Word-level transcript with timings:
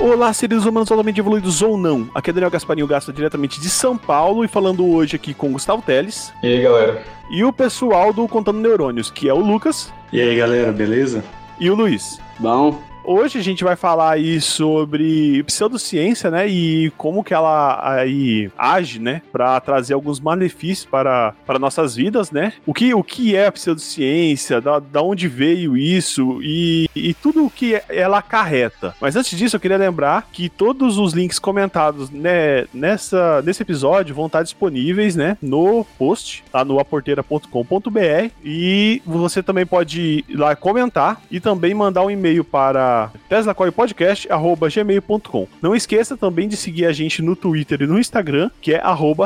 Olá, 0.00 0.32
seres 0.32 0.64
humanos 0.64 0.90
altamente 0.90 1.20
evoluídos 1.20 1.60
ou 1.60 1.76
não. 1.76 2.08
Aqui 2.14 2.30
é 2.30 2.32
Daniel 2.32 2.50
Gasparinho 2.50 2.86
Gasta 2.86 3.12
diretamente 3.12 3.60
de 3.60 3.68
São 3.68 3.98
Paulo 3.98 4.42
e 4.42 4.48
falando 4.48 4.86
hoje 4.90 5.14
aqui 5.14 5.34
com 5.34 5.48
o 5.48 5.52
Gustavo 5.52 5.82
Teles. 5.82 6.32
E 6.42 6.46
aí, 6.46 6.62
galera? 6.62 7.04
E 7.30 7.44
o 7.44 7.52
pessoal 7.52 8.10
do 8.10 8.26
Contando 8.26 8.60
Neurônios, 8.60 9.10
que 9.10 9.28
é 9.28 9.34
o 9.34 9.38
Lucas. 9.38 9.92
E 10.10 10.18
aí, 10.18 10.34
galera, 10.34 10.72
beleza? 10.72 11.22
E 11.60 11.68
o 11.68 11.74
Luiz. 11.74 12.18
Bom. 12.38 12.80
Hoje 13.04 13.38
a 13.38 13.42
gente 13.42 13.64
vai 13.64 13.76
falar 13.76 14.12
aí 14.12 14.40
sobre 14.40 15.42
pseudociência, 15.44 16.30
né? 16.30 16.46
E 16.46 16.90
como 16.96 17.24
que 17.24 17.34
ela 17.34 17.80
aí 17.82 18.50
age, 18.56 18.98
né? 18.98 19.22
Para 19.32 19.58
trazer 19.60 19.94
alguns 19.94 20.20
malefícios 20.20 20.86
para, 20.86 21.34
para 21.46 21.58
nossas 21.58 21.96
vidas, 21.96 22.30
né? 22.30 22.52
O 22.66 22.74
que, 22.74 22.94
o 22.94 23.02
que 23.02 23.34
é 23.34 23.46
a 23.46 23.52
pseudociência, 23.52 24.60
da, 24.60 24.78
da 24.78 25.02
onde 25.02 25.28
veio 25.28 25.76
isso 25.76 26.40
e, 26.42 26.88
e 26.94 27.14
tudo 27.14 27.44
o 27.44 27.50
que 27.50 27.80
ela 27.88 28.18
acarreta. 28.18 28.94
Mas 29.00 29.16
antes 29.16 29.36
disso, 29.36 29.56
eu 29.56 29.60
queria 29.60 29.76
lembrar 29.76 30.28
que 30.32 30.48
todos 30.48 30.98
os 30.98 31.12
links 31.12 31.38
comentados 31.38 32.10
né, 32.10 32.66
nessa, 32.72 33.42
nesse 33.42 33.62
episódio 33.62 34.14
vão 34.14 34.26
estar 34.26 34.42
disponíveis, 34.42 35.16
né? 35.16 35.36
No 35.40 35.84
post, 35.98 36.44
lá 36.52 36.64
no 36.64 36.78
aporteira.com.br. 36.78 38.30
E 38.44 39.02
você 39.06 39.42
também 39.42 39.66
pode 39.66 40.24
ir 40.28 40.36
lá 40.36 40.54
comentar 40.54 41.20
e 41.30 41.40
também 41.40 41.74
mandar 41.74 42.04
um 42.04 42.10
e-mail 42.10 42.44
para 42.44 42.89
teslacoilpodcast.gmail.com. 43.28 45.46
Não 45.62 45.74
esqueça 45.74 46.16
também 46.16 46.48
de 46.48 46.56
seguir 46.56 46.86
a 46.86 46.92
gente 46.92 47.20
no 47.22 47.36
Twitter 47.36 47.82
e 47.82 47.86
no 47.86 47.98
Instagram, 47.98 48.50
que 48.60 48.74
é 48.74 48.82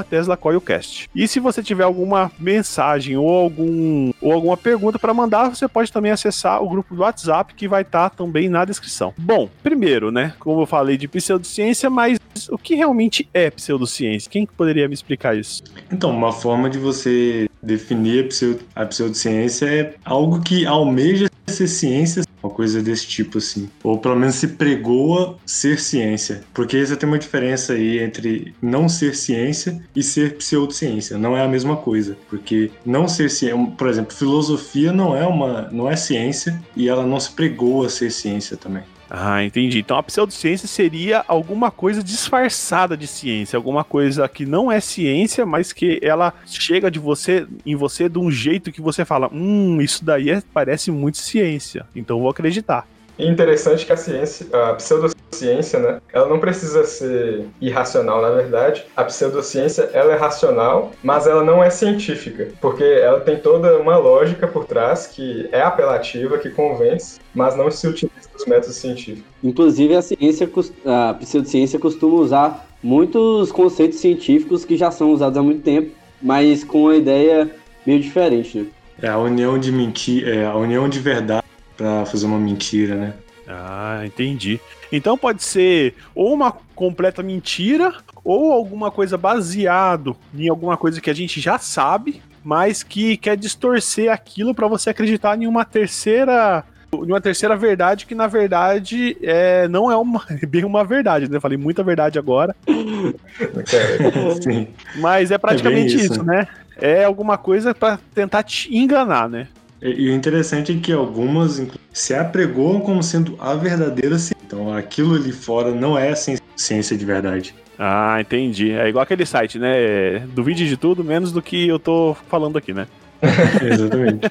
teslacoilcast. 0.09 1.09
E 1.15 1.29
se 1.29 1.41
você 1.41 1.63
tiver 1.63 1.85
alguma 1.85 2.31
mensagem 2.39 3.17
ou, 3.17 3.29
algum, 3.29 4.13
ou 4.21 4.33
alguma 4.33 4.57
pergunta 4.57 4.99
para 4.99 5.15
mandar, 5.15 5.55
você 5.55 5.69
pode 5.69 5.93
também 5.93 6.13
acessar 6.13 6.63
o 6.63 6.69
grupo 6.69 6.95
do 6.95 7.03
WhatsApp, 7.03 7.55
que 7.55 7.69
vai 7.69 7.83
estar 7.83 8.11
tá 8.11 8.17
também 8.17 8.49
na 8.49 8.65
descrição. 8.65 9.13
Bom, 9.17 9.49
primeiro, 9.63 10.11
né, 10.11 10.35
como 10.39 10.63
eu 10.63 10.67
falei 10.67 10.97
de 10.97 11.09
pseudociência, 11.09 11.91
mas 11.91 12.19
o 12.51 12.59
que 12.59 12.75
realmente 12.75 13.29
é 13.33 13.51
pseudociência? 13.51 14.31
Quem 14.31 14.47
poderia 14.47 14.89
me 14.89 14.95
explicar 14.95 15.37
isso? 15.37 15.63
Então, 15.91 16.11
uma 16.11 16.33
forma 16.33 16.69
de 16.69 16.79
você 16.79 17.49
definir 17.63 18.29
a, 18.75 18.87
pseudociência 18.87 19.67
é 19.67 19.95
algo 20.05 20.41
que 20.41 20.67
almeja 20.67 21.31
ser 21.47 21.69
ciência, 21.69 22.23
uma 22.45 22.51
coisa 22.51 22.83
desse 22.83 23.07
tipo 23.07 23.39
assim. 23.39 23.69
Ou 23.83 23.99
pelo 23.99 24.17
menos 24.17 24.37
se 24.37 24.49
pregoa 24.49 25.37
ser 25.47 25.81
ciência. 25.81 26.43
Porque 26.53 26.85
você 26.85 26.97
tem 26.97 27.09
uma 27.09 27.19
diferença 27.19 27.73
aí 27.73 27.99
entre 27.99 28.55
não 28.61 28.89
ser 28.89 29.15
ciência 29.15 29.83
e 29.97 30.03
ser 30.03 30.37
pseudociência. 30.37 31.17
Não 31.17 31.37
é 31.37 31.43
a 31.43 31.49
mesma 31.49 31.77
coisa. 31.77 32.17
Porque 32.29 32.71
não 32.85 33.09
ser 33.09 33.31
ciência, 33.31 33.59
por 33.77 33.89
exemplo, 33.89 34.15
filosofia 34.15 34.93
não 34.93 35.17
é 35.17 35.27
uma 35.27 35.69
não 35.73 35.91
é 35.91 35.97
ciência 35.97 36.63
e 36.77 36.89
ela 36.89 37.07
não 37.07 37.19
se 37.19 37.31
pregoa 37.33 37.89
ser 37.89 38.11
ciência 38.11 38.57
também. 38.57 38.83
Ah, 39.11 39.45
entendi. 39.45 39.79
Então 39.79 39.97
a 39.97 40.03
pseudociência 40.03 40.67
seria 40.67 41.25
alguma 41.29 41.71
coisa 41.71 42.03
disfarçada 42.03 42.97
de 42.97 43.07
ciência, 43.07 43.57
alguma 43.57 43.85
coisa 43.85 44.29
que 44.29 44.47
não 44.47 44.71
é 44.71 44.81
ciência, 44.81 45.45
mas 45.45 45.73
que 45.73 45.99
ela 46.03 46.33
chega 46.47 46.91
de 46.91 46.99
você 46.99 47.47
em 47.65 47.77
você 47.77 48.09
de 48.09 48.19
um 48.19 48.31
jeito 48.31 48.73
que 48.73 48.81
você 48.81 49.05
fala: 49.05 49.29
"Hum, 49.33 49.81
isso 49.81 50.05
daí 50.05 50.31
é, 50.31 50.43
parece 50.53 50.91
muito 50.91 51.19
ciência". 51.19 51.87
Então 51.95 52.21
vou 52.21 52.31
acreditar. 52.31 52.87
É 53.17 53.27
interessante 53.27 53.87
que 53.87 53.93
a 53.93 53.97
ciência, 53.97 54.47
a 54.53 54.75
pseudociência, 54.75 55.79
né, 55.79 56.01
ela 56.13 56.29
não 56.29 56.41
precisa 56.41 56.85
ser 56.85 57.47
irracional, 57.61 58.21
na 58.21 58.31
verdade. 58.31 58.85
A 58.97 59.05
pseudociência, 59.05 59.89
ela 59.93 60.13
é 60.13 60.17
racional, 60.17 60.93
mas 61.03 61.27
ela 61.27 61.45
não 61.45 61.63
é 61.63 61.71
científica, 61.71 62.49
porque 62.61 62.83
ela 62.83 63.21
tem 63.21 63.39
toda 63.39 63.79
uma 63.79 63.97
lógica 63.97 64.49
por 64.49 64.65
trás 64.65 65.07
que 65.07 65.49
é 65.53 65.61
apelativa, 65.61 66.39
que 66.39 66.51
convence, 66.51 67.21
mas 67.33 67.57
não 67.57 67.71
se 67.71 67.87
utiliza 67.87 68.24
os 68.37 68.47
métodos 68.47 68.77
científicos. 68.77 69.25
Inclusive, 69.43 69.95
a 69.95 70.03
ciência, 70.03 70.51
a 70.85 71.15
pseudociência 71.15 71.79
costuma 71.79 72.17
usar 72.17 72.69
muitos 72.83 73.51
conceitos 73.53 73.99
científicos 73.99 74.65
que 74.65 74.77
já 74.77 74.91
são 74.91 75.13
usados 75.13 75.39
há 75.39 75.43
muito 75.43 75.63
tempo, 75.63 75.93
mas 76.21 76.65
com 76.65 76.85
uma 76.85 76.97
ideia 76.97 77.51
meio 77.87 78.01
diferente, 78.01 78.59
né? 78.59 78.67
É 79.03 79.09
a 79.09 79.19
união 79.19 79.59
de 79.59 79.73
mentir, 79.73 80.27
é 80.29 80.47
a 80.47 80.55
união 80.55 80.89
de 80.89 81.01
verdade 81.01 81.45
para 81.77 82.07
fazer 82.07 82.27
uma 82.27 82.39
mentira, 82.39 82.95
né? 82.95 83.15
Ah, 83.47 84.03
entendi. 84.05 84.61
Então 84.91 85.19
pode 85.19 85.43
ser 85.43 85.95
ou 86.15 86.33
uma 86.33 86.53
completa 86.75 87.23
mentira 87.23 87.93
ou 88.25 88.53
alguma 88.53 88.91
coisa 88.91 89.19
baseado 89.19 90.17
em 90.35 90.49
alguma 90.49 90.77
coisa 90.77 91.01
que 91.01 91.11
a 91.11 91.15
gente 91.15 91.41
já 91.41 91.59
sabe, 91.59 92.23
mas 92.43 92.83
que 92.83 93.17
quer 93.17 93.37
distorcer 93.37 94.11
aquilo 94.11 94.55
para 94.55 94.69
você 94.69 94.91
acreditar 94.91 95.41
em 95.41 95.47
uma 95.47 95.65
terceira 95.65 96.65
em 97.03 97.09
uma 97.09 97.21
terceira 97.21 97.57
verdade 97.57 98.07
que 98.07 98.15
na 98.15 98.27
verdade 98.27 99.17
é, 99.23 99.67
não 99.69 99.91
é 99.91 99.97
uma, 99.97 100.23
bem 100.49 100.65
uma 100.65 100.85
verdade, 100.85 101.31
né? 101.31 101.41
Falei 101.41 101.59
muita 101.59 101.83
verdade 101.83 102.19
agora. 102.19 102.55
Mas 104.97 105.31
é 105.31 105.39
praticamente 105.39 105.95
é 105.95 105.97
isso, 105.97 106.15
isso, 106.15 106.25
né? 106.25 106.47
É 106.77 107.05
alguma 107.05 107.39
coisa 107.39 107.75
para 107.75 107.99
tentar 108.15 108.43
te 108.43 108.75
enganar, 108.77 109.29
né? 109.29 109.49
E 109.81 110.09
o 110.09 110.15
interessante 110.15 110.73
é 110.73 110.77
que 110.77 110.93
algumas 110.93 111.63
se 111.93 112.15
apregoam 112.15 112.81
como 112.81 113.03
sendo 113.03 113.37
a 113.39 113.55
verdadeira 113.55 114.19
ciência. 114.19 114.35
Então 114.47 114.73
aquilo 114.73 115.15
ali 115.15 115.33
fora 115.33 115.73
não 115.73 115.99
é 115.99 116.15
ciência 116.15 116.97
de 116.97 117.05
verdade. 117.05 117.55
Ah, 117.79 118.19
entendi. 118.21 118.73
É 118.73 118.89
igual 118.89 119.03
aquele 119.03 119.27
site, 119.27 119.59
né? 119.59 120.21
Duvide 120.29 120.69
de 120.69 120.77
tudo, 120.77 121.05
menos 121.05 121.33
do 121.33 121.43
que 121.43 121.69
eu 121.69 121.79
tô 121.79 122.17
falando 122.29 122.57
aqui, 122.57 122.73
né? 122.73 122.87
Exatamente. 123.63 124.31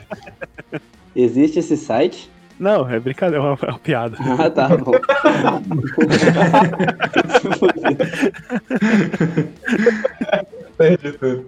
Existe 1.15 1.59
esse 1.59 1.77
site? 1.77 2.29
Não, 2.63 2.89
é 2.89 2.97
brincadeira, 2.97 3.43
é 3.43 3.47
uma, 3.47 3.57
é 3.61 3.69
uma 3.71 3.79
piada. 3.79 4.15
Ah, 4.39 4.49
tá 4.49 4.69
bom. 4.77 4.93
Entendi 10.73 11.11
tudo. 11.17 11.45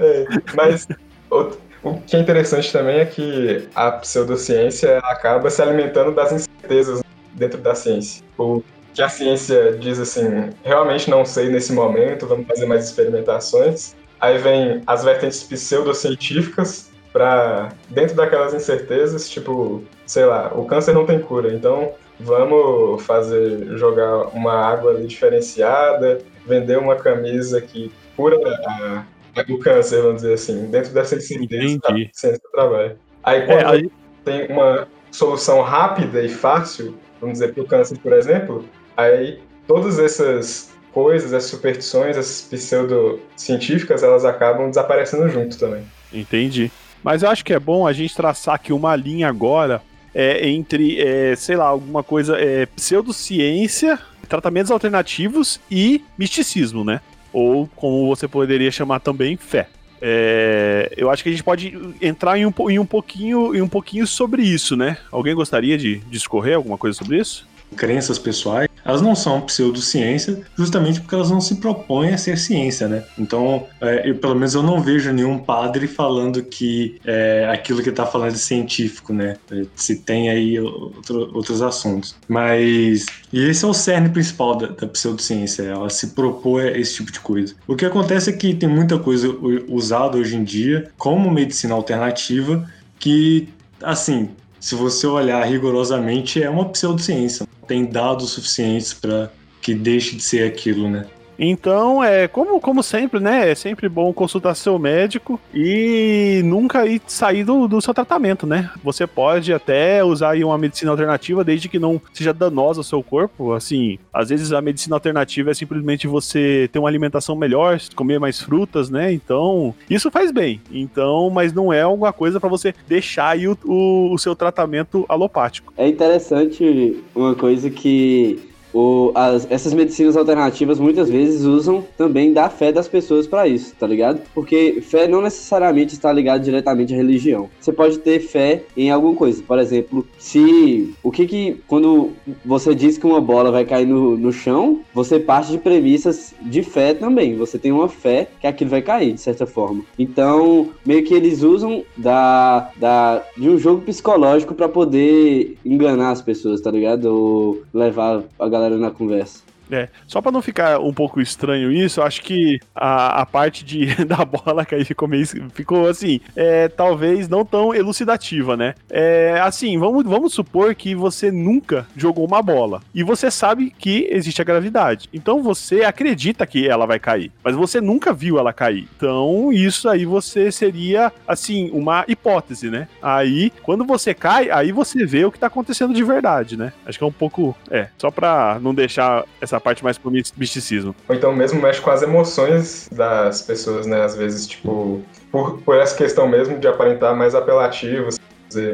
É, 0.00 0.24
mas 0.56 0.88
outro, 1.28 1.60
o 1.82 2.00
que 2.00 2.16
é 2.16 2.20
interessante 2.20 2.72
também 2.72 3.00
é 3.00 3.04
que 3.04 3.68
a 3.74 3.92
pseudociência 3.92 5.00
acaba 5.00 5.50
se 5.50 5.60
alimentando 5.60 6.12
das 6.12 6.32
incertezas 6.32 7.02
dentro 7.34 7.60
da 7.60 7.74
ciência. 7.74 8.24
O 8.38 8.62
que 8.94 9.02
a 9.02 9.08
ciência 9.10 9.76
diz 9.78 10.00
assim, 10.00 10.48
realmente 10.64 11.10
não 11.10 11.26
sei 11.26 11.50
nesse 11.50 11.74
momento, 11.74 12.26
vamos 12.26 12.46
fazer 12.46 12.64
mais 12.64 12.86
experimentações. 12.86 13.94
Aí 14.18 14.38
vem 14.38 14.82
as 14.86 15.04
vertentes 15.04 15.42
pseudocientíficas 15.42 16.93
para 17.14 17.72
dentro 17.88 18.16
daquelas 18.16 18.52
incertezas, 18.52 19.30
tipo, 19.30 19.84
sei 20.04 20.24
lá, 20.24 20.50
o 20.52 20.64
câncer 20.64 20.92
não 20.92 21.06
tem 21.06 21.20
cura, 21.20 21.54
então 21.54 21.92
vamos 22.18 23.04
fazer 23.04 23.78
jogar 23.78 24.34
uma 24.34 24.52
água 24.52 24.94
diferenciada, 24.94 26.18
vender 26.44 26.76
uma 26.76 26.96
camisa 26.96 27.60
que 27.60 27.92
cura 28.16 28.36
a 28.66 29.04
o 29.48 29.58
câncer, 29.58 30.02
vamos 30.02 30.22
dizer 30.22 30.34
assim, 30.34 30.66
dentro 30.66 30.92
dessa 30.92 31.18
ciência 31.20 32.32
do 32.32 32.50
trabalho. 32.52 32.96
Aí 33.22 33.42
é, 33.42 33.46
quando 33.46 33.60
é, 33.60 33.66
aí... 33.66 33.90
tem 34.24 34.46
uma 34.48 34.88
solução 35.12 35.62
rápida 35.62 36.20
e 36.20 36.28
fácil, 36.28 36.96
vamos 37.20 37.34
dizer, 37.34 37.54
para 37.54 37.62
o 37.62 37.66
câncer, 37.66 37.96
por 37.98 38.12
exemplo, 38.12 38.64
aí 38.96 39.40
todas 39.68 40.00
essas 40.00 40.72
coisas, 40.92 41.32
essas 41.32 41.50
superstições, 41.50 42.16
essas 42.16 42.42
pseudocientíficas, 42.42 44.02
elas 44.02 44.24
acabam 44.24 44.68
desaparecendo 44.68 45.28
junto 45.28 45.56
também. 45.58 45.84
Entendi. 46.12 46.70
Mas 47.04 47.22
eu 47.22 47.28
acho 47.28 47.44
que 47.44 47.52
é 47.52 47.60
bom 47.60 47.86
a 47.86 47.92
gente 47.92 48.16
traçar 48.16 48.56
aqui 48.56 48.72
uma 48.72 48.96
linha 48.96 49.28
agora 49.28 49.80
é, 50.14 50.48
entre, 50.48 51.00
é, 51.00 51.36
sei 51.36 51.54
lá, 51.54 51.66
alguma 51.66 52.02
coisa, 52.02 52.36
é, 52.36 52.66
pseudociência, 52.66 53.98
tratamentos 54.28 54.72
alternativos 54.72 55.60
e 55.70 56.02
misticismo, 56.18 56.82
né? 56.82 57.00
ou 57.34 57.68
como 57.74 58.06
você 58.06 58.28
poderia 58.28 58.70
chamar 58.70 59.00
também, 59.00 59.36
fé. 59.36 59.68
É, 60.00 60.92
eu 60.96 61.10
acho 61.10 61.22
que 61.22 61.28
a 61.28 61.32
gente 61.32 61.42
pode 61.42 61.76
entrar 62.00 62.38
em 62.38 62.46
um, 62.46 62.52
em 62.70 62.78
um, 62.78 62.86
pouquinho, 62.86 63.54
em 63.54 63.60
um 63.60 63.68
pouquinho 63.68 64.06
sobre 64.06 64.42
isso, 64.42 64.76
né? 64.76 64.98
Alguém 65.10 65.34
gostaria 65.34 65.76
de 65.76 65.96
discorrer 66.08 66.54
alguma 66.54 66.78
coisa 66.78 66.96
sobre 66.96 67.18
isso? 67.18 67.46
crenças 67.74 68.20
pessoais, 68.20 68.68
elas 68.84 69.00
não 69.00 69.14
são 69.14 69.40
pseudociência 69.40 70.42
justamente 70.56 71.00
porque 71.00 71.14
elas 71.14 71.30
não 71.30 71.40
se 71.40 71.56
propõem 71.56 72.12
a 72.12 72.18
ser 72.18 72.36
ciência, 72.38 72.88
né? 72.88 73.04
Então, 73.18 73.66
é, 73.80 74.08
eu, 74.08 74.16
pelo 74.16 74.34
menos 74.34 74.54
eu 74.54 74.62
não 74.62 74.80
vejo 74.80 75.12
nenhum 75.12 75.38
padre 75.38 75.86
falando 75.86 76.42
que 76.42 77.00
é, 77.04 77.48
aquilo 77.50 77.82
que 77.82 77.88
está 77.88 78.04
falando 78.04 78.34
é 78.34 78.36
científico, 78.36 79.12
né? 79.12 79.36
Se 79.74 79.96
tem 79.96 80.28
aí 80.28 80.58
outro, 80.60 81.30
outros 81.34 81.62
assuntos. 81.62 82.14
Mas, 82.28 83.06
e 83.32 83.48
esse 83.48 83.64
é 83.64 83.68
o 83.68 83.74
cerne 83.74 84.08
principal 84.08 84.56
da, 84.56 84.66
da 84.68 84.86
pseudociência, 84.86 85.62
ela 85.62 85.88
se 85.88 86.08
propõe 86.08 86.68
a 86.68 86.78
esse 86.78 86.94
tipo 86.94 87.10
de 87.10 87.20
coisa. 87.20 87.54
O 87.66 87.76
que 87.76 87.84
acontece 87.84 88.30
é 88.30 88.32
que 88.32 88.54
tem 88.54 88.68
muita 88.68 88.98
coisa 88.98 89.28
usada 89.68 90.18
hoje 90.18 90.36
em 90.36 90.44
dia 90.44 90.90
como 90.96 91.30
medicina 91.30 91.74
alternativa 91.74 92.68
que, 92.98 93.48
assim, 93.82 94.30
se 94.64 94.74
você 94.74 95.06
olhar 95.06 95.44
rigorosamente, 95.44 96.42
é 96.42 96.48
uma 96.48 96.64
pseudociência. 96.70 97.46
Tem 97.68 97.84
dados 97.84 98.30
suficientes 98.30 98.94
para 98.94 99.30
que 99.60 99.74
deixe 99.74 100.16
de 100.16 100.22
ser 100.22 100.50
aquilo, 100.50 100.88
né? 100.88 101.04
Então, 101.38 102.02
é 102.02 102.28
como, 102.28 102.60
como 102.60 102.82
sempre, 102.82 103.20
né? 103.20 103.50
É 103.50 103.54
sempre 103.54 103.88
bom 103.88 104.12
consultar 104.12 104.54
seu 104.54 104.78
médico 104.78 105.40
e 105.52 106.42
nunca 106.44 106.86
ir 106.86 107.00
sair 107.06 107.44
do, 107.44 107.66
do 107.66 107.80
seu 107.80 107.92
tratamento, 107.92 108.46
né? 108.46 108.70
Você 108.82 109.06
pode 109.06 109.52
até 109.52 110.02
usar 110.04 110.30
aí 110.30 110.44
uma 110.44 110.58
medicina 110.58 110.90
alternativa 110.90 111.44
desde 111.44 111.68
que 111.68 111.78
não 111.78 112.00
seja 112.12 112.32
danosa 112.32 112.80
ao 112.80 112.84
seu 112.84 113.02
corpo. 113.02 113.52
Assim, 113.52 113.98
às 114.12 114.28
vezes 114.28 114.52
a 114.52 114.60
medicina 114.60 114.96
alternativa 114.96 115.50
é 115.50 115.54
simplesmente 115.54 116.06
você 116.06 116.68
ter 116.72 116.78
uma 116.78 116.88
alimentação 116.88 117.36
melhor, 117.36 117.78
comer 117.94 118.18
mais 118.18 118.40
frutas, 118.40 118.90
né? 118.90 119.12
Então, 119.12 119.74
isso 119.88 120.10
faz 120.10 120.30
bem. 120.30 120.60
Então, 120.70 121.30
mas 121.30 121.52
não 121.52 121.72
é 121.72 121.82
alguma 121.82 122.12
coisa 122.12 122.40
para 122.40 122.48
você 122.48 122.74
deixar 122.86 123.30
aí 123.30 123.48
o, 123.48 123.56
o, 123.64 124.12
o 124.12 124.18
seu 124.18 124.34
tratamento 124.34 125.04
alopático. 125.08 125.72
É 125.76 125.88
interessante 125.88 127.02
uma 127.14 127.34
coisa 127.34 127.70
que 127.70 128.53
o, 128.74 129.12
as, 129.14 129.46
essas 129.50 129.72
medicinas 129.72 130.16
alternativas 130.16 130.80
muitas 130.80 131.08
vezes 131.08 131.44
usam 131.44 131.84
também 131.96 132.32
da 132.32 132.50
fé 132.50 132.72
das 132.72 132.88
pessoas 132.88 133.26
para 133.26 133.46
isso, 133.46 133.74
tá 133.78 133.86
ligado? 133.86 134.20
Porque 134.34 134.80
fé 134.82 135.06
não 135.06 135.22
necessariamente 135.22 135.94
está 135.94 136.12
ligada 136.12 136.40
diretamente 136.40 136.92
à 136.92 136.96
religião. 136.96 137.48
Você 137.60 137.72
pode 137.72 137.98
ter 137.98 138.18
fé 138.18 138.64
em 138.76 138.90
alguma 138.90 139.14
coisa. 139.14 139.42
Por 139.42 139.58
exemplo, 139.58 140.06
se 140.18 140.92
o 141.02 141.10
que 141.10 141.26
que 141.26 141.62
quando 141.68 142.10
você 142.44 142.74
diz 142.74 142.98
que 142.98 143.06
uma 143.06 143.20
bola 143.20 143.52
vai 143.52 143.64
cair 143.64 143.86
no, 143.86 144.16
no 144.16 144.32
chão, 144.32 144.80
você 144.92 145.20
parte 145.20 145.52
de 145.52 145.58
premissas 145.58 146.34
de 146.42 146.62
fé 146.62 146.92
também. 146.92 147.36
Você 147.36 147.58
tem 147.58 147.70
uma 147.70 147.88
fé 147.88 148.28
que 148.40 148.46
aquilo 148.46 148.70
vai 148.70 148.82
cair 148.82 149.12
de 149.12 149.20
certa 149.20 149.46
forma. 149.46 149.84
Então 149.98 150.70
meio 150.84 151.04
que 151.04 151.14
eles 151.14 151.42
usam 151.42 151.84
da, 151.96 152.70
da 152.76 153.22
de 153.36 153.48
um 153.48 153.58
jogo 153.58 153.82
psicológico 153.82 154.54
para 154.54 154.68
poder 154.68 155.56
enganar 155.64 156.10
as 156.10 156.22
pessoas, 156.22 156.60
tá 156.60 156.70
ligado? 156.70 157.04
Ou 157.06 157.62
levar 157.72 158.24
a 158.38 158.48
galera 158.48 158.63
galera 158.64 158.80
na 158.80 158.90
conversa. 158.90 159.43
É, 159.70 159.88
só 160.06 160.20
para 160.20 160.32
não 160.32 160.42
ficar 160.42 160.78
um 160.80 160.92
pouco 160.92 161.20
estranho 161.20 161.72
isso, 161.72 162.02
acho 162.02 162.22
que 162.22 162.60
a, 162.74 163.22
a 163.22 163.26
parte 163.26 163.64
de, 163.64 163.86
da 164.04 164.24
bola 164.24 164.64
cair 164.64 164.84
ficou 164.84 165.08
meio, 165.08 165.26
ficou 165.52 165.88
assim, 165.88 166.20
é, 166.36 166.68
talvez 166.68 167.28
não 167.28 167.44
tão 167.44 167.74
elucidativa, 167.74 168.56
né? 168.56 168.74
É, 168.90 169.40
assim, 169.42 169.78
vamos, 169.78 170.04
vamos 170.04 170.34
supor 170.34 170.74
que 170.74 170.94
você 170.94 171.30
nunca 171.30 171.86
jogou 171.96 172.26
uma 172.26 172.42
bola 172.42 172.80
e 172.94 173.02
você 173.02 173.30
sabe 173.30 173.70
que 173.70 174.06
existe 174.10 174.40
a 174.40 174.44
gravidade. 174.44 175.08
Então 175.12 175.42
você 175.42 175.82
acredita 175.82 176.46
que 176.46 176.68
ela 176.68 176.86
vai 176.86 176.98
cair, 176.98 177.32
mas 177.42 177.54
você 177.54 177.80
nunca 177.80 178.12
viu 178.12 178.38
ela 178.38 178.52
cair. 178.52 178.88
Então 178.96 179.52
isso 179.52 179.88
aí 179.88 180.04
você 180.04 180.50
seria, 180.50 181.12
assim, 181.26 181.70
uma 181.72 182.04
hipótese, 182.08 182.70
né? 182.70 182.88
Aí, 183.02 183.52
quando 183.62 183.84
você 183.84 184.14
cai, 184.14 184.50
aí 184.50 184.72
você 184.72 185.04
vê 185.04 185.24
o 185.24 185.32
que 185.32 185.38
tá 185.38 185.46
acontecendo 185.46 185.94
de 185.94 186.02
verdade, 186.02 186.56
né? 186.56 186.72
Acho 186.86 186.98
que 186.98 187.04
é 187.04 187.06
um 187.06 187.12
pouco, 187.12 187.56
é, 187.70 187.88
só 187.98 188.10
pra 188.10 188.58
não 188.60 188.74
deixar 188.74 189.24
essa 189.40 189.53
parte 189.60 189.82
mais 189.82 189.98
pro 189.98 190.10
misticismo. 190.10 190.94
Ou 191.08 191.14
então 191.14 191.34
mesmo 191.34 191.60
mexe 191.60 191.80
com 191.80 191.90
as 191.90 192.02
emoções 192.02 192.88
das 192.92 193.42
pessoas, 193.42 193.86
né? 193.86 194.02
Às 194.02 194.16
vezes, 194.16 194.46
tipo, 194.46 195.02
por, 195.30 195.58
por 195.62 195.76
essa 195.76 195.96
questão 195.96 196.28
mesmo 196.28 196.58
de 196.58 196.68
aparentar 196.68 197.14
mais 197.16 197.34
apelativos, 197.34 198.18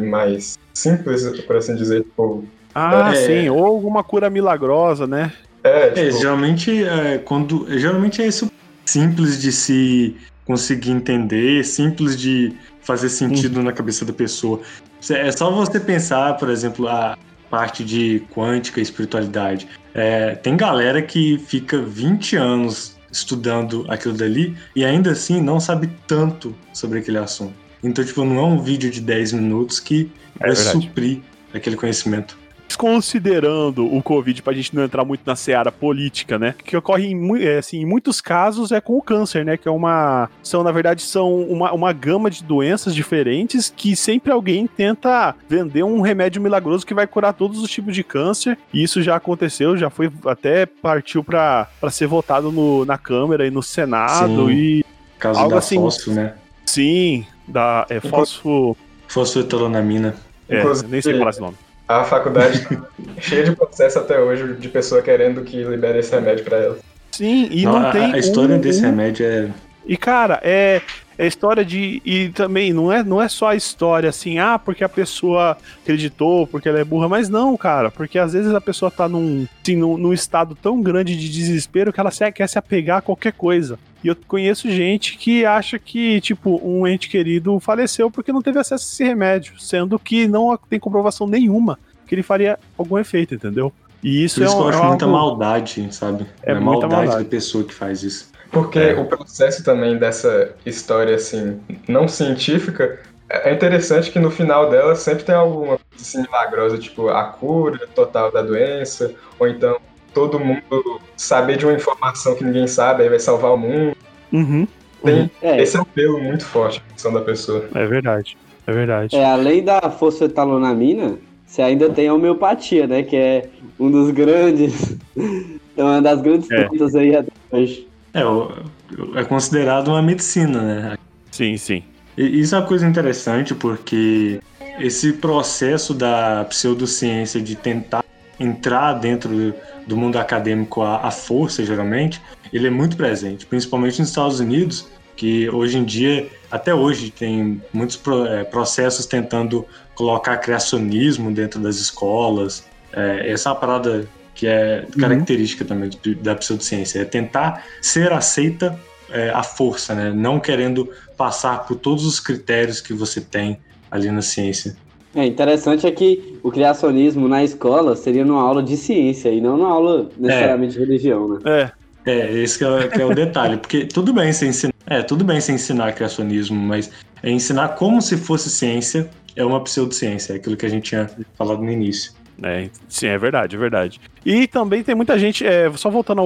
mais 0.02 0.58
simples, 0.74 1.28
por 1.42 1.56
assim 1.56 1.74
dizer, 1.74 2.02
tipo. 2.02 2.44
Ah, 2.74 3.12
é, 3.12 3.26
sim, 3.26 3.48
ou 3.48 3.64
alguma 3.64 4.04
cura 4.04 4.30
milagrosa, 4.30 5.06
né? 5.06 5.32
É, 5.64 5.86
é 5.86 5.88
tipo... 5.88 6.00
é 6.00 6.10
geralmente 6.12 6.84
é, 6.84 7.18
quando. 7.18 7.66
Geralmente 7.78 8.22
é 8.22 8.26
isso 8.26 8.50
simples 8.84 9.40
de 9.40 9.52
se 9.52 10.16
conseguir 10.44 10.90
entender, 10.90 11.64
simples 11.64 12.18
de 12.18 12.52
fazer 12.82 13.08
sentido 13.08 13.60
hum. 13.60 13.62
na 13.62 13.72
cabeça 13.72 14.04
da 14.04 14.12
pessoa. 14.12 14.60
É 15.08 15.30
só 15.32 15.50
você 15.50 15.78
pensar, 15.78 16.36
por 16.36 16.50
exemplo, 16.50 16.88
a 16.88 17.16
parte 17.50 17.84
de 17.84 18.22
quântica 18.30 18.80
e 18.80 18.82
espiritualidade. 18.82 19.68
É, 19.92 20.36
tem 20.36 20.56
galera 20.56 21.02
que 21.02 21.36
fica 21.38 21.82
20 21.82 22.36
anos 22.36 22.96
estudando 23.10 23.84
aquilo 23.88 24.14
dali 24.14 24.56
e 24.74 24.84
ainda 24.84 25.10
assim 25.10 25.42
não 25.42 25.58
sabe 25.58 25.90
tanto 26.06 26.54
sobre 26.72 27.00
aquele 27.00 27.18
assunto. 27.18 27.54
Então, 27.82 28.04
tipo, 28.04 28.24
não 28.24 28.38
é 28.38 28.44
um 28.44 28.62
vídeo 28.62 28.90
de 28.90 29.00
10 29.00 29.32
minutos 29.32 29.80
que 29.80 30.10
é 30.38 30.46
vai 30.46 30.56
suprir 30.56 31.20
aquele 31.52 31.76
conhecimento 31.76 32.38
desconsiderando 32.70 33.84
o 33.84 34.00
Covid, 34.00 34.42
pra 34.42 34.52
gente 34.52 34.74
não 34.76 34.84
entrar 34.84 35.04
muito 35.04 35.22
na 35.26 35.34
seara 35.34 35.72
política, 35.72 36.38
né? 36.38 36.54
Que 36.64 36.76
ocorre 36.76 37.08
em, 37.08 37.42
é, 37.42 37.58
assim, 37.58 37.80
em 37.80 37.84
muitos 37.84 38.20
casos 38.20 38.70
é 38.70 38.80
com 38.80 38.96
o 38.96 39.02
câncer, 39.02 39.44
né? 39.44 39.56
Que 39.56 39.66
é 39.66 39.70
uma. 39.70 40.30
São, 40.40 40.62
na 40.62 40.70
verdade, 40.70 41.02
são 41.02 41.42
uma, 41.42 41.72
uma 41.72 41.92
gama 41.92 42.30
de 42.30 42.44
doenças 42.44 42.94
diferentes 42.94 43.72
que 43.76 43.96
sempre 43.96 44.30
alguém 44.30 44.68
tenta 44.68 45.34
vender 45.48 45.82
um 45.82 46.00
remédio 46.00 46.40
milagroso 46.40 46.86
que 46.86 46.94
vai 46.94 47.08
curar 47.08 47.32
todos 47.32 47.60
os 47.60 47.68
tipos 47.68 47.92
de 47.92 48.04
câncer. 48.04 48.56
E 48.72 48.82
isso 48.82 49.02
já 49.02 49.16
aconteceu, 49.16 49.76
já 49.76 49.90
foi 49.90 50.10
até 50.24 50.64
partiu 50.64 51.24
para 51.24 51.66
ser 51.90 52.06
votado 52.06 52.52
no, 52.52 52.84
na 52.84 52.96
Câmara 52.96 53.46
e 53.46 53.50
no 53.50 53.62
Senado. 53.62 54.46
Sim. 54.46 54.52
E. 54.52 54.84
Caso 55.18 55.40
algo 55.40 55.50
da 55.50 55.58
assim, 55.58 55.74
fósforo, 55.74 56.16
né? 56.16 56.34
Sim, 56.64 57.26
da 57.48 57.84
é, 57.90 57.98
fósforo. 58.00 58.76
Fosfetolonamina. 59.08 60.14
É, 60.48 60.62
nem 60.88 61.02
sei 61.02 61.18
falar 61.18 61.30
esse 61.30 61.40
nome. 61.40 61.56
A 61.90 62.04
faculdade 62.04 62.60
tá 62.60 62.76
cheia 63.20 63.42
de 63.42 63.56
processo 63.56 63.98
até 63.98 64.20
hoje 64.20 64.54
de 64.54 64.68
pessoa 64.68 65.02
querendo 65.02 65.42
que 65.42 65.64
libere 65.64 65.98
esse 65.98 66.14
remédio 66.14 66.44
para 66.44 66.56
ela. 66.58 66.78
Sim, 67.10 67.48
e 67.50 67.64
não, 67.64 67.80
não 67.80 67.90
tem. 67.90 68.12
A 68.12 68.16
história 68.18 68.54
um, 68.54 68.60
desse 68.60 68.80
remédio 68.80 69.26
é. 69.26 69.50
E 69.86 69.96
cara, 69.96 70.40
é, 70.42 70.80
é 71.18 71.26
história 71.26 71.64
de. 71.64 72.00
E 72.04 72.28
também 72.30 72.72
não 72.72 72.92
é, 72.92 73.02
não 73.02 73.20
é 73.20 73.28
só 73.28 73.48
a 73.48 73.56
história 73.56 74.08
assim, 74.08 74.38
ah, 74.38 74.58
porque 74.58 74.84
a 74.84 74.88
pessoa 74.88 75.56
acreditou, 75.82 76.46
porque 76.46 76.68
ela 76.68 76.78
é 76.78 76.84
burra, 76.84 77.08
mas 77.08 77.28
não, 77.28 77.56
cara, 77.56 77.90
porque 77.90 78.18
às 78.18 78.32
vezes 78.32 78.54
a 78.54 78.60
pessoa 78.60 78.90
tá 78.90 79.08
num, 79.08 79.46
assim, 79.62 79.76
num, 79.76 79.96
num 79.96 80.12
estado 80.12 80.54
tão 80.54 80.80
grande 80.80 81.16
de 81.16 81.28
desespero 81.28 81.92
que 81.92 82.00
ela 82.00 82.10
se, 82.10 82.30
quer 82.32 82.48
se 82.48 82.58
apegar 82.58 82.98
a 82.98 83.02
qualquer 83.02 83.32
coisa. 83.32 83.78
E 84.02 84.08
eu 84.08 84.16
conheço 84.26 84.70
gente 84.70 85.18
que 85.18 85.44
acha 85.44 85.78
que, 85.78 86.20
tipo, 86.22 86.60
um 86.64 86.86
ente 86.86 87.08
querido 87.08 87.60
faleceu 87.60 88.10
porque 88.10 88.32
não 88.32 88.40
teve 88.40 88.58
acesso 88.58 88.84
a 88.84 88.88
esse 88.88 89.04
remédio, 89.04 89.60
sendo 89.60 89.98
que 89.98 90.26
não 90.26 90.58
tem 90.68 90.80
comprovação 90.80 91.26
nenhuma 91.26 91.78
que 92.06 92.14
ele 92.14 92.22
faria 92.22 92.58
algum 92.76 92.98
efeito, 92.98 93.34
entendeu? 93.34 93.72
E 94.02 94.24
isso, 94.24 94.42
isso 94.42 94.52
é, 94.52 94.56
um, 94.56 94.58
que 94.58 94.62
eu 94.62 94.68
acho 94.70 94.82
é 94.82 94.86
muita 94.86 95.06
maldade, 95.06 95.94
sabe? 95.94 96.26
É, 96.42 96.52
é 96.52 96.54
muita 96.54 96.88
maldade, 96.88 97.06
maldade 97.06 97.24
da 97.24 97.30
pessoa 97.30 97.62
que 97.62 97.74
faz 97.74 98.02
isso. 98.02 98.30
Porque 98.50 98.78
é. 98.78 98.94
o 98.94 99.04
processo 99.04 99.62
também 99.62 99.96
dessa 99.96 100.54
história, 100.66 101.14
assim, 101.14 101.60
não 101.86 102.08
científica, 102.08 102.98
é 103.28 103.52
interessante 103.52 104.10
que 104.10 104.18
no 104.18 104.30
final 104.30 104.68
dela 104.68 104.96
sempre 104.96 105.24
tem 105.24 105.34
alguma 105.34 105.78
coisa 105.78 105.84
assim, 106.00 106.22
milagrosa, 106.22 106.78
tipo 106.78 107.08
a 107.08 107.24
cura 107.24 107.86
total 107.94 108.32
da 108.32 108.42
doença, 108.42 109.14
ou 109.38 109.46
então 109.46 109.78
todo 110.12 110.40
mundo 110.40 111.00
saber 111.16 111.56
de 111.56 111.64
uma 111.64 111.74
informação 111.74 112.34
que 112.34 112.42
ninguém 112.42 112.66
sabe, 112.66 113.04
aí 113.04 113.08
vai 113.08 113.20
salvar 113.20 113.52
o 113.52 113.56
mundo. 113.56 113.96
Uhum. 114.32 114.66
Tem 115.04 115.22
uhum. 115.22 115.30
É. 115.40 115.62
esse 115.62 115.76
apelo 115.76 116.20
muito 116.20 116.44
forte 116.44 116.82
na 116.86 116.92
questão 116.92 117.12
da 117.12 117.20
pessoa. 117.20 117.68
É 117.74 117.86
verdade. 117.86 118.36
É 118.66 118.72
verdade. 118.72 119.16
É, 119.16 119.24
além 119.24 119.62
da 119.62 119.80
fosfetalonamina, 119.90 121.16
você 121.46 121.62
ainda 121.62 121.88
tem 121.88 122.08
a 122.08 122.14
homeopatia, 122.14 122.86
né? 122.86 123.02
Que 123.02 123.16
é 123.16 123.48
um 123.78 123.90
dos 123.90 124.10
grandes. 124.10 124.96
uma 125.76 126.02
das 126.02 126.20
grandes 126.20 126.50
é. 126.50 126.68
aí 126.98 127.16
até 127.16 127.32
hoje. 127.50 127.89
É, 128.12 129.20
é 129.20 129.24
considerado 129.24 129.88
uma 129.88 130.02
medicina, 130.02 130.62
né? 130.62 130.98
Sim, 131.30 131.56
sim. 131.56 131.82
E 132.16 132.40
isso 132.40 132.54
é 132.54 132.58
uma 132.58 132.66
coisa 132.66 132.86
interessante 132.86 133.54
porque 133.54 134.40
esse 134.78 135.12
processo 135.12 135.94
da 135.94 136.44
pseudociência 136.48 137.40
de 137.40 137.54
tentar 137.54 138.04
entrar 138.38 138.94
dentro 138.94 139.54
do 139.86 139.96
mundo 139.96 140.16
acadêmico 140.16 140.82
à, 140.82 141.10
força, 141.10 141.64
geralmente, 141.64 142.20
ele 142.52 142.66
é 142.66 142.70
muito 142.70 142.96
presente, 142.96 143.44
principalmente 143.46 144.00
nos 144.00 144.08
Estados 144.08 144.40
Unidos, 144.40 144.88
que 145.16 145.48
hoje 145.50 145.76
em 145.76 145.84
dia, 145.84 146.28
até 146.50 146.74
hoje, 146.74 147.10
tem 147.10 147.60
muitos 147.72 148.00
é, 148.28 148.44
processos 148.44 149.04
tentando 149.04 149.66
colocar 149.94 150.38
criacionismo 150.38 151.30
dentro 151.30 151.60
das 151.60 151.76
escolas. 151.76 152.64
É, 152.92 153.30
essa 153.30 153.54
parada 153.54 154.08
que 154.34 154.46
é 154.46 154.84
uhum. 154.94 155.00
característica 155.00 155.64
uhum. 155.64 155.68
também 155.68 155.90
da 156.22 156.34
pseudociência, 156.34 157.00
é 157.00 157.04
tentar 157.04 157.64
ser 157.80 158.12
aceita 158.12 158.78
é, 159.10 159.30
à 159.30 159.42
força, 159.42 159.94
né? 159.94 160.12
não 160.14 160.38
querendo 160.38 160.88
passar 161.16 161.66
por 161.66 161.76
todos 161.76 162.04
os 162.06 162.20
critérios 162.20 162.80
que 162.80 162.94
você 162.94 163.20
tem 163.20 163.58
ali 163.90 164.10
na 164.10 164.22
ciência. 164.22 164.76
É 165.14 165.26
interessante 165.26 165.86
é 165.86 165.90
que 165.90 166.38
o 166.42 166.50
criacionismo 166.50 167.26
na 167.26 167.42
escola 167.42 167.96
seria 167.96 168.24
numa 168.24 168.40
aula 168.42 168.62
de 168.62 168.76
ciência 168.76 169.28
e 169.28 169.40
não 169.40 169.56
numa 169.56 169.70
aula 169.70 170.08
necessariamente 170.16 170.76
é. 170.76 170.78
de 170.78 170.86
religião, 170.86 171.28
né? 171.28 171.38
É. 171.44 171.80
É, 172.06 172.32
esse 172.32 172.56
que 172.56 172.64
é, 172.64 172.88
que 172.88 173.02
é 173.02 173.04
o 173.04 173.14
detalhe, 173.14 173.58
porque 173.58 173.84
tudo 173.84 174.12
bem 174.14 174.32
você 174.32 174.46
ensinar, 174.46 174.72
é, 174.86 175.02
tudo 175.02 175.22
bem 175.22 175.38
você 175.38 175.52
ensinar 175.52 175.92
criacionismo, 175.92 176.58
mas 176.58 176.90
é 177.22 177.30
ensinar 177.30 177.70
como 177.70 178.00
se 178.00 178.16
fosse 178.16 178.48
ciência 178.48 179.10
é 179.36 179.44
uma 179.44 179.62
pseudociência, 179.62 180.32
é 180.32 180.36
aquilo 180.36 180.56
que 180.56 180.64
a 180.64 180.68
gente 180.68 180.84
tinha 180.84 181.10
falado 181.36 181.62
no 181.62 181.70
início. 181.70 182.12
É, 182.42 182.70
sim, 182.88 183.06
é 183.06 183.18
verdade, 183.18 183.56
é 183.56 183.58
verdade. 183.58 184.00
E 184.24 184.46
também 184.46 184.82
tem 184.82 184.94
muita 184.94 185.18
gente, 185.18 185.46
é, 185.46 185.70
só 185.72 185.90
voltando 185.90 186.22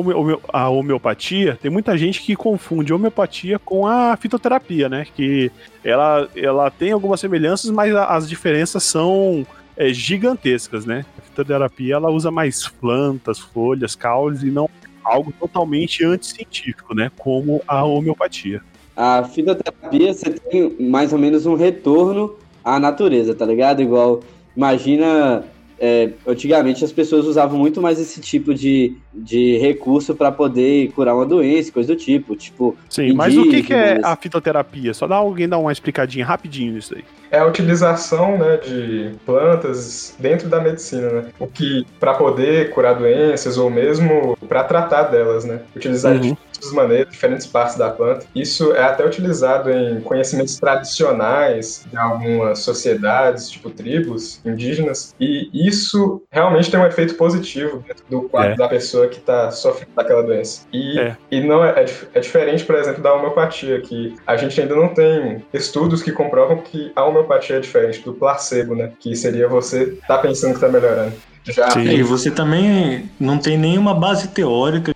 à 0.52 0.68
homeopatia, 0.68 1.58
tem 1.60 1.70
muita 1.70 1.96
gente 1.98 2.22
que 2.22 2.36
confunde 2.36 2.92
homeopatia 2.92 3.58
com 3.58 3.86
a 3.86 4.16
fitoterapia, 4.16 4.88
né? 4.88 5.06
Que 5.14 5.50
ela, 5.82 6.28
ela 6.36 6.70
tem 6.70 6.92
algumas 6.92 7.20
semelhanças, 7.20 7.70
mas 7.70 7.94
as 7.94 8.28
diferenças 8.28 8.82
são 8.84 9.46
é, 9.76 9.92
gigantescas, 9.92 10.86
né? 10.86 11.04
A 11.18 11.22
fitoterapia 11.22 11.94
ela 11.94 12.10
usa 12.10 12.30
mais 12.30 12.68
plantas, 12.68 13.38
folhas, 13.38 13.94
caules 13.94 14.42
e 14.42 14.50
não 14.50 14.68
algo 15.04 15.32
totalmente 15.38 16.04
anticientífico, 16.04 16.94
né? 16.94 17.10
Como 17.18 17.62
a 17.66 17.84
homeopatia. 17.84 18.62
A 18.96 19.24
fitoterapia, 19.24 20.14
você 20.14 20.30
tem 20.30 20.76
mais 20.80 21.12
ou 21.12 21.18
menos 21.18 21.44
um 21.46 21.54
retorno 21.54 22.36
à 22.64 22.78
natureza, 22.78 23.34
tá 23.34 23.44
ligado? 23.44 23.82
Igual, 23.82 24.20
imagina 24.56 25.44
é, 25.78 26.10
antigamente 26.26 26.84
as 26.84 26.92
pessoas 26.92 27.26
usavam 27.26 27.58
muito 27.58 27.82
mais 27.82 27.98
esse 27.98 28.20
tipo 28.20 28.54
de, 28.54 28.96
de 29.12 29.58
recurso 29.58 30.14
para 30.14 30.30
poder 30.30 30.92
curar 30.92 31.14
uma 31.14 31.26
doença, 31.26 31.72
coisa 31.72 31.94
do 31.94 31.98
tipo. 31.98 32.36
tipo 32.36 32.76
Sim, 32.88 33.12
mas 33.12 33.36
o 33.36 33.48
que, 33.48 33.62
que 33.62 33.74
é 33.74 34.00
a 34.02 34.16
fitoterapia? 34.16 34.94
Só 34.94 35.06
dá 35.06 35.16
alguém 35.16 35.48
dar 35.48 35.58
uma 35.58 35.72
explicadinha 35.72 36.24
rapidinho 36.24 36.74
nisso 36.74 36.94
aí. 36.94 37.04
É 37.34 37.38
a 37.40 37.46
utilização 37.46 38.38
né, 38.38 38.56
de 38.58 39.10
plantas 39.26 40.14
dentro 40.20 40.48
da 40.48 40.60
medicina, 40.60 41.08
né? 41.10 41.24
O 41.36 41.48
que 41.48 41.84
para 41.98 42.14
poder 42.14 42.70
curar 42.70 42.94
doenças 42.94 43.58
ou 43.58 43.68
mesmo 43.68 44.38
para 44.48 44.62
tratar 44.62 45.04
delas, 45.04 45.44
né? 45.44 45.60
Utilizar 45.74 46.12
uhum. 46.12 46.20
de 46.20 46.38
diferentes 46.64 46.72
maneiras, 46.72 47.12
diferentes 47.12 47.46
partes 47.46 47.76
da 47.76 47.90
planta. 47.90 48.26
Isso 48.34 48.72
é 48.74 48.84
até 48.84 49.04
utilizado 49.04 49.70
em 49.70 50.00
conhecimentos 50.00 50.58
tradicionais 50.58 51.84
de 51.90 51.96
algumas 51.96 52.60
sociedades, 52.60 53.50
tipo 53.50 53.70
tribos 53.70 54.40
indígenas, 54.44 55.14
e 55.18 55.50
isso 55.52 56.22
realmente 56.30 56.70
tem 56.70 56.78
um 56.78 56.86
efeito 56.86 57.14
positivo 57.14 57.82
dentro 57.86 58.04
do 58.08 58.22
quadro 58.22 58.52
é. 58.52 58.56
da 58.56 58.68
pessoa 58.68 59.08
que 59.08 59.18
está 59.18 59.50
sofrendo 59.50 59.92
daquela 59.96 60.22
doença. 60.22 60.66
E, 60.72 60.98
é. 60.98 61.16
e 61.30 61.40
não 61.40 61.64
é, 61.64 61.82
é, 61.82 61.86
é, 62.14 62.20
diferente, 62.20 62.64
por 62.64 62.76
exemplo, 62.76 63.02
da 63.02 63.12
homeopatia, 63.12 63.80
que 63.80 64.14
a 64.26 64.36
gente 64.36 64.60
ainda 64.60 64.74
não 64.76 64.88
tem 64.88 65.44
estudos 65.52 66.02
que 66.02 66.12
comprovam 66.12 66.58
que 66.58 66.92
a 66.94 67.04
homeopatia 67.04 67.23
é 67.32 67.60
diferente 67.60 68.00
do 68.00 68.12
placebo, 68.12 68.74
né? 68.74 68.92
Que 68.98 69.14
seria 69.16 69.48
você 69.48 69.84
estar 69.84 70.16
tá 70.16 70.18
pensando 70.18 70.50
que 70.50 70.56
está 70.56 70.68
melhorando. 70.68 71.12
Já... 71.44 71.70
Sim. 71.70 71.82
E 71.82 72.02
você 72.02 72.30
também 72.30 73.10
não 73.20 73.38
tem 73.38 73.58
nenhuma 73.58 73.94
base 73.94 74.28
teórica 74.28 74.94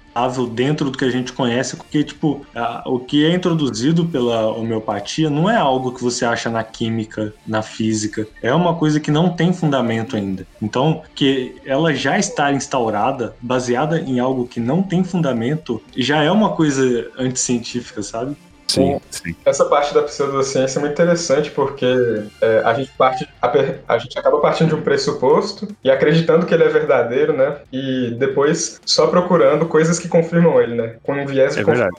dentro 0.52 0.90
do 0.90 0.99
que 0.99 1.04
a 1.04 1.11
gente 1.11 1.32
conhece, 1.32 1.76
porque, 1.76 2.02
tipo, 2.02 2.44
a, 2.54 2.82
o 2.87 2.99
que 2.99 3.25
é 3.25 3.32
introduzido 3.32 4.04
pela 4.04 4.49
homeopatia 4.49 5.30
não 5.30 5.49
é 5.49 5.56
algo 5.56 5.92
que 5.92 6.02
você 6.02 6.25
acha 6.25 6.50
na 6.50 6.64
química, 6.64 7.32
na 7.47 7.62
física. 7.62 8.26
É 8.42 8.52
uma 8.52 8.75
coisa 8.75 8.99
que 8.99 9.11
não 9.11 9.30
tem 9.30 9.52
fundamento 9.52 10.16
ainda. 10.16 10.47
Então, 10.61 11.02
que 11.14 11.54
ela 11.64 11.94
já 11.94 12.18
está 12.18 12.52
instaurada, 12.52 13.37
baseada 13.40 14.00
em 14.00 14.18
algo 14.18 14.47
que 14.47 14.58
não 14.58 14.82
tem 14.82 15.04
fundamento, 15.04 15.80
já 15.97 16.23
é 16.23 16.30
uma 16.30 16.50
coisa 16.50 17.08
anticientífica, 17.16 18.02
sabe? 18.02 18.37
Sim, 18.69 19.01
sim. 19.11 19.35
Essa 19.47 19.65
parte 19.65 19.95
da 19.95 20.03
pseudociência 20.03 20.79
é 20.79 20.81
muito 20.81 20.93
interessante 20.93 21.51
porque 21.51 21.87
é, 22.41 22.63
a, 22.65 22.75
gente 22.75 22.91
parte, 22.99 23.27
a, 23.41 23.51
a, 23.89 23.99
gente 23.99 24.19
acaba 24.19 24.39
partindo 24.41 24.69
de 24.69 24.75
um 24.75 24.83
pressuposto 24.83 25.67
e 25.83 25.91
acreditando 25.91 26.45
que 26.45 26.53
ele 26.53 26.65
é 26.65 26.69
verdadeiro, 26.69 27.33
né? 27.33 27.57
E 27.73 28.15
depois 28.19 28.79
só 28.85 29.07
procurando 29.07 29.67
coisas 29.67 29.99
que 29.99 30.07
confirmam 30.07 30.61
ele, 30.61 30.75
né? 30.75 30.97
Com 31.03 31.15
um 31.15 31.27
viés 31.27 31.55
de 31.55 31.61
é 31.61 31.65
confirmação. 31.65 31.99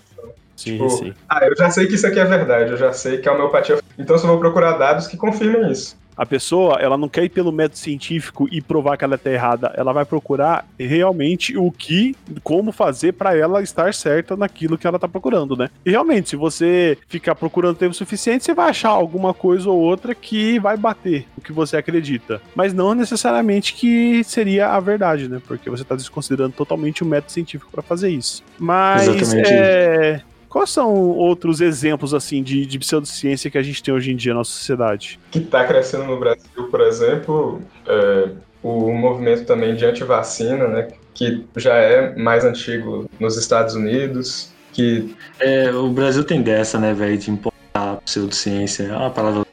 Sim, 0.56 0.74
tipo, 0.74 0.90
sim. 0.90 1.14
Ah, 1.28 1.40
eu 1.48 1.56
já 1.56 1.72
sei 1.72 1.88
que 1.88 1.96
isso 1.96 2.06
aqui 2.06 2.20
é 2.20 2.26
verdade, 2.26 2.72
eu 2.72 2.78
já 2.78 2.94
sei 2.94 3.18
que 3.18 3.28
a 3.28 3.34
homeopatia. 3.34 3.80
Então 3.98 4.18
só 4.18 4.28
vou 4.28 4.40
procurar 4.40 4.74
dados 4.74 5.08
que 5.08 5.18
confirmem 5.18 5.72
isso. 5.72 5.98
A 6.20 6.26
pessoa, 6.26 6.78
ela 6.82 6.98
não 6.98 7.08
quer 7.08 7.24
ir 7.24 7.30
pelo 7.30 7.50
método 7.50 7.78
científico 7.78 8.46
e 8.52 8.62
provar 8.62 8.98
que 8.98 9.06
ela 9.06 9.16
está 9.16 9.32
errada. 9.32 9.74
Ela 9.78 9.94
vai 9.94 10.04
procurar 10.04 10.68
realmente 10.78 11.58
o 11.58 11.72
que, 11.72 12.14
como 12.44 12.74
fazer 12.74 13.14
para 13.14 13.38
ela 13.38 13.62
estar 13.62 13.94
certa 13.94 14.36
naquilo 14.36 14.78
que 14.78 14.86
ela 14.86 14.98
está 14.98 15.08
procurando, 15.08 15.56
né? 15.56 15.70
E 15.86 15.90
realmente, 15.90 16.32
se 16.32 16.36
você 16.36 16.98
ficar 17.08 17.36
procurando 17.36 17.78
tempo 17.78 17.94
suficiente, 17.94 18.44
você 18.44 18.54
vai 18.54 18.70
achar 18.70 18.90
alguma 18.90 19.34
coisa 19.34 19.70
ou 19.70 19.80
outra 19.80 20.14
que 20.14 20.60
vai 20.60 20.76
bater 20.76 21.26
o 21.38 21.42
que 21.42 21.54
você 21.54 21.78
acredita. 21.78 22.42
Mas 22.54 22.74
não 22.74 22.94
necessariamente 22.94 23.74
que 23.74 24.22
seria 24.26 24.72
a 24.72 24.80
verdade, 24.82 25.30
né? 25.30 25.42
Porque 25.48 25.70
você 25.70 25.84
está 25.84 25.96
desconsiderando 25.96 26.52
totalmente 26.52 27.02
o 27.02 27.06
método 27.06 27.32
científico 27.32 27.72
para 27.72 27.82
fazer 27.82 28.10
isso. 28.10 28.44
Mas 28.60 29.34
é, 29.34 30.22
Quais 30.50 30.72
são 30.72 30.92
outros 30.92 31.62
exemplos 31.62 32.12
assim 32.12 32.42
de, 32.42 32.66
de 32.66 32.80
pseudociência 32.80 33.52
que 33.52 33.58
a 33.58 33.62
gente 33.62 33.84
tem 33.84 33.94
hoje 33.94 34.12
em 34.12 34.16
dia 34.16 34.34
na 34.34 34.40
nossa 34.40 34.52
sociedade? 34.52 35.20
Que 35.30 35.40
está 35.40 35.64
crescendo 35.64 36.06
no 36.06 36.20
Brasil, 36.20 36.64
por 36.72 36.82
exemplo, 36.82 37.62
é, 37.88 38.30
o 38.64 38.92
movimento 38.92 39.46
também 39.46 39.76
de 39.76 39.86
antivacina, 39.86 40.68
né, 40.68 40.88
que 41.14 41.46
já 41.56 41.76
é 41.76 42.16
mais 42.16 42.44
antigo 42.44 43.08
nos 43.20 43.38
Estados 43.38 43.76
Unidos. 43.76 44.52
Que... 44.74 45.16
É, 45.40 45.72
o 45.72 45.90
Brasil 45.90 46.24
tem 46.24 46.42
dessa, 46.42 46.80
né, 46.80 46.96
velho, 46.96 47.18
de 47.18 47.30
importar 47.30 47.98
pseudociência. 48.04 48.86
É 48.86 48.98
uma 48.98 49.12
palavra 49.12 49.46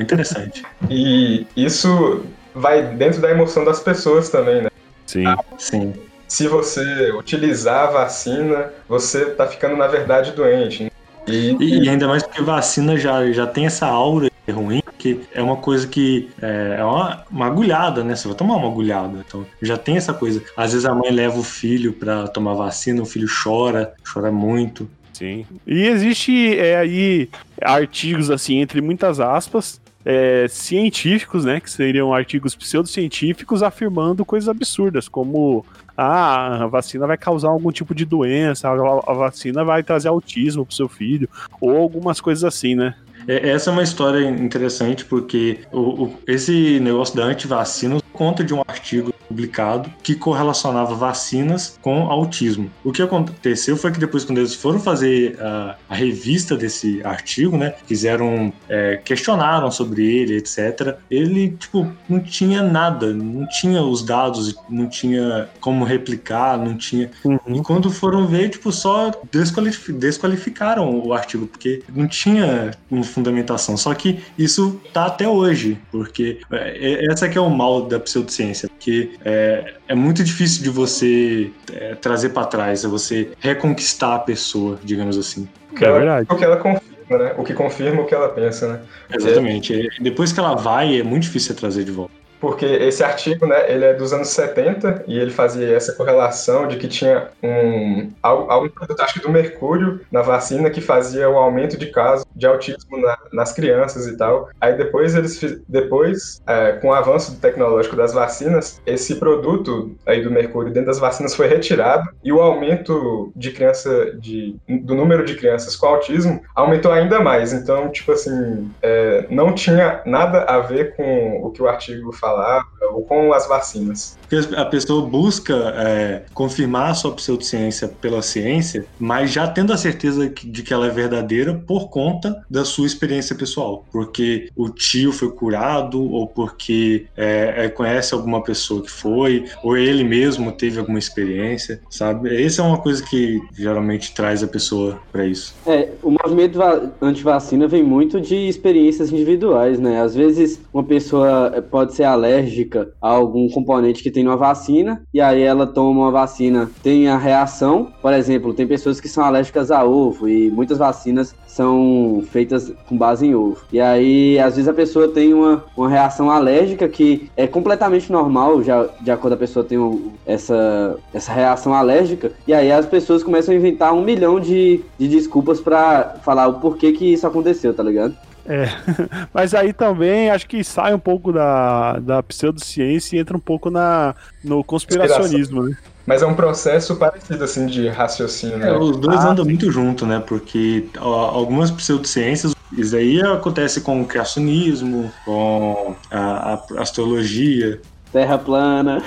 interessante. 0.00 0.62
e 0.88 1.46
isso 1.56 2.24
vai 2.54 2.94
dentro 2.94 3.20
da 3.20 3.30
emoção 3.30 3.64
das 3.64 3.80
pessoas 3.80 4.28
também, 4.28 4.62
né? 4.62 4.70
Sim. 5.04 5.24
Sim 5.58 6.07
se 6.28 6.46
você 6.46 7.10
utilizar 7.12 7.88
a 7.88 7.90
vacina, 7.90 8.70
você 8.88 9.24
está 9.24 9.46
ficando, 9.46 9.76
na 9.76 9.86
verdade, 9.86 10.32
doente. 10.32 10.92
E, 11.26 11.56
e, 11.58 11.88
ainda 11.88 12.06
mais 12.06 12.22
porque 12.22 12.42
vacina 12.42 12.96
já, 12.96 13.30
já 13.32 13.46
tem 13.46 13.66
essa 13.66 13.86
aura 13.86 14.30
ruim, 14.50 14.82
que 14.98 15.20
é 15.34 15.42
uma 15.42 15.56
coisa 15.56 15.86
que 15.86 16.30
é, 16.40 16.76
é 16.78 16.84
uma, 16.84 17.24
uma, 17.30 17.46
agulhada, 17.46 18.02
né? 18.02 18.16
Você 18.16 18.28
vai 18.28 18.36
tomar 18.36 18.56
uma 18.56 18.68
agulhada. 18.68 19.22
Então 19.26 19.46
já 19.60 19.76
tem 19.76 19.96
essa 19.96 20.14
coisa. 20.14 20.42
Às 20.56 20.72
vezes 20.72 20.86
a 20.86 20.94
mãe 20.94 21.10
leva 21.10 21.38
o 21.38 21.42
filho 21.42 21.92
para 21.92 22.28
tomar 22.28 22.54
vacina, 22.54 23.02
o 23.02 23.06
filho 23.06 23.28
chora, 23.28 23.92
chora 24.10 24.32
muito. 24.32 24.88
Sim. 25.12 25.44
E 25.66 25.86
existe 25.86 26.58
é, 26.58 26.78
aí 26.78 27.28
artigos, 27.60 28.30
assim, 28.30 28.58
entre 28.58 28.80
muitas 28.80 29.20
aspas, 29.20 29.80
é, 30.04 30.46
científicos, 30.48 31.44
né, 31.44 31.60
que 31.60 31.70
seriam 31.70 32.14
artigos 32.14 32.54
pseudocientíficos 32.54 33.62
afirmando 33.62 34.24
coisas 34.24 34.48
absurdas, 34.48 35.08
como 35.08 35.66
ah, 36.00 36.62
a 36.62 36.66
vacina 36.68 37.08
vai 37.08 37.16
causar 37.16 37.48
algum 37.48 37.72
tipo 37.72 37.92
de 37.92 38.04
doença, 38.04 38.68
a, 38.68 39.12
vacina 39.14 39.64
vai 39.64 39.82
trazer 39.82 40.06
autismo 40.06 40.64
pro 40.64 40.72
seu 40.74 40.88
filho, 40.88 41.28
ou 41.60 41.76
algumas 41.76 42.20
coisas 42.20 42.44
assim, 42.44 42.76
né? 42.76 42.94
É, 43.26 43.50
essa 43.50 43.70
é 43.70 43.72
uma 43.72 43.82
história 43.82 44.24
interessante 44.28 45.04
porque 45.04 45.58
o, 45.72 46.04
o, 46.04 46.14
esse 46.24 46.78
negócio 46.78 47.16
da 47.16 47.24
antivacina 47.24 47.98
conta 48.18 48.42
de 48.42 48.52
um 48.52 48.60
artigo 48.66 49.14
publicado 49.28 49.92
que 50.02 50.16
correlacionava 50.16 50.94
vacinas 50.96 51.78
com 51.80 52.10
autismo. 52.10 52.68
O 52.82 52.90
que 52.90 53.00
aconteceu 53.00 53.76
foi 53.76 53.92
que 53.92 54.00
depois, 54.00 54.24
quando 54.24 54.38
eles 54.38 54.54
foram 54.54 54.80
fazer 54.80 55.38
a, 55.40 55.76
a 55.88 55.94
revista 55.94 56.56
desse 56.56 57.00
artigo, 57.04 57.56
né, 57.56 57.74
fizeram, 57.86 58.52
é, 58.68 58.96
questionaram 58.96 59.70
sobre 59.70 60.04
ele, 60.04 60.36
etc. 60.36 60.96
Ele, 61.08 61.50
tipo, 61.50 61.92
não 62.08 62.18
tinha 62.18 62.60
nada, 62.60 63.12
não 63.12 63.46
tinha 63.46 63.82
os 63.82 64.02
dados, 64.02 64.56
não 64.68 64.88
tinha 64.88 65.48
como 65.60 65.84
replicar, 65.84 66.58
não 66.58 66.76
tinha. 66.76 67.10
Uhum. 67.24 67.38
E 67.48 67.62
quando 67.62 67.90
foram 67.90 68.26
ver, 68.26 68.48
tipo, 68.48 68.72
só 68.72 69.12
desqualif 69.30 69.92
desqualificaram 69.92 71.00
o 71.00 71.12
artigo, 71.12 71.46
porque 71.46 71.82
não 71.94 72.08
tinha 72.08 72.72
uma 72.90 73.04
fundamentação. 73.04 73.76
Só 73.76 73.94
que 73.94 74.20
isso 74.36 74.80
tá 74.92 75.06
até 75.06 75.28
hoje, 75.28 75.78
porque 75.92 76.40
é, 76.50 77.06
essa 77.12 77.26
é 77.26 77.28
que 77.28 77.38
é 77.38 77.40
o 77.40 77.50
mal 77.50 77.82
da 77.82 78.00
pseudociência, 78.08 78.68
porque 78.68 79.12
é, 79.24 79.74
é 79.88 79.94
muito 79.94 80.22
difícil 80.24 80.62
de 80.62 80.70
você 80.70 81.50
é, 81.72 81.94
trazer 81.94 82.30
para 82.30 82.46
trás, 82.46 82.84
é 82.84 82.88
você 82.88 83.30
reconquistar 83.38 84.16
a 84.16 84.18
pessoa, 84.18 84.78
digamos 84.82 85.16
assim. 85.16 85.48
É, 85.80 85.84
é 85.84 85.92
verdade. 85.92 86.26
O 86.30 86.36
que 86.36 86.44
ela 86.44 86.56
confirma, 86.56 87.18
né? 87.18 87.34
O 87.36 87.44
que 87.44 87.54
confirma 87.54 88.02
o 88.02 88.06
que 88.06 88.14
ela 88.14 88.28
pensa, 88.28 88.72
né? 88.72 88.80
Exatamente. 89.14 89.88
Depois 90.00 90.32
que 90.32 90.40
ela 90.40 90.54
vai, 90.54 91.00
é 91.00 91.02
muito 91.02 91.24
difícil 91.24 91.54
você 91.54 91.60
trazer 91.60 91.84
de 91.84 91.92
volta 91.92 92.17
porque 92.40 92.64
esse 92.64 93.02
artigo, 93.02 93.46
né, 93.46 93.70
ele 93.70 93.84
é 93.84 93.94
dos 93.94 94.12
anos 94.12 94.28
70 94.28 95.04
e 95.06 95.18
ele 95.18 95.30
fazia 95.30 95.74
essa 95.74 95.92
correlação 95.92 96.66
de 96.66 96.76
que 96.76 96.88
tinha 96.88 97.28
um 97.42 98.10
algum 98.22 98.68
produto, 98.68 99.00
acho 99.00 99.14
que 99.14 99.20
do 99.20 99.30
mercúrio 99.30 100.00
na 100.10 100.22
vacina 100.22 100.70
que 100.70 100.80
fazia 100.80 101.28
o 101.28 101.36
aumento 101.36 101.76
de 101.76 101.86
casos 101.86 102.24
de 102.34 102.46
autismo 102.46 102.98
na, 102.98 103.18
nas 103.32 103.52
crianças 103.52 104.06
e 104.06 104.16
tal. 104.16 104.48
Aí 104.60 104.76
depois 104.76 105.14
eles 105.14 105.62
depois 105.68 106.40
é, 106.46 106.72
com 106.72 106.88
o 106.88 106.92
avanço 106.92 107.40
tecnológico 107.40 107.96
das 107.96 108.12
vacinas, 108.12 108.80
esse 108.86 109.16
produto 109.16 109.96
aí 110.06 110.22
do 110.22 110.30
mercúrio 110.30 110.72
dentro 110.72 110.88
das 110.88 110.98
vacinas 110.98 111.34
foi 111.34 111.48
retirado 111.48 112.08
e 112.22 112.32
o 112.32 112.40
aumento 112.40 113.32
de 113.34 113.50
criança 113.50 114.12
de 114.18 114.56
do 114.68 114.94
número 114.94 115.24
de 115.24 115.34
crianças 115.34 115.76
com 115.76 115.86
autismo 115.86 116.40
aumentou 116.54 116.92
ainda 116.92 117.20
mais. 117.20 117.52
Então, 117.52 117.90
tipo 117.90 118.12
assim, 118.12 118.70
é, 118.82 119.26
não 119.30 119.52
tinha 119.52 120.02
nada 120.04 120.44
a 120.44 120.60
ver 120.60 120.94
com 120.94 121.40
o 121.42 121.50
que 121.50 121.62
o 121.62 121.68
artigo 121.68 122.12
fala 122.12 122.27
falar, 122.28 122.68
ou 122.92 123.02
com 123.02 123.32
as 123.32 123.48
vacinas. 123.48 124.18
A 124.56 124.64
pessoa 124.64 125.06
busca 125.06 125.54
é, 125.76 126.22
confirmar 126.34 126.90
a 126.90 126.94
sua 126.94 127.12
pseudociência 127.12 127.88
pela 127.88 128.20
ciência, 128.20 128.84
mas 128.98 129.32
já 129.32 129.48
tendo 129.48 129.72
a 129.72 129.76
certeza 129.76 130.28
de 130.28 130.62
que 130.62 130.72
ela 130.72 130.86
é 130.86 130.90
verdadeira 130.90 131.54
por 131.66 131.88
conta 131.88 132.44
da 132.50 132.64
sua 132.64 132.86
experiência 132.86 133.34
pessoal. 133.34 133.84
Porque 133.90 134.50
o 134.54 134.68
tio 134.68 135.12
foi 135.12 135.30
curado, 135.30 136.02
ou 136.12 136.26
porque 136.26 137.06
é, 137.16 137.64
é, 137.64 137.68
conhece 137.68 138.12
alguma 138.12 138.42
pessoa 138.42 138.82
que 138.82 138.90
foi, 138.90 139.46
ou 139.62 139.76
ele 139.76 140.04
mesmo 140.04 140.52
teve 140.52 140.78
alguma 140.78 140.98
experiência, 140.98 141.80
sabe? 141.88 142.44
Essa 142.44 142.62
é 142.62 142.64
uma 142.64 142.78
coisa 142.78 143.02
que 143.02 143.40
geralmente 143.54 144.14
traz 144.14 144.42
a 144.42 144.46
pessoa 144.46 145.00
para 145.10 145.24
isso. 145.26 145.54
É, 145.66 145.88
o 146.02 146.10
movimento 146.10 146.58
anti-vacina 147.00 147.66
vem 147.66 147.82
muito 147.82 148.20
de 148.20 148.34
experiências 148.34 149.10
individuais, 149.10 149.78
né? 149.78 150.02
Às 150.02 150.14
vezes 150.14 150.60
uma 150.72 150.84
pessoa 150.84 151.64
pode 151.70 151.94
ser 151.94 152.04
a 152.04 152.14
alérgica 152.18 152.90
a 153.00 153.08
algum 153.08 153.48
componente 153.48 154.02
que 154.02 154.10
tem 154.10 154.24
numa 154.24 154.36
vacina, 154.36 155.02
e 155.12 155.20
aí 155.20 155.42
ela 155.42 155.66
toma 155.66 156.00
uma 156.00 156.10
vacina, 156.10 156.70
tem 156.82 157.08
a 157.08 157.16
reação. 157.16 157.92
Por 158.02 158.12
exemplo, 158.12 158.52
tem 158.52 158.66
pessoas 158.66 159.00
que 159.00 159.08
são 159.08 159.24
alérgicas 159.24 159.70
a 159.70 159.84
ovo, 159.84 160.28
e 160.28 160.50
muitas 160.50 160.78
vacinas 160.78 161.34
são 161.46 162.22
feitas 162.30 162.72
com 162.88 162.96
base 162.96 163.26
em 163.26 163.34
ovo. 163.34 163.62
E 163.72 163.80
aí, 163.80 164.38
às 164.38 164.56
vezes, 164.56 164.68
a 164.68 164.74
pessoa 164.74 165.08
tem 165.08 165.32
uma, 165.32 165.64
uma 165.76 165.88
reação 165.88 166.30
alérgica 166.30 166.88
que 166.88 167.30
é 167.36 167.46
completamente 167.46 168.12
normal, 168.12 168.62
já 168.62 168.88
de 169.00 169.10
acordo 169.10 169.34
a 169.34 169.38
pessoa 169.38 169.64
tem 169.64 169.78
um, 169.78 170.12
essa, 170.26 170.96
essa 171.12 171.32
reação 171.32 171.74
alérgica, 171.74 172.32
e 172.46 172.52
aí 172.52 172.70
as 172.70 172.86
pessoas 172.86 173.22
começam 173.22 173.54
a 173.54 173.56
inventar 173.56 173.92
um 173.92 174.02
milhão 174.02 174.38
de, 174.38 174.82
de 174.98 175.08
desculpas 175.08 175.60
para 175.60 176.16
falar 176.22 176.48
o 176.48 176.60
porquê 176.60 176.92
que 176.92 177.12
isso 177.12 177.26
aconteceu, 177.26 177.72
tá 177.74 177.82
ligado? 177.82 178.14
É, 178.48 178.66
mas 179.32 179.52
aí 179.54 179.74
também 179.74 180.30
acho 180.30 180.48
que 180.48 180.64
sai 180.64 180.94
um 180.94 180.98
pouco 180.98 181.30
da, 181.30 181.98
da 181.98 182.22
pseudociência 182.22 183.16
e 183.16 183.20
entra 183.20 183.36
um 183.36 183.40
pouco 183.40 183.68
na, 183.68 184.14
no 184.42 184.64
conspiracionismo, 184.64 185.62
né? 185.62 185.76
Mas 186.06 186.22
é 186.22 186.26
um 186.26 186.34
processo 186.34 186.96
parecido, 186.96 187.44
assim, 187.44 187.66
de 187.66 187.86
raciocínio, 187.86 188.56
né? 188.56 188.70
É, 188.70 188.78
os 188.78 188.96
dois 188.96 189.18
ah, 189.18 189.32
andam 189.32 189.44
sim. 189.44 189.50
muito 189.50 189.70
junto, 189.70 190.06
né? 190.06 190.22
Porque 190.26 190.88
ó, 190.98 191.26
algumas 191.26 191.70
pseudociências, 191.70 192.54
isso 192.72 192.96
aí 192.96 193.20
acontece 193.20 193.82
com 193.82 194.00
o 194.00 194.06
criacionismo, 194.06 195.12
com 195.26 195.94
a, 196.10 196.54
a 196.54 196.80
astrologia. 196.80 197.78
Terra 198.10 198.38
plana. 198.38 199.02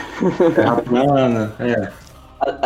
Terra 0.54 0.76
plana, 0.76 1.56
é. 1.60 1.92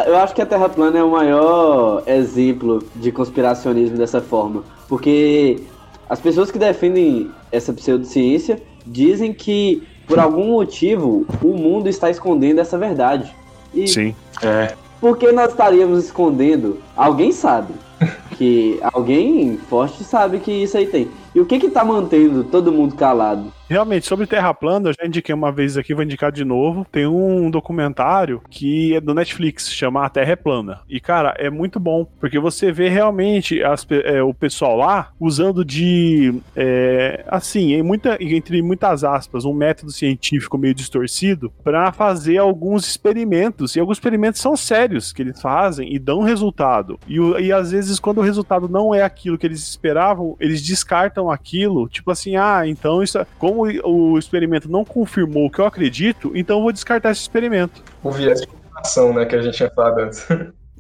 Eu 0.06 0.18
acho 0.18 0.36
que 0.36 0.42
a 0.42 0.46
Terra 0.46 0.68
plana 0.68 1.00
é 1.00 1.04
o 1.04 1.12
maior 1.12 2.04
exemplo 2.06 2.84
de 2.94 3.14
conspiracionismo 3.14 3.98
dessa 3.98 4.22
forma. 4.22 4.64
Porque 4.90 5.64
as 6.10 6.20
pessoas 6.20 6.52
que 6.52 6.60
defendem 6.60 7.32
essa 7.52 7.74
pseudociência 7.74 8.62
dizem 8.86 9.34
que, 9.34 9.84
por 10.08 10.20
algum 10.20 10.52
motivo, 10.52 11.26
o 11.42 11.58
mundo 11.58 11.90
está 11.90 12.10
escondendo 12.10 12.60
essa 12.60 12.78
verdade. 12.78 13.34
E 13.74 13.88
Sim. 13.88 14.16
É. 14.42 14.74
Por 15.02 15.18
que 15.18 15.32
nós 15.32 15.50
estaríamos 15.52 16.06
escondendo? 16.06 16.80
Alguém 16.96 17.32
sabe. 17.32 17.74
Que 18.36 18.78
alguém 18.92 19.58
forte 19.70 20.04
sabe 20.04 20.40
que 20.40 20.52
isso 20.52 20.78
aí 20.78 20.86
tem. 20.86 21.08
E 21.34 21.40
o 21.40 21.46
que 21.46 21.58
que 21.58 21.70
tá 21.70 21.86
mantendo 21.86 22.44
todo 22.44 22.70
mundo 22.70 22.94
calado? 22.94 23.50
Realmente, 23.68 24.06
sobre 24.06 24.28
Terra 24.28 24.54
plana, 24.54 24.90
eu 24.90 24.94
já 24.94 25.08
indiquei 25.08 25.34
uma 25.34 25.52
vez 25.52 25.76
aqui, 25.76 25.94
vou 25.94 26.04
indicar 26.04 26.32
de 26.32 26.46
novo. 26.46 26.86
Tem 26.92 27.08
um 27.08 27.50
documentário 27.50 28.42
que 28.48 28.96
é 28.96 29.02
do 29.02 29.14
Netflix, 29.14 29.72
chama 29.72 30.06
A 30.06 30.10
Terra 30.10 30.34
é 30.34 30.36
Plana. 30.36 30.82
E, 30.88 31.00
cara, 31.00 31.34
é 31.40 31.50
muito 31.50 31.80
bom, 31.80 32.06
porque 32.20 32.40
você 32.40 32.72
vê 32.72 32.90
realmente 32.90 33.64
as, 33.64 33.86
é, 33.90 34.22
o 34.22 34.34
pessoal 34.36 34.78
lá 34.78 35.12
usando 35.20 35.66
de, 35.66 36.40
é, 36.56 37.26
assim, 37.28 37.74
em 37.74 37.82
muita, 37.82 38.18
entre 38.22 38.62
muitas 38.62 39.04
aspas, 39.04 39.46
um 39.46 39.54
método 39.54 39.92
científico 39.92 40.60
meio 40.60 40.76
distorcido 40.76 41.52
para 41.64 41.92
fazer 41.92 42.38
alguns 42.38 42.88
experimentos. 42.88 43.76
E 43.76 43.80
alguns 43.80 43.98
experimentos 43.98 44.42
são 44.42 44.56
sérios 44.56 45.12
que 45.12 45.24
eles 45.24 45.42
fazem 45.42 45.92
e 45.92 45.98
dão 45.98 46.22
resultado. 46.22 47.00
E, 47.08 47.18
e 47.18 47.52
às 47.52 47.72
vezes, 47.72 48.00
quando 48.00 48.20
o 48.20 48.24
resultado 48.24 48.70
não 48.70 48.94
é 48.94 49.02
aquilo 49.02 49.40
que 49.40 49.48
eles 49.48 49.68
esperavam, 49.68 50.38
eles 50.40 50.62
descartam 50.62 51.32
aquilo, 51.32 51.90
tipo 51.90 52.12
assim, 52.12 52.36
ah, 52.36 52.62
então 52.68 53.02
isso. 53.02 53.18
É, 53.18 53.26
como 53.56 54.14
o 54.14 54.20
experimento 54.20 54.70
não 54.70 54.84
confirmou 54.84 55.46
o 55.46 55.50
que 55.50 55.60
eu 55.60 55.66
acredito, 55.66 56.32
então 56.36 56.58
eu 56.58 56.64
vou 56.64 56.72
descartar 56.74 57.12
esse 57.12 57.22
experimento. 57.22 57.82
O 58.04 58.12
viés 58.12 58.42
de 58.42 58.48
confirmação, 58.48 59.14
né, 59.14 59.26
que 59.26 59.36
a 59.36 59.42
gente 59.42 59.56
tinha 59.56 59.70
falado 59.70 60.00
antes. 60.00 60.28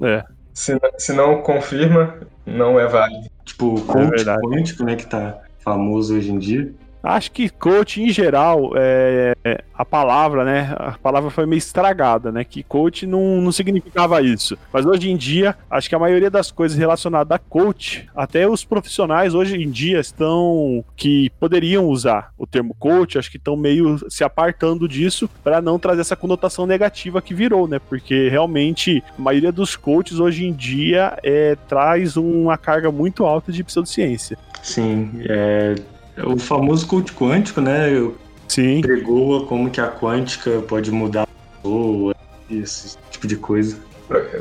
É. 0.02 0.24
Se, 0.54 0.78
se 0.98 1.14
não 1.14 1.42
confirma, 1.42 2.20
não 2.46 2.78
é 2.78 2.86
válido. 2.86 3.30
Tipo, 3.46 3.76
o 3.76 3.82
coach 3.82 4.28
é 4.28 4.36
quântico, 4.38 4.84
né, 4.84 4.98
que 4.98 5.06
tá 5.06 5.42
famoso 5.60 6.18
hoje 6.18 6.32
em 6.32 6.38
dia. 6.38 6.74
Acho 7.06 7.32
que 7.32 7.50
coach, 7.50 8.02
em 8.02 8.10
geral, 8.10 8.72
é, 8.76 9.36
a 9.76 9.86
palavra, 9.86 10.44
né? 10.44 10.76
A 10.76 10.94
palavra 10.94 11.30
foi 11.30 11.46
meio 11.46 11.60
estragada, 11.60 12.32
né? 12.32 12.44
Que 12.44 12.64
coach 12.64 13.06
não, 13.06 13.40
não 13.42 13.52
significava 13.52 14.24
isso. 14.24 14.58
Mas 14.74 14.88
hoje 14.88 15.12
em 15.12 15.16
dia, 15.16 15.56
acho 15.70 15.88
que 15.88 15.94
a 15.94 16.00
maioria 16.00 16.32
das 16.32 16.50
coisas 16.50 16.76
relacionadas 16.76 17.36
a 17.36 17.38
coach, 17.38 18.10
até 18.16 18.50
os 18.50 18.66
profissionais 18.66 19.36
hoje 19.36 19.56
em 19.56 19.70
dia 19.70 20.00
estão 20.00 20.84
que 20.96 21.30
poderiam 21.40 21.86
usar 21.86 22.32
o 22.40 22.48
termo 22.48 22.76
coach, 22.80 23.20
acho 23.20 23.30
que 23.30 23.38
estão 23.38 23.56
meio 23.56 24.00
se 24.10 24.24
apartando 24.24 24.88
disso 24.88 25.30
para 25.44 25.62
não 25.62 25.78
trazer 25.78 26.02
essa 26.02 26.16
conotação 26.16 26.66
negativa 26.66 27.22
que 27.22 27.36
virou, 27.36 27.68
né? 27.68 27.80
Porque 27.88 28.30
realmente 28.30 29.04
a 29.16 29.22
maioria 29.22 29.52
dos 29.52 29.76
coaches 29.76 30.20
hoje 30.20 30.44
em 30.44 30.54
dia 30.54 31.20
é, 31.22 31.56
traz 31.68 32.18
uma 32.18 32.58
carga 32.58 32.92
muito 32.92 33.26
alta 33.26 33.52
de 33.52 33.64
pseudociência. 33.64 34.40
Sim, 34.64 35.12
é, 35.30 35.76
o 36.24 36.38
famoso 36.38 36.88
coach 36.88 37.14
quântico, 37.14 37.62
né? 37.62 37.90
Sim. 38.48 38.82
Pregou 38.82 39.46
como 39.48 39.70
que 39.70 39.82
a 39.82 39.92
quântica 39.92 40.62
pode 40.68 40.92
mudar 40.92 41.24
a 41.24 41.58
pessoa, 41.58 42.16
esse 42.50 42.98
tipo 43.10 43.28
de 43.28 43.36
coisa. 43.36 43.78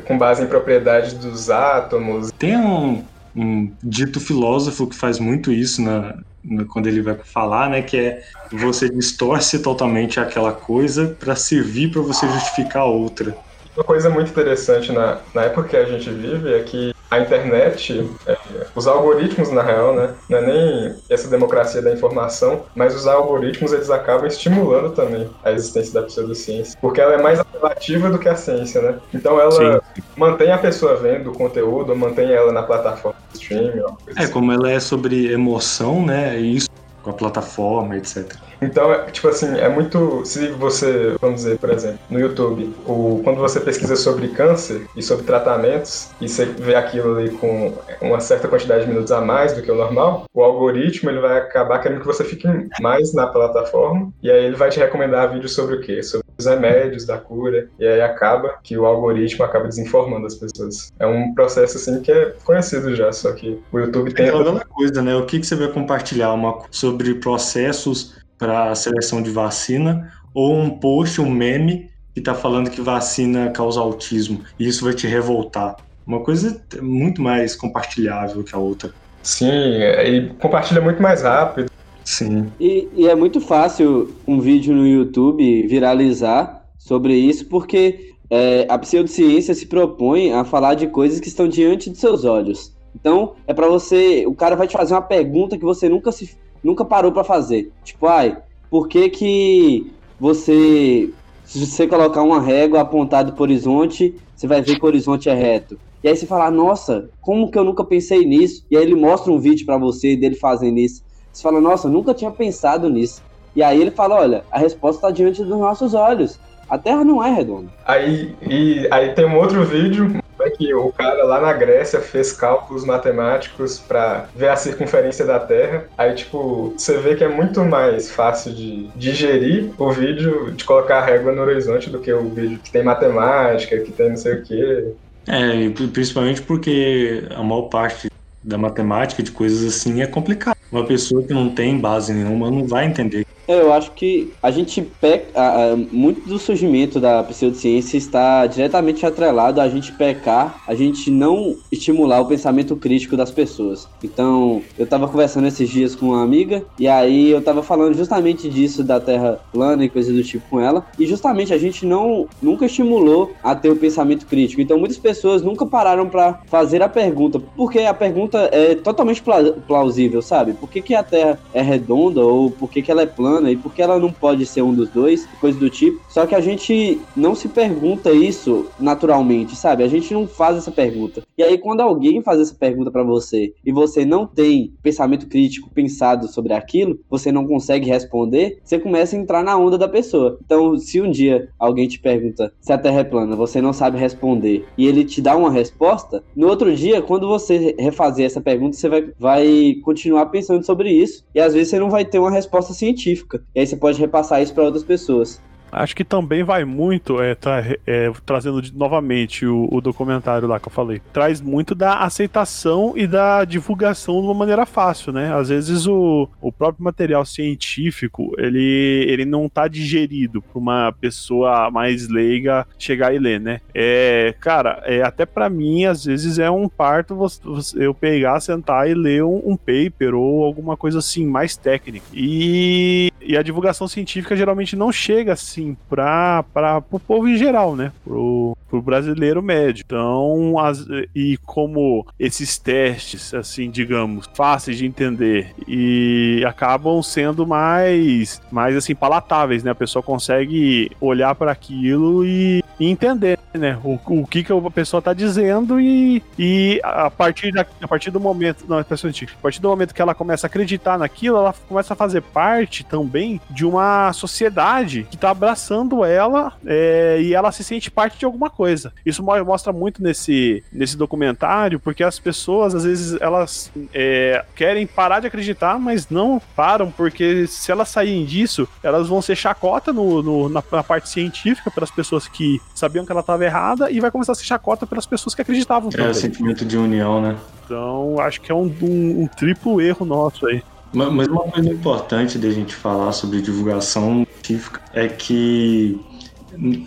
Com 0.04 0.18
base 0.18 0.42
em 0.42 0.46
propriedades 0.46 1.14
dos 1.14 1.48
átomos. 1.48 2.30
Tem 2.32 2.56
um, 2.56 3.02
um 3.34 3.72
dito 3.82 4.20
filósofo 4.20 4.86
que 4.86 4.94
faz 4.94 5.18
muito 5.18 5.50
isso 5.50 5.80
na, 5.80 6.18
na, 6.44 6.64
quando 6.66 6.86
ele 6.86 7.00
vai 7.00 7.14
falar, 7.14 7.70
né? 7.70 7.80
Que 7.80 7.96
é 7.96 8.22
você 8.52 8.88
distorce 8.88 9.58
totalmente 9.60 10.20
aquela 10.20 10.52
coisa 10.52 11.16
para 11.18 11.34
servir 11.34 11.90
para 11.90 12.02
você 12.02 12.28
justificar 12.28 12.84
outra. 12.84 13.34
Uma 13.76 13.84
coisa 13.84 14.08
muito 14.08 14.30
interessante 14.30 14.92
na, 14.92 15.18
na 15.34 15.42
época 15.44 15.68
que 15.68 15.76
a 15.76 15.84
gente 15.84 16.08
vive 16.10 16.52
é 16.54 16.62
que 16.62 16.94
a 17.10 17.20
internet, 17.20 18.10
é, 18.26 18.36
os 18.74 18.86
algoritmos 18.86 19.50
na 19.52 19.62
real, 19.62 19.94
né, 19.94 20.14
não 20.28 20.38
é 20.38 20.42
nem 20.42 20.94
essa 21.08 21.28
democracia 21.28 21.80
da 21.80 21.92
informação, 21.92 22.64
mas 22.74 22.94
os 22.94 23.06
algoritmos 23.06 23.72
eles 23.72 23.90
acabam 23.90 24.26
estimulando 24.26 24.90
também 24.94 25.28
a 25.44 25.52
existência 25.52 25.94
da 25.94 26.02
pseudociência, 26.02 26.76
porque 26.80 27.00
ela 27.00 27.14
é 27.14 27.22
mais 27.22 27.38
apelativa 27.38 28.10
do 28.10 28.18
que 28.18 28.28
a 28.28 28.34
ciência, 28.34 28.80
né? 28.82 28.98
Então 29.12 29.40
ela 29.40 29.52
Sim. 29.52 30.02
mantém 30.16 30.50
a 30.50 30.58
pessoa 30.58 30.96
vendo 30.96 31.30
o 31.30 31.34
conteúdo, 31.34 31.94
mantém 31.94 32.32
ela 32.32 32.52
na 32.52 32.62
plataforma 32.62 33.18
de 33.32 33.40
streaming. 33.40 33.82
É, 34.16 34.22
assim. 34.22 34.32
como 34.32 34.52
ela 34.52 34.70
é 34.70 34.80
sobre 34.80 35.32
emoção, 35.32 36.04
né, 36.04 36.36
isso 36.36 36.68
com 37.04 37.10
a 37.10 37.12
plataforma, 37.12 37.96
etc. 37.96 38.34
Então, 38.60 38.92
é, 38.92 39.10
tipo 39.10 39.28
assim, 39.28 39.58
é 39.58 39.68
muito. 39.68 40.24
Se 40.24 40.48
você, 40.52 41.14
vamos 41.20 41.42
dizer, 41.42 41.58
por 41.58 41.70
exemplo, 41.70 41.98
no 42.08 42.18
YouTube, 42.18 42.74
o, 42.86 43.20
quando 43.22 43.36
você 43.36 43.60
pesquisa 43.60 43.94
sobre 43.94 44.28
câncer 44.28 44.86
e 44.96 45.02
sobre 45.02 45.24
tratamentos, 45.24 46.10
e 46.20 46.28
você 46.28 46.46
vê 46.46 46.74
aquilo 46.74 47.18
ali 47.18 47.30
com 47.30 47.74
uma 48.00 48.20
certa 48.20 48.48
quantidade 48.48 48.84
de 48.84 48.88
minutos 48.88 49.12
a 49.12 49.20
mais 49.20 49.52
do 49.52 49.62
que 49.62 49.70
o 49.70 49.74
normal, 49.74 50.24
o 50.32 50.42
algoritmo 50.42 51.10
ele 51.10 51.20
vai 51.20 51.38
acabar 51.38 51.78
querendo 51.78 52.00
que 52.00 52.06
você 52.06 52.24
fique 52.24 52.48
mais 52.80 53.12
na 53.12 53.26
plataforma, 53.26 54.10
e 54.22 54.30
aí 54.30 54.44
ele 54.44 54.56
vai 54.56 54.70
te 54.70 54.78
recomendar 54.78 55.30
vídeos 55.30 55.54
sobre 55.54 55.76
o 55.76 55.80
quê? 55.80 56.02
Sobre 56.02 56.23
os 56.38 56.46
remédios 56.46 57.06
da 57.06 57.18
cura, 57.18 57.68
e 57.78 57.86
aí 57.86 58.00
acaba 58.00 58.58
que 58.62 58.76
o 58.76 58.84
algoritmo 58.84 59.44
acaba 59.44 59.68
desinformando 59.68 60.26
as 60.26 60.34
pessoas. 60.34 60.92
É 60.98 61.06
um 61.06 61.34
processo 61.34 61.76
assim 61.76 62.00
que 62.02 62.10
é 62.10 62.34
conhecido 62.44 62.94
já, 62.94 63.12
só 63.12 63.32
que 63.32 63.60
o 63.72 63.78
YouTube 63.78 64.12
tem. 64.12 64.26
É 64.26 64.28
aquela 64.28 64.64
coisa, 64.64 65.02
né? 65.02 65.14
O 65.14 65.26
que, 65.26 65.40
que 65.40 65.46
você 65.46 65.54
vai 65.54 65.68
compartilhar? 65.68 66.32
Uma, 66.32 66.62
sobre 66.70 67.14
processos 67.14 68.14
para 68.38 68.70
a 68.70 68.74
seleção 68.74 69.22
de 69.22 69.30
vacina 69.30 70.12
ou 70.32 70.54
um 70.54 70.70
post, 70.70 71.20
um 71.20 71.30
meme 71.30 71.90
que 72.12 72.20
está 72.20 72.34
falando 72.34 72.70
que 72.70 72.80
vacina 72.80 73.50
causa 73.50 73.80
autismo 73.80 74.42
e 74.58 74.66
isso 74.66 74.84
vai 74.84 74.94
te 74.94 75.06
revoltar. 75.06 75.76
Uma 76.06 76.20
coisa 76.20 76.60
muito 76.82 77.22
mais 77.22 77.56
compartilhável 77.56 78.44
que 78.44 78.54
a 78.54 78.58
outra. 78.58 78.90
Sim, 79.22 79.50
e 79.50 80.28
compartilha 80.38 80.80
muito 80.80 81.00
mais 81.00 81.22
rápido. 81.22 81.70
Sim. 82.04 82.52
E, 82.60 82.88
e 82.94 83.08
é 83.08 83.14
muito 83.14 83.40
fácil 83.40 84.14
um 84.26 84.40
vídeo 84.40 84.74
no 84.74 84.86
YouTube 84.86 85.66
viralizar 85.66 86.64
sobre 86.78 87.14
isso, 87.14 87.46
porque 87.46 88.12
é, 88.30 88.66
a 88.68 88.78
pseudociência 88.78 89.54
se 89.54 89.66
propõe 89.66 90.32
a 90.32 90.44
falar 90.44 90.74
de 90.74 90.86
coisas 90.86 91.20
que 91.20 91.28
estão 91.28 91.48
diante 91.48 91.90
de 91.90 91.98
seus 91.98 92.24
olhos. 92.24 92.72
Então, 92.94 93.34
é 93.46 93.54
para 93.54 93.68
você. 93.68 94.24
O 94.26 94.34
cara 94.34 94.54
vai 94.54 94.66
te 94.66 94.76
fazer 94.76 94.94
uma 94.94 95.02
pergunta 95.02 95.58
que 95.58 95.64
você 95.64 95.88
nunca 95.88 96.12
se 96.12 96.36
nunca 96.62 96.84
parou 96.84 97.12
para 97.12 97.24
fazer. 97.24 97.70
Tipo, 97.82 98.06
ai, 98.06 98.38
por 98.70 98.88
que 98.88 99.10
que 99.10 99.92
você 100.18 101.10
se 101.44 101.64
você 101.64 101.86
colocar 101.86 102.22
uma 102.22 102.40
régua 102.40 102.80
apontada 102.80 103.30
para 103.30 103.40
o 103.40 103.44
horizonte, 103.44 104.14
você 104.34 104.46
vai 104.46 104.62
ver 104.62 104.78
que 104.78 104.84
o 104.84 104.88
horizonte 104.88 105.28
é 105.28 105.34
reto. 105.34 105.78
E 106.02 106.08
aí 106.08 106.16
você 106.16 106.26
fala, 106.26 106.50
nossa, 106.50 107.10
como 107.20 107.50
que 107.50 107.58
eu 107.58 107.64
nunca 107.64 107.84
pensei 107.84 108.24
nisso? 108.24 108.64
E 108.70 108.76
aí 108.76 108.82
ele 108.82 108.94
mostra 108.94 109.32
um 109.32 109.38
vídeo 109.38 109.64
para 109.66 109.78
você 109.78 110.16
dele 110.16 110.34
fazendo 110.34 110.78
isso. 110.78 111.02
Você 111.34 111.42
fala, 111.42 111.60
nossa, 111.60 111.88
nunca 111.88 112.14
tinha 112.14 112.30
pensado 112.30 112.88
nisso. 112.88 113.20
E 113.56 113.62
aí 113.62 113.80
ele 113.80 113.90
fala, 113.90 114.14
olha, 114.14 114.44
a 114.50 114.58
resposta 114.58 114.98
está 114.98 115.10
diante 115.10 115.42
dos 115.42 115.58
nossos 115.58 115.92
olhos. 115.92 116.38
A 116.70 116.78
Terra 116.78 117.04
não 117.04 117.22
é 117.22 117.30
redonda. 117.30 117.68
Aí, 117.84 118.34
e, 118.40 118.88
aí 118.90 119.12
tem 119.12 119.26
um 119.26 119.36
outro 119.36 119.64
vídeo 119.64 120.22
é 120.40 120.50
que 120.50 120.74
o 120.74 120.92
cara 120.92 121.24
lá 121.24 121.40
na 121.40 121.52
Grécia 121.52 122.00
fez 122.00 122.32
cálculos 122.32 122.84
matemáticos 122.84 123.78
para 123.78 124.26
ver 124.34 124.48
a 124.48 124.56
circunferência 124.56 125.24
da 125.24 125.40
Terra. 125.40 125.86
Aí, 125.96 126.14
tipo, 126.14 126.74
você 126.76 126.98
vê 126.98 127.14
que 127.14 127.24
é 127.24 127.28
muito 127.28 127.64
mais 127.64 128.10
fácil 128.10 128.52
de 128.52 128.88
digerir 128.94 129.70
o 129.78 129.90
vídeo 129.90 130.52
de 130.52 130.64
colocar 130.64 130.98
a 130.98 131.04
régua 131.04 131.32
no 131.32 131.42
horizonte 131.42 131.88
do 131.88 131.98
que 131.98 132.12
o 132.12 132.28
vídeo 132.28 132.58
que 132.58 132.70
tem 132.70 132.82
matemática, 132.82 133.78
que 133.78 133.90
tem 133.90 134.10
não 134.10 134.16
sei 134.16 134.34
o 134.34 134.42
quê. 134.42 134.92
É, 135.26 135.70
principalmente 135.92 136.42
porque 136.42 137.24
a 137.34 137.42
maior 137.42 137.62
parte 137.62 138.10
da 138.42 138.58
matemática, 138.58 139.22
de 139.22 139.30
coisas 139.30 139.64
assim, 139.64 140.02
é 140.02 140.06
complicado. 140.06 140.56
Uma 140.74 140.84
pessoa 140.84 141.22
que 141.22 141.32
não 141.32 141.54
tem 141.54 141.78
base 141.78 142.12
nenhuma 142.12 142.50
não 142.50 142.66
vai 142.66 142.84
entender 142.84 143.24
eu 143.46 143.72
acho 143.72 143.92
que 143.92 144.32
a 144.42 144.50
gente 144.50 144.82
peca. 144.82 145.76
muito 145.90 146.26
do 146.28 146.38
surgimento 146.38 146.98
da 147.00 147.22
pseudociência 147.22 147.96
está 147.96 148.46
diretamente 148.46 149.04
atrelado 149.04 149.60
a 149.60 149.68
gente 149.68 149.92
pecar, 149.92 150.62
a 150.66 150.74
gente 150.74 151.10
não 151.10 151.56
estimular 151.70 152.20
o 152.20 152.26
pensamento 152.26 152.76
crítico 152.76 153.16
das 153.16 153.30
pessoas. 153.30 153.88
Então, 154.02 154.62
eu 154.78 154.84
estava 154.84 155.08
conversando 155.08 155.46
esses 155.46 155.68
dias 155.68 155.94
com 155.94 156.06
uma 156.06 156.22
amiga, 156.22 156.64
e 156.78 156.88
aí 156.88 157.30
eu 157.30 157.38
estava 157.38 157.62
falando 157.62 157.96
justamente 157.96 158.48
disso 158.48 158.82
da 158.82 159.00
Terra 159.00 159.40
plana 159.52 159.84
e 159.84 159.88
coisa 159.88 160.12
do 160.12 160.22
tipo 160.22 160.48
com 160.48 160.60
ela, 160.60 160.86
e 160.98 161.06
justamente 161.06 161.52
a 161.52 161.58
gente 161.58 161.86
não 161.86 162.26
nunca 162.42 162.66
estimulou 162.66 163.32
a 163.42 163.54
ter 163.54 163.70
o 163.70 163.76
pensamento 163.76 164.26
crítico. 164.26 164.60
Então, 164.60 164.78
muitas 164.78 164.98
pessoas 164.98 165.42
nunca 165.42 165.66
pararam 165.66 166.08
para 166.08 166.40
fazer 166.46 166.82
a 166.82 166.88
pergunta, 166.88 167.40
porque 167.56 167.80
a 167.80 167.94
pergunta 167.94 168.48
é 168.52 168.74
totalmente 168.74 169.22
plausível, 169.66 170.22
sabe? 170.22 170.54
Por 170.54 170.68
que, 170.68 170.80
que 170.80 170.94
a 170.94 171.02
Terra 171.02 171.38
é 171.52 171.62
redonda 171.62 172.20
ou 172.24 172.50
por 172.50 172.70
que, 172.70 172.82
que 172.82 172.90
ela 172.90 173.02
é 173.02 173.06
plana 173.06 173.33
e 173.50 173.56
por 173.56 173.72
que 173.72 173.82
ela 173.82 173.98
não 173.98 174.12
pode 174.12 174.46
ser 174.46 174.62
um 174.62 174.74
dos 174.74 174.88
dois, 174.88 175.26
coisa 175.40 175.58
do 175.58 175.70
tipo. 175.70 176.00
Só 176.08 176.26
que 176.26 176.34
a 176.34 176.40
gente 176.40 177.00
não 177.16 177.34
se 177.34 177.48
pergunta 177.48 178.12
isso 178.12 178.66
naturalmente, 178.78 179.56
sabe? 179.56 179.82
A 179.82 179.88
gente 179.88 180.12
não 180.12 180.26
faz 180.26 180.56
essa 180.56 180.70
pergunta. 180.70 181.22
E 181.36 181.42
aí, 181.42 181.58
quando 181.58 181.80
alguém 181.80 182.22
faz 182.22 182.40
essa 182.40 182.54
pergunta 182.54 182.90
para 182.90 183.02
você 183.02 183.52
e 183.64 183.72
você 183.72 184.04
não 184.04 184.26
tem 184.26 184.72
pensamento 184.82 185.26
crítico 185.26 185.70
pensado 185.70 186.28
sobre 186.28 186.52
aquilo, 186.52 186.98
você 187.10 187.32
não 187.32 187.46
consegue 187.46 187.88
responder, 187.88 188.60
você 188.62 188.78
começa 188.78 189.16
a 189.16 189.18
entrar 189.18 189.42
na 189.42 189.56
onda 189.56 189.76
da 189.76 189.88
pessoa. 189.88 190.38
Então, 190.44 190.76
se 190.78 191.00
um 191.00 191.10
dia 191.10 191.48
alguém 191.58 191.88
te 191.88 191.98
pergunta 191.98 192.52
se 192.60 192.72
a 192.72 192.78
Terra 192.78 193.00
é 193.00 193.04
plana, 193.04 193.34
você 193.34 193.60
não 193.60 193.72
sabe 193.72 193.98
responder 193.98 194.64
e 194.78 194.86
ele 194.86 195.04
te 195.04 195.20
dá 195.20 195.36
uma 195.36 195.50
resposta, 195.50 196.22
no 196.36 196.48
outro 196.48 196.74
dia, 196.74 197.02
quando 197.02 197.28
você 197.28 197.74
refazer 197.78 198.26
essa 198.26 198.40
pergunta, 198.40 198.76
você 198.76 198.88
vai, 198.88 199.12
vai 199.18 199.74
continuar 199.82 200.26
pensando 200.26 200.64
sobre 200.64 200.90
isso 200.90 201.24
e 201.34 201.40
às 201.40 201.52
vezes 201.52 201.70
você 201.70 201.78
não 201.78 201.90
vai 201.90 202.04
ter 202.04 202.18
uma 202.18 202.30
resposta 202.30 202.72
científica. 202.72 203.23
E 203.54 203.60
aí 203.60 203.66
você 203.66 203.76
pode 203.76 203.98
repassar 203.98 204.42
isso 204.42 204.54
para 204.54 204.64
outras 204.64 204.84
pessoas. 204.84 205.40
Acho 205.74 205.96
que 205.96 206.04
também 206.04 206.44
vai 206.44 206.64
muito, 206.64 207.20
é, 207.20 207.34
tra 207.34 207.64
é, 207.86 208.12
trazendo 208.24 208.62
novamente 208.74 209.44
o, 209.44 209.68
o, 209.70 209.80
documentário 209.80 210.46
lá 210.46 210.60
que 210.60 210.68
eu 210.68 210.72
falei, 210.72 211.02
traz 211.12 211.40
muito 211.40 211.74
da 211.74 211.98
aceitação 211.98 212.92
e 212.96 213.06
da 213.06 213.44
divulgação 213.44 214.20
de 214.20 214.26
uma 214.26 214.34
maneira 214.34 214.64
fácil, 214.64 215.12
né? 215.12 215.34
Às 215.34 215.48
vezes 215.48 215.86
o, 215.86 216.28
o 216.40 216.52
próprio 216.52 216.84
material 216.84 217.24
científico, 217.24 218.32
ele, 218.38 219.04
ele 219.08 219.24
não 219.24 219.48
tá 219.48 219.66
digerido 219.66 220.40
para 220.40 220.58
uma 220.58 220.92
pessoa 220.92 221.70
mais 221.70 222.08
leiga 222.08 222.66
chegar 222.78 223.14
e 223.14 223.18
ler, 223.18 223.40
né? 223.40 223.60
É, 223.74 224.34
cara, 224.40 224.80
é, 224.84 225.02
até 225.02 225.26
para 225.26 225.50
mim, 225.50 225.86
às 225.86 226.04
vezes 226.04 226.38
é 226.38 226.50
um 226.50 226.68
parto 226.68 227.16
você, 227.16 227.40
eu 227.76 227.92
pegar, 227.92 228.38
sentar 228.40 228.88
e 228.88 228.94
ler 228.94 229.24
um, 229.24 229.42
um 229.44 229.56
paper 229.56 230.14
ou 230.14 230.44
alguma 230.44 230.76
coisa 230.76 231.00
assim, 231.00 231.26
mais 231.26 231.56
técnica. 231.56 232.06
E, 232.12 233.12
e 233.20 233.36
a 233.36 233.42
divulgação 233.42 233.88
científica 233.88 234.36
geralmente 234.36 234.76
não 234.76 234.92
chega 234.92 235.32
assim 235.32 235.63
assim, 235.64 235.76
para 235.88 236.84
o 236.90 237.00
povo 237.00 237.28
em 237.28 237.36
geral, 237.36 237.74
né? 237.74 237.92
Pro, 238.04 238.53
pro 238.74 238.82
brasileiro 238.82 239.40
médio. 239.42 239.84
Então, 239.86 240.58
as, 240.58 240.84
e 241.14 241.36
como 241.44 242.06
esses 242.18 242.58
testes, 242.58 243.32
assim, 243.32 243.70
digamos, 243.70 244.28
fáceis 244.34 244.78
de 244.78 244.86
entender 244.86 245.54
e 245.68 246.42
acabam 246.46 247.00
sendo 247.02 247.46
mais, 247.46 248.42
mais 248.50 248.76
assim, 248.76 248.94
palatáveis, 248.94 249.62
né? 249.62 249.70
A 249.70 249.76
pessoa 249.76 250.02
consegue 250.02 250.90
olhar 251.00 251.34
para 251.36 251.52
aquilo 251.52 252.24
e, 252.24 252.64
e 252.80 252.88
entender, 252.88 253.38
né? 253.52 253.78
O, 253.84 253.98
o 254.06 254.26
que, 254.26 254.42
que 254.42 254.52
a 254.52 254.70
pessoa 254.70 254.98
está 254.98 255.12
dizendo 255.12 255.80
e, 255.80 256.22
e 256.36 256.80
a, 256.82 257.10
partir 257.10 257.52
da, 257.52 257.64
a 257.80 257.88
partir 257.88 258.10
do 258.10 258.18
momento, 258.18 258.64
não, 258.68 258.78
é 258.78 258.80
a 258.80 259.42
partir 259.42 259.60
do 259.60 259.68
momento 259.68 259.94
que 259.94 260.02
ela 260.02 260.14
começa 260.14 260.46
a 260.46 260.48
acreditar 260.48 260.98
naquilo, 260.98 261.36
ela 261.36 261.54
começa 261.68 261.92
a 261.92 261.96
fazer 261.96 262.22
parte 262.22 262.84
também 262.84 263.40
de 263.50 263.64
uma 263.64 264.12
sociedade 264.12 265.06
que 265.08 265.14
está 265.14 265.30
abraçando 265.30 266.04
ela 266.04 266.52
é, 266.66 267.18
e 267.20 267.34
ela 267.34 267.52
se 267.52 267.62
sente 267.62 267.90
parte 267.90 268.18
de 268.18 268.24
alguma 268.24 268.50
coisa. 268.50 268.63
Isso 269.04 269.22
mostra 269.22 269.72
muito 269.72 270.02
nesse, 270.02 270.62
nesse 270.72 270.96
documentário, 270.96 271.78
porque 271.80 272.02
as 272.02 272.18
pessoas, 272.18 272.74
às 272.74 272.84
vezes, 272.84 273.20
elas 273.20 273.70
é, 273.92 274.44
querem 274.54 274.86
parar 274.86 275.20
de 275.20 275.26
acreditar, 275.26 275.78
mas 275.78 276.08
não 276.08 276.40
param, 276.54 276.90
porque 276.90 277.46
se 277.46 277.70
elas 277.70 277.88
saírem 277.88 278.24
disso, 278.24 278.68
elas 278.82 279.08
vão 279.08 279.20
ser 279.22 279.36
chacota 279.36 279.92
no, 279.92 280.22
no 280.22 280.48
na, 280.48 280.62
na, 280.70 280.82
parte 280.82 281.08
científica 281.08 281.70
pelas 281.70 281.90
pessoas 281.90 282.28
que 282.28 282.60
sabiam 282.74 283.04
que 283.04 283.12
ela 283.12 283.20
estava 283.20 283.44
errada 283.44 283.90
e 283.90 284.00
vai 284.00 284.10
começar 284.10 284.32
a 284.32 284.34
ser 284.34 284.44
chacota 284.44 284.86
pelas 284.86 285.06
pessoas 285.06 285.34
que 285.34 285.42
acreditavam. 285.42 285.90
É 285.96 286.08
o 286.08 286.14
sentimento 286.14 286.64
de 286.64 286.76
união, 286.76 287.20
né? 287.20 287.36
Então, 287.64 288.16
acho 288.20 288.40
que 288.40 288.52
é 288.52 288.54
um, 288.54 288.72
um, 288.82 289.22
um 289.22 289.26
triplo 289.26 289.80
erro 289.80 290.04
nosso 290.04 290.46
aí. 290.46 290.62
Mas 290.92 291.26
uma 291.26 291.42
coisa 291.42 291.68
importante 291.68 292.38
da 292.38 292.50
gente 292.50 292.74
falar 292.74 293.10
sobre 293.12 293.42
divulgação 293.42 294.24
científica 294.44 294.80
é 294.92 295.08
que 295.08 296.00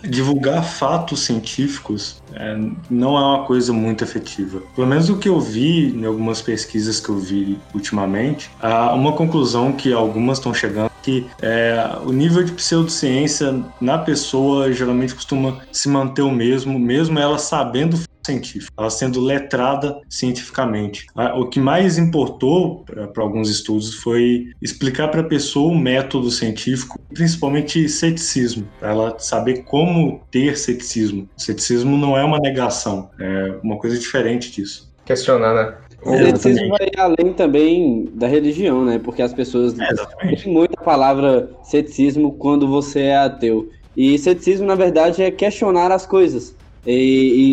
divulgar 0.04 0.64
fatos 0.64 1.20
científicos 1.20 2.22
é, 2.32 2.56
não 2.90 3.16
é 3.16 3.20
uma 3.20 3.44
coisa 3.44 3.72
muito 3.72 4.04
efetiva. 4.04 4.62
Pelo 4.74 4.86
menos 4.86 5.08
o 5.08 5.16
que 5.16 5.28
eu 5.28 5.40
vi 5.40 5.88
em 5.88 6.04
algumas 6.04 6.40
pesquisas 6.40 7.00
que 7.00 7.08
eu 7.08 7.18
vi 7.18 7.58
ultimamente, 7.74 8.50
há 8.60 8.94
uma 8.94 9.12
conclusão 9.12 9.72
que 9.72 9.92
algumas 9.92 10.38
estão 10.38 10.52
chegando 10.52 10.90
que 11.08 11.26
é, 11.40 11.96
o 12.04 12.12
nível 12.12 12.44
de 12.44 12.52
pseudociência 12.52 13.64
na 13.80 13.96
pessoa 13.96 14.70
geralmente 14.70 15.14
costuma 15.14 15.62
se 15.72 15.88
manter 15.88 16.20
o 16.20 16.30
mesmo, 16.30 16.78
mesmo 16.78 17.18
ela 17.18 17.38
sabendo 17.38 17.98
científico, 18.26 18.70
ela 18.78 18.90
sendo 18.90 19.18
letrada 19.18 20.02
cientificamente. 20.06 21.06
O 21.34 21.46
que 21.46 21.58
mais 21.58 21.96
importou 21.96 22.84
para 22.84 23.22
alguns 23.22 23.48
estudos 23.48 23.94
foi 23.94 24.52
explicar 24.60 25.08
para 25.08 25.22
a 25.22 25.24
pessoa 25.24 25.72
o 25.72 25.78
método 25.78 26.30
científico, 26.30 27.00
principalmente 27.14 27.88
ceticismo, 27.88 28.68
para 28.78 28.90
ela 28.90 29.18
saber 29.18 29.64
como 29.64 30.20
ter 30.30 30.58
ceticismo. 30.58 31.26
ceticismo 31.38 31.96
não 31.96 32.18
é 32.18 32.22
uma 32.22 32.38
negação, 32.38 33.08
é 33.18 33.54
uma 33.62 33.78
coisa 33.78 33.98
diferente 33.98 34.50
disso. 34.50 34.92
Questionar, 35.06 35.54
né? 35.54 35.87
O 36.02 36.16
ceticismo 36.16 36.68
vai 36.68 36.88
além 36.96 37.32
também 37.32 38.08
da 38.14 38.26
religião, 38.26 38.84
né? 38.84 38.98
Porque 38.98 39.20
as 39.20 39.32
pessoas 39.32 39.78
é, 39.78 39.94
têm 40.36 40.52
muita 40.52 40.80
palavra 40.82 41.50
ceticismo 41.62 42.32
quando 42.32 42.68
você 42.68 43.00
é 43.00 43.16
ateu. 43.16 43.68
E 43.96 44.16
ceticismo, 44.18 44.66
na 44.66 44.76
verdade, 44.76 45.22
é 45.22 45.30
questionar 45.30 45.90
as 45.90 46.06
coisas. 46.06 46.54
E, 46.86 46.92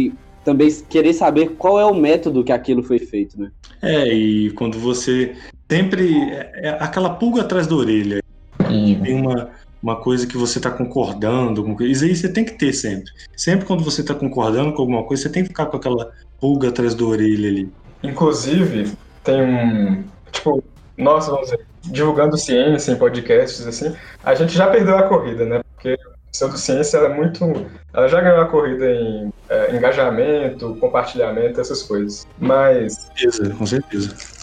e 0.10 0.14
também 0.44 0.70
querer 0.88 1.14
saber 1.14 1.56
qual 1.58 1.80
é 1.80 1.86
o 1.86 1.94
método 1.94 2.44
que 2.44 2.52
aquilo 2.52 2.84
foi 2.84 3.00
feito, 3.00 3.40
né? 3.40 3.50
É, 3.82 4.08
e 4.08 4.52
quando 4.52 4.78
você 4.78 5.34
sempre. 5.70 6.16
É, 6.30 6.52
é 6.56 6.70
aquela 6.80 7.10
pulga 7.10 7.42
atrás 7.42 7.66
da 7.66 7.76
orelha. 7.76 8.22
E... 8.70 8.96
Tem 8.96 9.20
uma, 9.20 9.50
uma 9.82 9.96
coisa 9.96 10.28
que 10.28 10.38
você 10.38 10.60
está 10.60 10.70
concordando, 10.70 11.66
isso 11.84 12.06
aí 12.06 12.16
você 12.16 12.30
tem 12.30 12.46
que 12.46 12.54
ter 12.54 12.74
sempre. 12.74 13.12
Sempre 13.36 13.66
quando 13.66 13.84
você 13.84 14.02
está 14.02 14.14
concordando 14.14 14.74
com 14.74 14.82
alguma 14.82 15.04
coisa, 15.04 15.24
você 15.24 15.30
tem 15.30 15.44
que 15.44 15.50
ficar 15.50 15.66
com 15.66 15.78
aquela 15.78 16.12
pulga 16.40 16.70
atrás 16.70 16.94
da 16.94 17.06
orelha 17.06 17.50
ali. 17.50 17.70
Inclusive, 18.06 18.94
tem 19.24 19.42
um. 19.42 20.04
Tipo, 20.32 20.64
nós, 20.98 21.28
vamos 21.28 21.50
dizer, 21.50 21.66
divulgando 21.84 22.38
ciência 22.38 22.92
em 22.92 22.98
podcasts, 22.98 23.66
assim, 23.66 23.96
a 24.24 24.34
gente 24.36 24.54
já 24.56 24.68
perdeu 24.68 24.98
a 24.98 25.04
corrida, 25.04 25.46
né? 25.46 25.62
Porque 25.74 25.98
pseudociência 26.32 26.98
ela 26.98 27.08
é 27.08 27.14
muito. 27.14 27.66
Ela 27.94 28.08
já 28.08 28.22
ganhou 28.22 28.42
a 28.42 28.48
corrida 28.48 28.90
em 28.92 29.34
é, 29.50 29.76
engajamento, 29.76 30.76
compartilhamento, 30.76 31.60
essas 31.60 31.84
coisas. 31.84 32.28
Mas. 32.38 32.96
Com 32.96 33.18
certeza, 33.18 33.56
com 33.56 33.66
certeza 33.66 34.35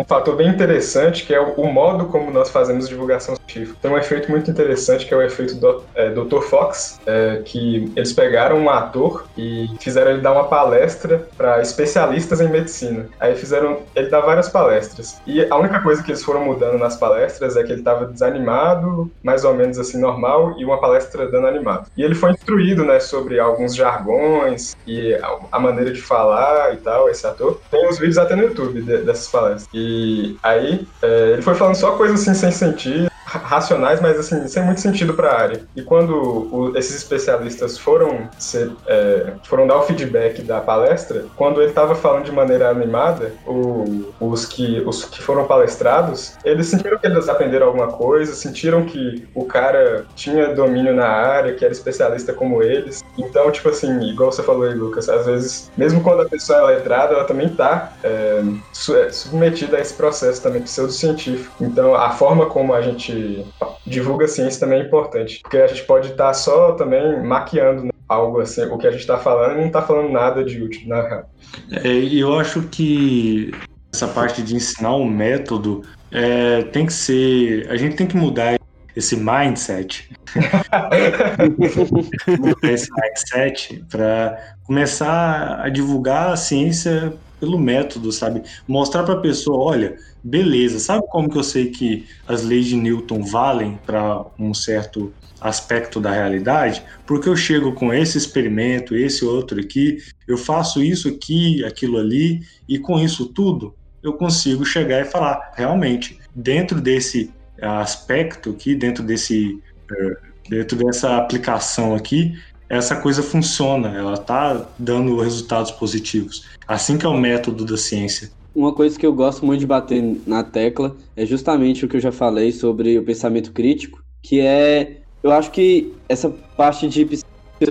um 0.00 0.04
fator 0.04 0.34
bem 0.34 0.48
interessante 0.48 1.26
que 1.26 1.34
é 1.34 1.40
o, 1.40 1.66
modo 1.66 2.06
como 2.06 2.30
nós 2.30 2.50
fazemos 2.50 2.88
divulgação 2.88 3.36
científica. 3.36 3.78
Tem 3.82 3.90
um 3.90 3.98
efeito 3.98 4.30
muito 4.30 4.50
interessante 4.50 5.06
que 5.06 5.12
é 5.12 5.16
o 5.16 5.22
efeito 5.22 5.54
do 5.56 5.82
é, 5.94 6.10
Dr. 6.10 6.40
Fox, 6.40 6.98
é, 7.06 7.42
que 7.44 7.92
eles 7.94 8.12
pegaram 8.12 8.58
um 8.58 8.70
ator 8.70 9.26
e 9.36 9.68
fizeram 9.78 10.12
ele 10.12 10.20
dar 10.20 10.32
uma 10.32 10.44
palestra 10.44 11.28
para 11.36 11.60
especialistas 11.60 12.40
em 12.40 12.48
medicina. 12.48 13.06
Aí 13.20 13.34
fizeram 13.36 13.80
ele 13.94 14.08
dar 14.08 14.20
várias 14.20 14.48
palestras. 14.48 15.20
E 15.26 15.44
a 15.44 15.56
única 15.56 15.80
coisa 15.80 16.02
que 16.02 16.10
eles 16.10 16.24
foram 16.24 16.44
mudando 16.44 16.78
nas 16.78 16.96
palestras 16.96 17.56
é 17.56 17.62
que 17.62 17.72
ele 17.72 17.80
estava 17.80 18.06
desanimado, 18.06 19.10
mais 19.22 19.44
ou 19.44 19.54
menos 19.54 19.78
assim 19.78 20.00
normal, 20.00 20.58
e 20.58 20.64
uma 20.64 20.80
palestra 20.80 21.28
dando 21.28 21.46
animado. 21.46 21.90
E 21.96 22.02
ele 22.02 22.14
foi 22.14 22.30
instruído, 22.30 22.84
né, 22.84 22.98
sobre 23.00 23.38
alguns 23.38 23.74
jargões 23.74 24.76
e 24.86 25.14
a, 25.14 25.38
a 25.52 25.60
maneira 25.60 25.92
de 25.92 26.00
falar 26.00 26.72
e 26.72 26.78
tal, 26.78 27.08
esse 27.08 27.26
ator. 27.26 27.60
Tem 27.70 27.86
os 27.86 27.98
vídeos 27.98 28.18
até 28.18 28.34
no 28.34 28.44
YouTube 28.44 28.80
de, 28.80 28.98
dessas 28.98 29.28
palestras. 29.28 29.68
E 29.74 29.89
e 29.90 30.36
aí, 30.42 30.86
é, 31.02 31.32
ele 31.32 31.42
foi 31.42 31.54
falando 31.54 31.74
só 31.74 31.92
coisas 31.96 32.20
assim 32.20 32.34
sem 32.34 32.52
sentido, 32.52 33.09
racionais, 33.38 34.00
mas 34.00 34.18
assim, 34.18 34.46
sem 34.48 34.64
muito 34.64 34.80
sentido 34.80 35.14
para 35.14 35.30
a 35.30 35.40
área. 35.40 35.60
E 35.76 35.82
quando 35.82 36.14
o, 36.14 36.76
esses 36.76 36.96
especialistas 36.96 37.78
foram, 37.78 38.28
ser, 38.38 38.70
é, 38.86 39.32
foram 39.44 39.66
dar 39.66 39.78
o 39.78 39.82
feedback 39.82 40.42
da 40.42 40.60
palestra, 40.60 41.24
quando 41.36 41.60
ele 41.60 41.70
estava 41.70 41.94
falando 41.94 42.24
de 42.24 42.32
maneira 42.32 42.68
animada, 42.68 43.32
o, 43.46 44.12
os, 44.20 44.46
que, 44.46 44.80
os 44.80 45.04
que 45.04 45.22
foram 45.22 45.46
palestrados, 45.46 46.34
eles 46.44 46.66
sentiram 46.66 46.98
que 46.98 47.06
eles 47.06 47.28
aprenderam 47.28 47.68
alguma 47.68 47.88
coisa, 47.88 48.34
sentiram 48.34 48.84
que 48.84 49.28
o 49.34 49.44
cara 49.44 50.06
tinha 50.14 50.54
domínio 50.54 50.94
na 50.94 51.06
área, 51.06 51.54
que 51.54 51.64
era 51.64 51.72
especialista 51.72 52.32
como 52.32 52.62
eles. 52.62 53.02
Então, 53.16 53.50
tipo 53.50 53.68
assim, 53.68 54.00
igual 54.08 54.32
você 54.32 54.42
falou 54.42 54.64
aí, 54.64 54.74
Lucas, 54.74 55.08
às 55.08 55.26
vezes, 55.26 55.70
mesmo 55.76 56.02
quando 56.02 56.22
a 56.22 56.28
pessoa 56.28 56.58
é 56.58 56.76
letrada, 56.76 57.14
ela 57.14 57.24
também 57.24 57.46
está 57.46 57.92
é, 58.02 58.42
é, 58.42 59.10
submetida 59.10 59.76
a 59.76 59.80
esse 59.80 59.94
processo 59.94 60.42
também 60.42 60.62
pseudocientífico. 60.62 61.62
Então, 61.62 61.94
a 61.94 62.10
forma 62.10 62.46
como 62.46 62.74
a 62.74 62.80
gente 62.80 63.19
gente 63.20 63.46
divulga 63.86 64.28
ciência 64.28 64.60
também 64.60 64.80
é 64.80 64.84
importante, 64.84 65.40
porque 65.42 65.58
a 65.58 65.66
gente 65.66 65.84
pode 65.84 66.08
estar 66.08 66.26
tá 66.26 66.34
só 66.34 66.72
também 66.72 67.22
maquiando 67.22 67.84
né, 67.84 67.90
algo 68.08 68.40
assim, 68.40 68.64
o 68.64 68.78
que 68.78 68.86
a 68.86 68.90
gente 68.90 69.00
está 69.00 69.18
falando 69.18 69.56
e 69.56 69.60
não 69.60 69.66
está 69.66 69.82
falando 69.82 70.10
nada 70.10 70.44
de 70.44 70.62
útil, 70.62 70.88
na 70.88 71.06
real. 71.06 71.30
É, 71.70 71.88
e 71.88 72.20
eu 72.20 72.38
acho 72.38 72.62
que 72.62 73.52
essa 73.92 74.08
parte 74.08 74.42
de 74.42 74.54
ensinar 74.54 74.94
o 74.94 75.04
método 75.04 75.82
é, 76.10 76.62
tem 76.62 76.86
que 76.86 76.92
ser. 76.92 77.68
A 77.70 77.76
gente 77.76 77.96
tem 77.96 78.06
que 78.06 78.16
mudar 78.16 78.58
esse 78.96 79.16
mindset. 79.16 80.10
mudar 82.38 82.72
esse 82.72 82.88
mindset 82.92 83.84
para 83.88 84.54
começar 84.64 85.60
a 85.60 85.68
divulgar 85.68 86.32
a 86.32 86.36
ciência 86.36 87.12
pelo 87.40 87.58
método, 87.58 88.12
sabe? 88.12 88.42
Mostrar 88.68 89.02
para 89.02 89.14
a 89.14 89.20
pessoa, 89.20 89.58
olha, 89.58 89.96
beleza, 90.22 90.78
sabe 90.78 91.02
como 91.08 91.28
que 91.28 91.38
eu 91.38 91.42
sei 91.42 91.70
que 91.70 92.06
as 92.28 92.44
leis 92.44 92.66
de 92.66 92.76
Newton 92.76 93.24
valem 93.24 93.80
para 93.84 94.24
um 94.38 94.54
certo 94.54 95.12
aspecto 95.40 96.00
da 96.00 96.12
realidade? 96.12 96.82
Porque 97.06 97.28
eu 97.28 97.34
chego 97.34 97.72
com 97.72 97.92
esse 97.92 98.18
experimento, 98.18 98.94
esse 98.94 99.24
outro 99.24 99.58
aqui, 99.58 99.98
eu 100.28 100.36
faço 100.36 100.82
isso 100.82 101.08
aqui, 101.08 101.64
aquilo 101.64 101.98
ali, 101.98 102.42
e 102.68 102.78
com 102.78 103.00
isso 103.00 103.26
tudo 103.26 103.74
eu 104.02 104.14
consigo 104.14 104.64
chegar 104.64 105.00
e 105.00 105.04
falar, 105.04 105.52
realmente, 105.54 106.18
dentro 106.34 106.80
desse 106.80 107.30
aspecto 107.60 108.50
aqui, 108.50 108.74
dentro 108.74 109.02
desse 109.02 109.60
eh, 109.90 110.16
dentro 110.48 110.76
dessa 110.76 111.16
aplicação 111.16 111.94
aqui, 111.94 112.36
essa 112.68 112.96
coisa 112.96 113.22
funciona, 113.22 113.88
ela 113.96 114.14
está 114.14 114.66
dando 114.78 115.20
resultados 115.20 115.70
positivos. 115.70 116.46
Assim 116.70 116.96
que 116.96 117.04
é 117.04 117.08
o 117.08 117.18
método 117.18 117.64
da 117.64 117.76
ciência. 117.76 118.30
Uma 118.54 118.72
coisa 118.72 118.96
que 118.96 119.04
eu 119.04 119.12
gosto 119.12 119.44
muito 119.44 119.58
de 119.58 119.66
bater 119.66 120.00
na 120.24 120.44
tecla 120.44 120.96
é 121.16 121.26
justamente 121.26 121.84
o 121.84 121.88
que 121.88 121.96
eu 121.96 122.00
já 122.00 122.12
falei 122.12 122.52
sobre 122.52 122.96
o 122.96 123.02
pensamento 123.02 123.50
crítico, 123.50 124.00
que 124.22 124.38
é, 124.38 124.98
eu 125.20 125.32
acho 125.32 125.50
que 125.50 125.92
essa 126.08 126.30
parte 126.56 126.86
de 126.86 127.08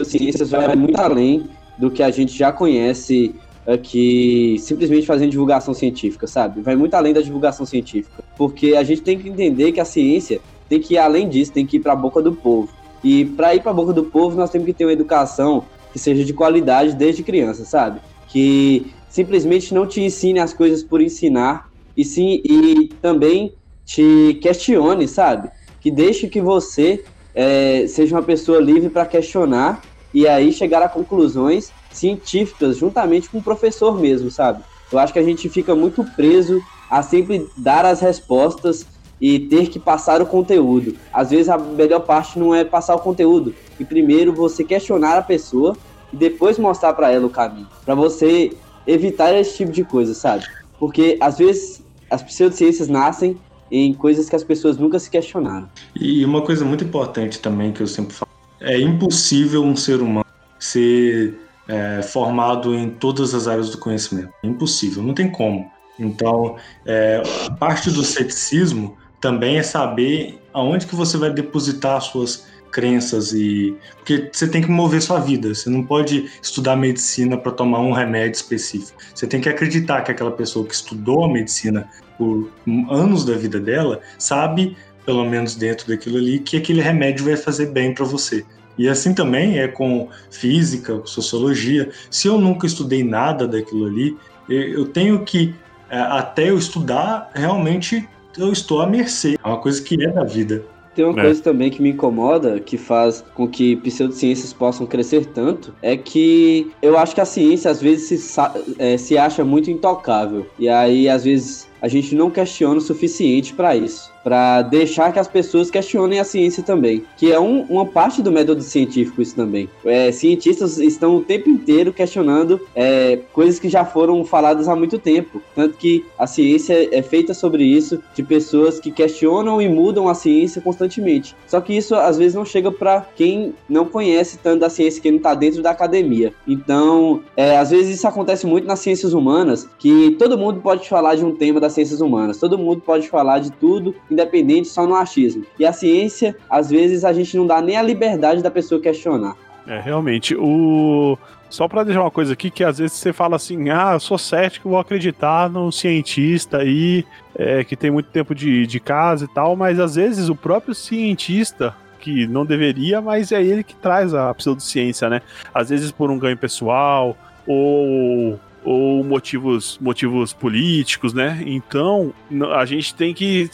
ciências 0.03 0.49
vai 0.49 0.75
muito 0.75 0.99
além 0.99 1.49
do 1.77 1.89
que 1.89 2.03
a 2.03 2.11
gente 2.11 2.37
já 2.37 2.51
conhece 2.51 3.33
aqui 3.65 4.57
simplesmente 4.59 5.07
fazendo 5.07 5.31
divulgação 5.31 5.73
científica, 5.73 6.27
sabe? 6.27 6.59
Vai 6.59 6.75
muito 6.75 6.93
além 6.93 7.13
da 7.13 7.21
divulgação 7.21 7.65
científica, 7.65 8.21
porque 8.37 8.75
a 8.75 8.83
gente 8.83 9.01
tem 9.01 9.17
que 9.17 9.29
entender 9.29 9.71
que 9.71 9.79
a 9.79 9.85
ciência 9.85 10.41
tem 10.67 10.77
que 10.77 10.95
ir 10.95 10.97
além 10.97 11.29
disso, 11.29 11.53
tem 11.53 11.65
que 11.65 11.77
ir 11.77 11.79
para 11.79 11.93
a 11.93 11.95
boca 11.95 12.21
do 12.21 12.33
povo. 12.33 12.69
E 13.01 13.23
para 13.23 13.55
ir 13.55 13.61
para 13.61 13.71
a 13.71 13.73
boca 13.73 13.93
do 13.93 14.03
povo, 14.03 14.35
nós 14.35 14.49
temos 14.49 14.65
que 14.65 14.73
ter 14.73 14.83
uma 14.83 14.91
educação 14.91 15.63
que 15.93 15.97
seja 15.97 16.25
de 16.25 16.33
qualidade 16.33 16.93
desde 16.97 17.23
criança, 17.23 17.63
sabe? 17.63 18.01
Que 18.29 18.93
simplesmente 19.09 19.73
não 19.73 19.85
te 19.85 20.01
ensine 20.01 20.39
as 20.39 20.53
coisas 20.53 20.83
por 20.83 21.01
ensinar, 21.01 21.69
e 21.97 22.05
sim 22.05 22.41
e 22.45 22.89
também 23.01 23.53
te 23.85 24.39
questione, 24.41 25.07
sabe? 25.07 25.49
Que 25.81 25.89
deixe 25.91 26.27
que 26.27 26.39
você 26.39 27.03
é, 27.33 27.85
seja 27.87 28.15
uma 28.15 28.23
pessoa 28.23 28.59
livre 28.59 28.89
para 28.89 29.05
questionar 29.05 29.81
e 30.13 30.27
aí 30.27 30.51
chegar 30.51 30.81
a 30.81 30.89
conclusões 30.89 31.71
científicas 31.91 32.77
juntamente 32.77 33.29
com 33.29 33.39
o 33.39 33.43
professor 33.43 33.99
mesmo, 33.99 34.29
sabe? 34.29 34.63
Eu 34.91 34.99
acho 34.99 35.13
que 35.13 35.19
a 35.19 35.23
gente 35.23 35.49
fica 35.49 35.75
muito 35.75 36.03
preso 36.15 36.61
a 36.89 37.01
sempre 37.01 37.47
dar 37.57 37.85
as 37.85 37.99
respostas 37.99 38.85
e 39.21 39.39
ter 39.39 39.69
que 39.69 39.79
passar 39.79 40.21
o 40.21 40.25
conteúdo. 40.25 40.95
Às 41.11 41.29
vezes 41.29 41.49
a 41.49 41.57
melhor 41.57 42.01
parte 42.01 42.39
não 42.39 42.55
é 42.55 42.63
passar 42.63 42.95
o 42.95 42.99
conteúdo, 42.99 43.53
e 43.79 43.85
primeiro 43.85 44.33
você 44.33 44.63
questionar 44.63 45.17
a 45.17 45.21
pessoa 45.21 45.75
e 46.11 46.17
depois 46.17 46.57
mostrar 46.57 46.93
para 46.93 47.11
ela 47.11 47.25
o 47.25 47.29
caminho, 47.29 47.67
para 47.85 47.95
você 47.95 48.51
evitar 48.85 49.33
esse 49.33 49.57
tipo 49.57 49.71
de 49.71 49.83
coisa, 49.83 50.13
sabe? 50.13 50.45
Porque 50.79 51.17
às 51.19 51.37
vezes 51.37 51.83
as 52.09 52.23
pseudociências 52.23 52.87
nascem 52.87 53.37
em 53.71 53.93
coisas 53.93 54.29
que 54.29 54.35
as 54.35 54.43
pessoas 54.43 54.77
nunca 54.77 54.97
se 54.97 55.09
questionaram. 55.09 55.69
E 55.95 56.25
uma 56.25 56.41
coisa 56.41 56.65
muito 56.65 56.83
importante 56.83 57.39
também 57.39 57.71
que 57.71 57.81
eu 57.81 57.87
sempre 57.87 58.13
falo, 58.13 58.31
é 58.59 58.79
impossível 58.79 59.63
um 59.63 59.75
ser 59.75 60.01
humano 60.01 60.25
ser 60.59 61.39
é, 61.67 62.01
formado 62.01 62.75
em 62.75 62.89
todas 62.89 63.33
as 63.33 63.47
áreas 63.47 63.69
do 63.69 63.77
conhecimento. 63.77 64.29
É 64.43 64.47
impossível, 64.47 65.01
não 65.01 65.13
tem 65.13 65.31
como. 65.31 65.71
Então, 65.97 66.55
é, 66.85 67.21
parte 67.59 67.91
do 67.91 68.03
ceticismo 68.03 68.97
também 69.21 69.57
é 69.57 69.63
saber 69.63 70.41
aonde 70.53 70.87
que 70.87 70.95
você 70.95 71.17
vai 71.17 71.31
depositar 71.31 71.97
as 71.97 72.05
suas 72.05 72.47
crenças 72.71 73.31
e 73.33 73.75
porque 73.95 74.29
você 74.31 74.47
tem 74.47 74.61
que 74.61 74.69
mover 74.69 75.01
sua 75.01 75.19
vida. 75.19 75.53
Você 75.53 75.69
não 75.69 75.83
pode 75.83 76.29
estudar 76.41 76.75
medicina 76.75 77.37
para 77.37 77.51
tomar 77.51 77.79
um 77.79 77.91
remédio 77.91 78.37
específico. 78.37 78.99
Você 79.13 79.27
tem 79.27 79.41
que 79.41 79.49
acreditar 79.49 80.01
que 80.01 80.11
aquela 80.11 80.31
pessoa 80.31 80.65
que 80.65 80.73
estudou 80.73 81.25
a 81.25 81.29
medicina 81.29 81.89
por 82.17 82.49
anos 82.89 83.25
da 83.25 83.35
vida 83.35 83.59
dela 83.59 84.01
sabe, 84.17 84.75
pelo 85.05 85.25
menos 85.25 85.55
dentro 85.55 85.87
daquilo 85.87 86.17
ali, 86.17 86.39
que 86.39 86.57
aquele 86.57 86.81
remédio 86.81 87.25
vai 87.25 87.37
fazer 87.37 87.67
bem 87.67 87.93
para 87.93 88.05
você. 88.05 88.45
E 88.77 88.87
assim 88.87 89.13
também 89.13 89.59
é 89.59 89.67
com 89.67 90.07
física, 90.31 91.01
sociologia. 91.05 91.89
Se 92.09 92.27
eu 92.27 92.37
nunca 92.37 92.65
estudei 92.65 93.03
nada 93.03 93.47
daquilo 93.47 93.85
ali, 93.85 94.17
eu 94.47 94.85
tenho 94.85 95.23
que 95.25 95.53
é, 95.89 95.97
até 95.97 96.49
eu 96.49 96.57
estudar 96.57 97.31
realmente 97.33 98.07
eu 98.37 98.51
estou 98.53 98.81
à 98.81 98.87
mercê. 98.87 99.37
É 99.43 99.47
uma 99.47 99.59
coisa 99.59 99.81
que 99.81 100.01
é 100.03 100.07
da 100.07 100.23
vida. 100.23 100.63
Tem 100.95 101.05
uma 101.05 101.19
é. 101.19 101.23
coisa 101.23 101.41
também 101.41 101.69
que 101.69 101.81
me 101.81 101.91
incomoda, 101.91 102.59
que 102.59 102.77
faz 102.77 103.23
com 103.35 103.47
que 103.47 103.75
pseudociências 103.77 104.51
possam 104.51 104.85
crescer 104.85 105.25
tanto, 105.27 105.73
é 105.81 105.95
que 105.95 106.71
eu 106.81 106.97
acho 106.97 107.15
que 107.15 107.21
a 107.21 107.25
ciência 107.25 107.69
às 107.69 107.81
vezes 107.81 108.21
se, 108.21 108.41
é, 108.77 108.97
se 108.97 109.17
acha 109.17 109.45
muito 109.45 109.69
intocável. 109.69 110.47
E 110.57 110.67
aí, 110.67 111.07
às 111.07 111.23
vezes, 111.23 111.68
a 111.81 111.87
gente 111.87 112.15
não 112.15 112.29
questiona 112.29 112.77
o 112.77 112.81
suficiente 112.81 113.53
para 113.53 113.75
isso 113.75 114.11
para 114.23 114.61
deixar 114.61 115.11
que 115.11 115.19
as 115.19 115.27
pessoas 115.27 115.71
questionem 115.71 116.19
a 116.19 116.23
ciência 116.23 116.63
também, 116.63 117.03
que 117.17 117.31
é 117.31 117.39
um, 117.39 117.61
uma 117.63 117.85
parte 117.85 118.21
do 118.21 118.31
método 118.31 118.61
científico 118.61 119.21
isso 119.21 119.35
também. 119.35 119.69
É, 119.85 120.11
cientistas 120.11 120.77
estão 120.77 121.15
o 121.15 121.21
tempo 121.21 121.49
inteiro 121.49 121.93
questionando 121.93 122.61
é, 122.75 123.19
coisas 123.33 123.59
que 123.59 123.69
já 123.69 123.85
foram 123.85 124.23
faladas 124.23 124.67
há 124.67 124.75
muito 124.75 124.99
tempo, 124.99 125.41
tanto 125.55 125.77
que 125.77 126.05
a 126.17 126.27
ciência 126.27 126.95
é 126.95 127.01
feita 127.01 127.33
sobre 127.33 127.63
isso 127.63 128.01
de 128.13 128.23
pessoas 128.23 128.79
que 128.79 128.91
questionam 128.91 129.61
e 129.61 129.67
mudam 129.67 130.07
a 130.07 130.13
ciência 130.13 130.61
constantemente. 130.61 131.35
Só 131.47 131.61
que 131.61 131.75
isso 131.75 131.95
às 131.95 132.17
vezes 132.17 132.35
não 132.35 132.45
chega 132.45 132.71
para 132.71 133.05
quem 133.15 133.53
não 133.67 133.85
conhece 133.85 134.37
tanto 134.37 134.59
da 134.59 134.69
ciência, 134.69 135.01
quem 135.01 135.11
não 135.11 135.17
está 135.17 135.33
dentro 135.33 135.61
da 135.61 135.71
academia. 135.71 136.33
Então, 136.47 137.21
é, 137.35 137.57
às 137.57 137.71
vezes 137.71 137.95
isso 137.95 138.07
acontece 138.07 138.45
muito 138.45 138.67
nas 138.67 138.79
ciências 138.79 139.13
humanas, 139.13 139.67
que 139.77 140.15
todo 140.19 140.37
mundo 140.37 140.61
pode 140.61 140.87
falar 140.87 141.15
de 141.15 141.25
um 141.25 141.35
tema 141.35 141.59
das 141.69 141.73
ciências 141.75 142.01
humanas, 142.01 142.37
todo 142.37 142.57
mundo 142.57 142.81
pode 142.81 143.07
falar 143.07 143.39
de 143.39 143.51
tudo 143.51 143.95
independente 144.09 144.67
só 144.67 144.85
no 144.85 144.95
achismo. 144.95 145.45
E 145.57 145.65
a 145.65 145.71
ciência, 145.71 146.35
às 146.49 146.69
vezes, 146.69 147.05
a 147.05 147.13
gente 147.13 147.37
não 147.37 147.45
dá 147.45 147.61
nem 147.61 147.77
a 147.77 147.81
liberdade 147.81 148.41
da 148.41 148.51
pessoa 148.51 148.81
questionar. 148.81 149.35
É, 149.67 149.79
realmente. 149.79 150.35
O. 150.35 151.17
Só 151.49 151.67
para 151.67 151.83
deixar 151.83 152.01
uma 152.01 152.11
coisa 152.11 152.33
aqui, 152.33 152.51
que 152.51 152.63
às 152.63 152.77
vezes 152.77 152.95
você 152.97 153.11
fala 153.11 153.35
assim, 153.35 153.71
ah, 153.71 153.93
eu 153.93 153.99
sou 153.99 154.19
cético, 154.19 154.69
vou 154.69 154.77
acreditar 154.77 155.49
num 155.49 155.71
cientista 155.71 156.59
aí, 156.59 157.03
é, 157.35 157.63
que 157.63 157.75
tem 157.75 157.89
muito 157.89 158.09
tempo 158.11 158.35
de, 158.35 158.67
de 158.67 158.79
casa 158.79 159.25
e 159.25 159.27
tal, 159.27 159.55
mas 159.55 159.79
às 159.79 159.95
vezes 159.95 160.29
o 160.29 160.35
próprio 160.35 160.75
cientista, 160.75 161.75
que 161.99 162.27
não 162.27 162.45
deveria, 162.45 163.01
mas 163.01 163.31
é 163.31 163.41
ele 163.41 163.63
que 163.63 163.75
traz 163.75 164.13
a 164.13 164.31
pseudociência, 164.35 165.09
né? 165.09 165.23
Às 165.51 165.69
vezes 165.69 165.91
por 165.91 166.11
um 166.11 166.19
ganho 166.19 166.37
pessoal, 166.37 167.17
ou 167.47 168.39
ou 168.63 169.03
motivos, 169.03 169.77
motivos 169.79 170.33
políticos, 170.33 171.13
né? 171.13 171.41
Então 171.45 172.13
a 172.55 172.65
gente 172.65 172.93
tem 172.93 173.13
que 173.13 173.49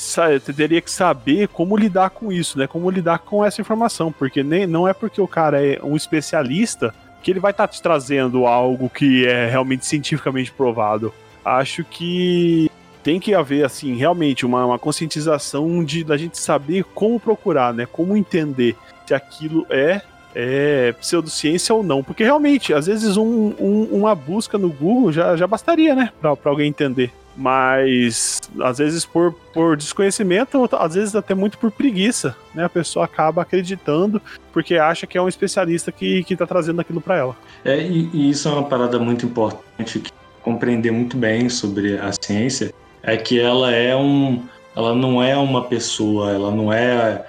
teria 0.56 0.82
que 0.82 0.92
saber 0.92 1.48
como 1.48 1.78
lidar 1.78 2.10
com 2.10 2.32
isso, 2.32 2.58
né? 2.58 2.68
Como 2.68 2.90
lidar 2.90 3.20
com 3.20 3.44
essa 3.44 3.62
informação, 3.62 4.12
porque 4.12 4.44
nem, 4.44 4.66
não 4.66 4.88
é 4.88 4.94
porque 4.94 5.22
o 5.22 5.28
cara 5.28 5.64
é 5.64 5.80
um 5.84 5.96
especialista 5.96 6.94
que 7.22 7.32
ele 7.32 7.40
vai 7.40 7.52
estar 7.52 7.68
tá 7.68 7.74
te 7.74 7.82
trazendo 7.82 8.46
algo 8.46 8.90
que 8.90 9.26
é 9.26 9.50
realmente 9.50 9.86
cientificamente 9.86 10.52
provado. 10.52 11.14
Acho 11.44 11.84
que 11.84 12.70
tem 13.04 13.20
que 13.20 13.36
haver 13.36 13.64
assim 13.64 13.96
realmente 13.96 14.46
uma, 14.46 14.66
uma 14.66 14.80
conscientização 14.80 15.84
de 15.84 16.04
da 16.04 16.18
gente 16.18 16.38
saber 16.38 16.84
como 16.84 17.20
procurar, 17.20 17.74
né? 17.74 17.86
Como 17.86 18.18
entender 18.18 18.76
se 19.06 19.14
aquilo 19.14 19.66
é 19.70 20.02
é 20.36 20.94
pseudociência 21.00 21.74
ou 21.74 21.82
não. 21.82 22.04
Porque 22.04 22.24
realmente, 22.24 22.74
às 22.74 22.86
vezes 22.86 23.16
um, 23.16 23.54
um, 23.58 23.88
uma 23.92 24.14
busca 24.14 24.58
no 24.58 24.70
Google 24.70 25.12
já, 25.12 25.36
já 25.38 25.48
bastaria, 25.48 25.96
né? 25.96 26.12
Pra 26.20 26.36
alguém 26.44 26.68
entender. 26.68 27.12
Mas 27.38 28.42
às 28.62 28.78
vezes 28.78 29.06
por, 29.06 29.34
por 29.54 29.76
desconhecimento, 29.76 30.70
às 30.74 30.96
vezes 30.96 31.16
até 31.16 31.34
muito 31.34 31.58
por 31.58 31.72
preguiça, 31.72 32.36
né? 32.54 32.66
A 32.66 32.70
pessoa 32.70 33.06
acaba 33.06 33.42
acreditando 33.42 34.22
porque 34.52 34.76
acha 34.76 35.08
que 35.08 35.18
é 35.18 35.22
um 35.22 35.28
especialista 35.28 35.92
que, 35.92 36.24
que 36.24 36.36
tá 36.36 36.46
trazendo 36.46 36.82
aquilo 36.82 37.02
para 37.02 37.18
ela. 37.18 37.38
É, 37.64 37.82
e, 37.82 38.10
e, 38.14 38.30
isso 38.30 38.48
é 38.48 38.52
uma 38.52 38.64
parada 38.64 39.00
muito 39.00 39.26
importante 39.26 40.00
que 40.00 40.12
compreender 40.42 40.92
muito 40.92 41.18
bem 41.18 41.50
sobre 41.50 41.98
a 41.98 42.12
ciência 42.12 42.74
é 43.02 43.18
que 43.18 43.40
ela 43.40 43.72
é 43.72 43.96
um 43.96 44.44
ela 44.76 44.94
não 44.94 45.24
é 45.24 45.38
uma 45.38 45.64
pessoa, 45.64 46.32
ela 46.32 46.52
não 46.52 46.72
é 46.72 47.26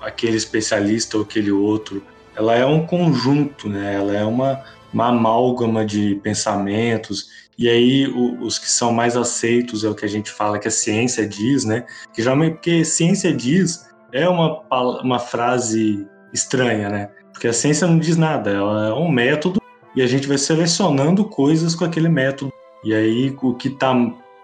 aquele 0.00 0.36
especialista 0.36 1.16
ou 1.16 1.22
aquele 1.22 1.52
outro 1.52 2.02
ela 2.36 2.54
é 2.54 2.64
um 2.64 2.86
conjunto, 2.86 3.68
né? 3.68 3.94
Ela 3.94 4.16
é 4.16 4.24
uma, 4.24 4.62
uma 4.92 5.08
amálgama 5.08 5.84
de 5.84 6.14
pensamentos. 6.16 7.28
E 7.58 7.68
aí 7.68 8.06
o, 8.06 8.42
os 8.42 8.58
que 8.58 8.70
são 8.70 8.92
mais 8.92 9.16
aceitos 9.16 9.84
é 9.84 9.88
o 9.88 9.94
que 9.94 10.04
a 10.04 10.08
gente 10.08 10.30
fala 10.30 10.58
que 10.58 10.68
a 10.68 10.70
ciência 10.70 11.26
diz, 11.26 11.64
né? 11.64 11.84
Que 12.14 12.22
geralmente 12.22 12.54
porque 12.54 12.84
ciência 12.84 13.32
diz 13.32 13.86
é 14.12 14.28
uma, 14.28 14.62
uma 15.02 15.18
frase 15.18 16.06
estranha, 16.32 16.88
né? 16.88 17.10
Porque 17.32 17.48
a 17.48 17.52
ciência 17.52 17.86
não 17.86 17.98
diz 17.98 18.16
nada, 18.16 18.50
ela 18.50 18.88
é 18.88 18.92
um 18.92 19.10
método 19.10 19.60
e 19.94 20.02
a 20.02 20.06
gente 20.06 20.26
vai 20.26 20.38
selecionando 20.38 21.24
coisas 21.24 21.74
com 21.74 21.84
aquele 21.84 22.08
método. 22.08 22.52
E 22.84 22.94
aí 22.94 23.36
o 23.42 23.54
que 23.54 23.68
está 23.68 23.94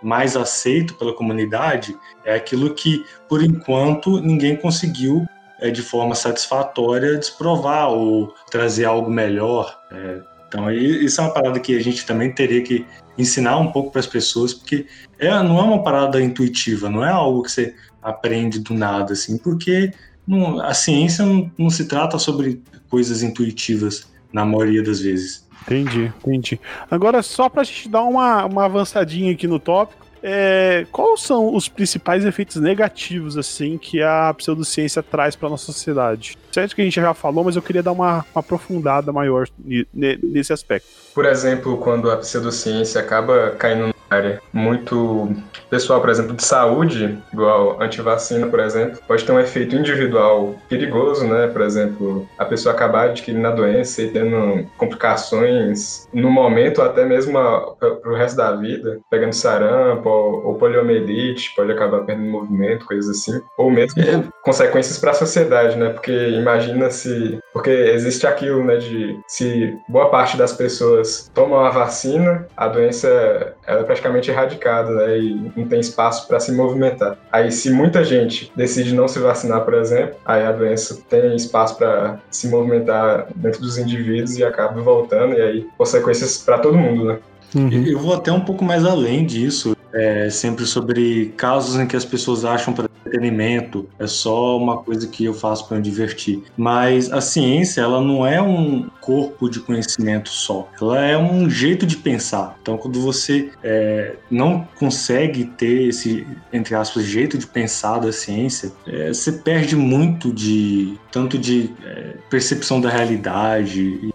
mais 0.02 0.36
aceito 0.36 0.94
pela 0.94 1.12
comunidade 1.12 1.96
é 2.24 2.34
aquilo 2.34 2.74
que, 2.74 3.04
por 3.28 3.42
enquanto, 3.42 4.20
ninguém 4.20 4.56
conseguiu 4.56 5.26
é, 5.60 5.70
de 5.70 5.82
forma 5.82 6.14
satisfatória 6.14 7.18
desprovar 7.18 7.90
ou 7.90 8.34
trazer 8.50 8.84
algo 8.84 9.10
melhor. 9.10 9.78
É, 9.90 10.20
então, 10.48 10.70
isso 10.70 11.20
é 11.20 11.24
uma 11.24 11.32
parada 11.32 11.60
que 11.60 11.76
a 11.76 11.82
gente 11.82 12.06
também 12.06 12.32
teria 12.32 12.62
que 12.62 12.86
ensinar 13.18 13.58
um 13.58 13.70
pouco 13.70 13.90
para 13.90 14.00
as 14.00 14.06
pessoas, 14.06 14.54
porque 14.54 14.86
é, 15.18 15.30
não 15.42 15.58
é 15.58 15.62
uma 15.62 15.82
parada 15.82 16.22
intuitiva, 16.22 16.88
não 16.88 17.04
é 17.04 17.10
algo 17.10 17.42
que 17.42 17.50
você 17.50 17.74
aprende 18.02 18.60
do 18.60 18.72
nada, 18.72 19.12
assim, 19.12 19.36
porque 19.36 19.92
não, 20.26 20.60
a 20.60 20.72
ciência 20.72 21.26
não, 21.26 21.50
não 21.58 21.68
se 21.68 21.86
trata 21.86 22.18
sobre 22.18 22.62
coisas 22.88 23.22
intuitivas 23.22 24.10
na 24.32 24.44
maioria 24.44 24.82
das 24.82 25.00
vezes. 25.00 25.46
Entendi, 25.62 26.12
entendi. 26.24 26.60
Agora, 26.90 27.22
só 27.22 27.48
para 27.48 27.60
a 27.60 27.64
gente 27.64 27.88
dar 27.88 28.04
uma, 28.04 28.46
uma 28.46 28.64
avançadinha 28.64 29.32
aqui 29.32 29.46
no 29.46 29.58
tópico, 29.58 30.06
é, 30.22 30.86
quais 30.90 31.22
são 31.22 31.54
os 31.54 31.68
principais 31.68 32.24
efeitos 32.24 32.56
negativos 32.56 33.36
assim 33.36 33.78
que 33.78 34.02
a 34.02 34.32
pseudociência 34.34 35.02
traz 35.02 35.36
para 35.36 35.48
nossa 35.48 35.66
sociedade? 35.66 36.36
Certo 36.52 36.74
que 36.74 36.82
a 36.82 36.84
gente 36.84 36.94
já 36.94 37.14
falou, 37.14 37.44
mas 37.44 37.56
eu 37.56 37.62
queria 37.62 37.82
dar 37.82 37.92
uma, 37.92 38.24
uma 38.34 38.40
aprofundada 38.40 39.12
maior 39.12 39.46
nesse 39.94 40.52
aspecto. 40.52 40.88
Por 41.14 41.24
exemplo, 41.24 41.76
quando 41.78 42.10
a 42.10 42.16
pseudociência 42.16 43.00
acaba 43.00 43.50
caindo 43.58 43.94
área 44.10 44.40
muito 44.52 45.34
pessoal, 45.68 46.00
por 46.00 46.10
exemplo, 46.10 46.34
de 46.34 46.44
saúde, 46.44 47.18
igual 47.32 47.80
antivacina, 47.80 48.46
por 48.46 48.60
exemplo, 48.60 48.98
pode 49.06 49.24
ter 49.24 49.32
um 49.32 49.40
efeito 49.40 49.76
individual 49.76 50.54
perigoso, 50.68 51.26
né? 51.26 51.46
Por 51.48 51.62
exemplo, 51.62 52.28
a 52.38 52.44
pessoa 52.44 52.74
acabar 52.74 53.10
adquirindo 53.10 53.46
a 53.46 53.52
doença 53.52 54.02
e 54.02 54.10
tendo 54.10 54.66
complicações 54.76 56.08
no 56.12 56.30
momento, 56.30 56.82
até 56.82 57.04
mesmo 57.04 57.32
para 57.32 58.10
o 58.10 58.14
resto 58.14 58.36
da 58.36 58.52
vida, 58.52 58.98
pegando 59.10 59.34
sarampo 59.34 60.08
ou, 60.08 60.46
ou 60.46 60.54
poliomielite, 60.54 61.54
pode 61.54 61.72
acabar 61.72 62.00
perdendo 62.00 62.30
movimento, 62.30 62.86
coisas 62.86 63.10
assim, 63.10 63.40
ou 63.56 63.70
mesmo 63.70 64.02
é. 64.02 64.24
consequências 64.42 64.98
para 64.98 65.10
a 65.10 65.14
sociedade, 65.14 65.76
né? 65.76 65.90
Porque 65.90 66.12
imagina 66.30 66.90
se, 66.90 67.38
porque 67.52 67.70
existe 67.70 68.26
aquilo, 68.26 68.64
né? 68.64 68.76
De 68.76 69.18
se 69.26 69.76
boa 69.88 70.08
parte 70.08 70.36
das 70.36 70.52
pessoas 70.52 71.30
tomam 71.34 71.64
a 71.64 71.70
vacina, 71.70 72.46
a 72.56 72.68
doença 72.68 73.54
ela 73.66 73.80
é 73.80 73.84
praticamente 73.98 74.30
erradicada, 74.30 74.90
né? 74.90 75.18
E 75.18 75.52
não 75.56 75.66
tem 75.66 75.80
espaço 75.80 76.26
para 76.26 76.40
se 76.40 76.52
movimentar. 76.52 77.18
Aí, 77.30 77.50
se 77.50 77.70
muita 77.70 78.02
gente 78.04 78.50
decide 78.56 78.94
não 78.94 79.08
se 79.08 79.18
vacinar, 79.18 79.64
por 79.64 79.74
exemplo, 79.74 80.16
aí 80.24 80.44
a 80.44 80.52
doença 80.52 81.02
tem 81.08 81.34
espaço 81.34 81.76
para 81.76 82.18
se 82.30 82.48
movimentar 82.48 83.26
dentro 83.34 83.60
dos 83.60 83.76
indivíduos 83.76 84.38
e 84.38 84.44
acaba 84.44 84.80
voltando, 84.80 85.34
e 85.34 85.40
aí 85.40 85.66
consequências 85.76 86.38
para 86.38 86.58
todo 86.58 86.78
mundo, 86.78 87.04
né? 87.04 87.18
Uhum. 87.54 87.84
Eu 87.86 87.98
vou 87.98 88.14
até 88.14 88.30
um 88.30 88.40
pouco 88.40 88.64
mais 88.64 88.84
além 88.84 89.24
disso, 89.24 89.76
é, 89.92 90.28
sempre 90.30 90.66
sobre 90.66 91.32
casos 91.36 91.78
em 91.78 91.86
que 91.86 91.96
as 91.96 92.04
pessoas 92.04 92.44
acham 92.44 92.72
para 92.72 92.88
entretenimento 93.08 93.88
é 93.98 94.06
só 94.06 94.56
uma 94.56 94.78
coisa 94.78 95.06
que 95.06 95.24
eu 95.24 95.34
faço 95.34 95.66
para 95.66 95.78
me 95.78 95.82
divertir. 95.82 96.42
Mas 96.56 97.10
a 97.10 97.20
ciência, 97.20 97.80
ela 97.80 98.00
não 98.00 98.26
é 98.26 98.40
um 98.40 98.88
corpo 99.00 99.48
de 99.48 99.60
conhecimento 99.60 100.28
só, 100.28 100.68
ela 100.80 101.00
é 101.04 101.16
um 101.16 101.48
jeito 101.48 101.86
de 101.86 101.96
pensar. 101.96 102.56
Então, 102.60 102.76
quando 102.76 103.00
você 103.00 103.50
é, 103.62 104.16
não 104.30 104.68
consegue 104.78 105.44
ter 105.44 105.88
esse, 105.88 106.26
entre 106.52 106.74
aspas, 106.74 107.04
jeito 107.04 107.38
de 107.38 107.46
pensar 107.46 107.98
da 107.98 108.12
ciência, 108.12 108.72
é, 108.86 109.08
você 109.08 109.32
perde 109.32 109.74
muito 109.74 110.32
de 110.32 110.98
tanto 111.10 111.38
de 111.38 111.70
é, 111.84 112.16
percepção 112.28 112.80
da 112.80 112.90
realidade 112.90 113.80
e 113.80 114.10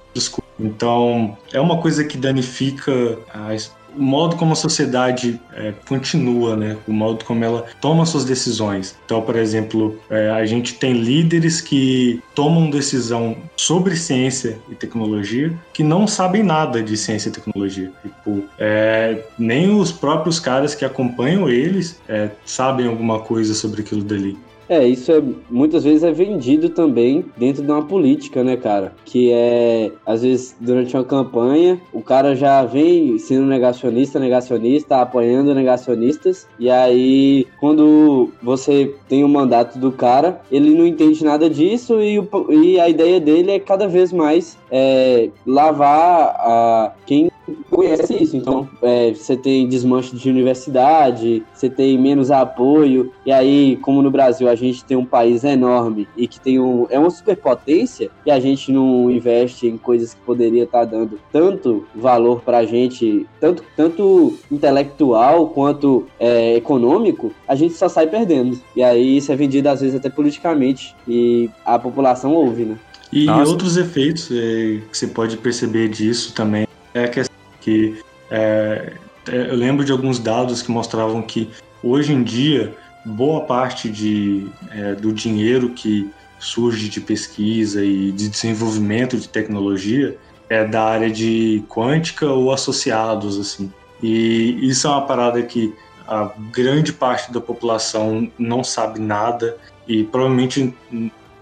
então, 0.60 1.36
é 1.52 1.60
uma 1.60 1.82
coisa 1.82 2.04
que 2.04 2.18
danifica 2.18 3.18
a, 3.34 3.50
o 3.96 4.02
modo 4.02 4.36
como 4.36 4.54
a 4.54 4.56
sociedade 4.56 5.40
é, 5.54 5.74
continua, 5.88 6.56
né? 6.56 6.78
O 6.88 6.94
modo 6.94 7.24
como 7.26 7.44
ela 7.44 7.66
toma 7.82 8.06
suas 8.06 8.26
decisões. 8.26 8.96
Então, 9.06 9.22
por 9.22 9.36
exemplo, 9.36 10.00
é, 10.10 10.30
a 10.30 10.46
gente 10.46 10.76
tem 10.76 10.94
líderes 10.94 11.62
que 11.62 12.22
tomam 12.36 12.70
decisão 12.70 13.38
sobre 13.56 13.96
ciência 13.96 14.58
e 14.70 14.76
tecnologia 14.76 15.54
que 15.74 15.84
não 15.84 16.08
sabem 16.08 16.44
nada 16.44 16.82
de 16.82 16.96
ciência 16.98 17.30
e 17.30 17.32
tecnologia. 17.32 17.92
Tipo, 18.02 18.44
é, 18.58 19.24
nem 19.38 19.76
os 19.76 19.92
próprios 19.92 20.40
caras 20.40 20.76
que 20.76 20.86
acompanham 20.86 21.50
eles 21.50 22.00
é, 22.08 22.30
sabem 22.46 22.88
alguma 22.88 23.20
coisa 23.20 23.54
sobre 23.54 23.82
aquilo 23.82 24.04
dali. 24.04 24.38
É, 24.74 24.88
isso 24.88 25.12
é 25.12 25.22
muitas 25.52 25.84
vezes 25.84 26.04
é 26.04 26.12
vendido 26.12 26.68
também 26.68 27.24
dentro 27.38 27.64
de 27.64 27.72
uma 27.72 27.86
política, 27.86 28.44
né, 28.44 28.58
cara? 28.58 28.92
Que 29.06 29.32
é, 29.32 29.92
às 30.04 30.24
vezes, 30.24 30.56
durante 30.60 30.96
uma 30.96 31.04
campanha, 31.04 31.80
o 31.94 32.02
cara 32.02 32.36
já 32.36 32.66
vem 32.66 33.20
sendo 33.20 33.46
negacionista, 33.46 34.20
negacionista, 34.20 35.00
apoiando 35.00 35.54
negacionistas, 35.54 36.48
e 36.58 36.72
aí, 36.72 37.46
quando 37.60 38.32
você 38.42 38.96
tem 39.08 39.24
o 39.24 39.30
mandato 39.30 39.78
do 39.78 39.92
cara, 39.92 40.42
ele 40.52 40.72
não 40.72 40.88
entende 40.88 41.24
nada 41.24 41.48
disso 41.48 42.02
e, 42.02 42.18
o, 42.18 42.28
e 42.52 42.80
a 42.80 42.90
ideia 42.90 43.20
dele 43.20 43.52
é 43.52 43.60
cada 43.60 43.88
vez 43.88 44.12
mais 44.12 44.58
é, 44.72 45.30
lavar 45.46 46.36
a 46.40 46.94
quem 47.06 47.30
conhece 47.70 48.24
isso. 48.24 48.38
Então, 48.38 48.70
é, 48.82 49.14
você 49.14 49.36
tem 49.36 49.68
desmanche 49.68 50.16
de 50.16 50.30
universidade, 50.30 51.44
você 51.54 51.70
tem 51.70 51.98
menos 51.98 52.32
apoio, 52.32 53.12
e 53.26 53.32
aí, 53.32 53.78
como 53.82 54.02
no 54.02 54.12
Brasil 54.12 54.48
a 54.50 54.56
gente 54.56 54.84
tem 54.84 54.98
um 54.98 55.06
país 55.06 55.44
enorme 55.44 56.08
e 56.16 56.28
que 56.28 56.40
tem 56.40 56.60
um, 56.60 56.88
é 56.90 56.98
uma 56.98 57.10
superpotência, 57.10 58.10
e 58.26 58.32
a 58.32 58.40
gente 58.40 58.72
não 58.72 59.10
investe 59.10 59.68
em 59.68 59.78
coisas 59.78 60.14
que 60.14 60.22
poderia 60.22 60.64
estar 60.64 60.80
tá 60.80 60.86
dando 60.86 61.20
tanto 61.32 61.86
valor 61.96 62.42
para 62.42 62.60
a 62.60 62.66
gente, 62.66 63.26
tanto, 63.40 63.64
tanto 63.76 64.38
intelectual 64.52 65.48
quanto 65.50 66.06
é, 66.20 66.56
econômico, 66.56 67.32
a 67.48 67.56
gente 67.56 67.74
só 67.74 67.90
sai 67.90 68.08
perdendo. 68.08 68.60
E 68.76 68.84
aí 68.84 69.18
isso 69.18 69.32
é 69.32 69.36
vendido 69.36 69.70
às 69.70 69.82
vezes 69.82 69.96
até 69.96 70.10
politicamente, 70.10 70.96
e 71.08 71.50
a 71.66 71.78
população 71.78 72.34
ouve, 72.34 72.66
né? 72.66 72.78
E 73.12 73.26
Nossa. 73.26 73.52
outros 73.52 73.78
efeitos 73.78 74.30
é, 74.32 74.80
que 74.90 74.98
você 74.98 75.06
pode 75.06 75.38
perceber 75.38 75.88
disso 75.88 76.34
também 76.34 76.66
é 76.94 77.06
a 77.06 77.08
questão 77.08 77.36
que 77.62 78.02
é, 78.30 78.94
é, 79.28 79.36
eu 79.52 79.56
lembro 79.56 79.86
de 79.86 79.92
alguns 79.92 80.20
dados 80.20 80.62
que 80.62 80.72
mostravam 80.72 81.22
que 81.22 81.50
hoje 81.82 82.14
em 82.14 82.24
dia 82.24 82.76
boa 83.06 83.42
parte 83.42 83.90
de, 83.90 84.48
é, 84.72 84.96
do 84.96 85.12
dinheiro 85.12 85.70
que 85.70 86.10
surge 86.40 86.90
de 86.90 87.00
pesquisa 87.02 87.84
e 87.84 88.12
de 88.12 88.30
desenvolvimento 88.30 89.18
de 89.18 89.28
tecnologia 89.28 90.18
é 90.50 90.66
da 90.66 90.84
área 90.84 91.10
de 91.10 91.64
quântica 91.70 92.28
ou 92.28 92.52
associados 92.52 93.40
assim 93.40 93.72
e 94.02 94.60
isso 94.68 94.88
é 94.88 94.90
uma 94.90 95.06
parada 95.06 95.42
que 95.42 95.74
a 96.08 96.32
grande 96.52 96.92
parte 96.92 97.32
da 97.32 97.40
população 97.40 98.30
não 98.38 98.64
sabe 98.64 99.00
nada 99.00 99.58
e 99.88 100.04
provavelmente 100.04 100.76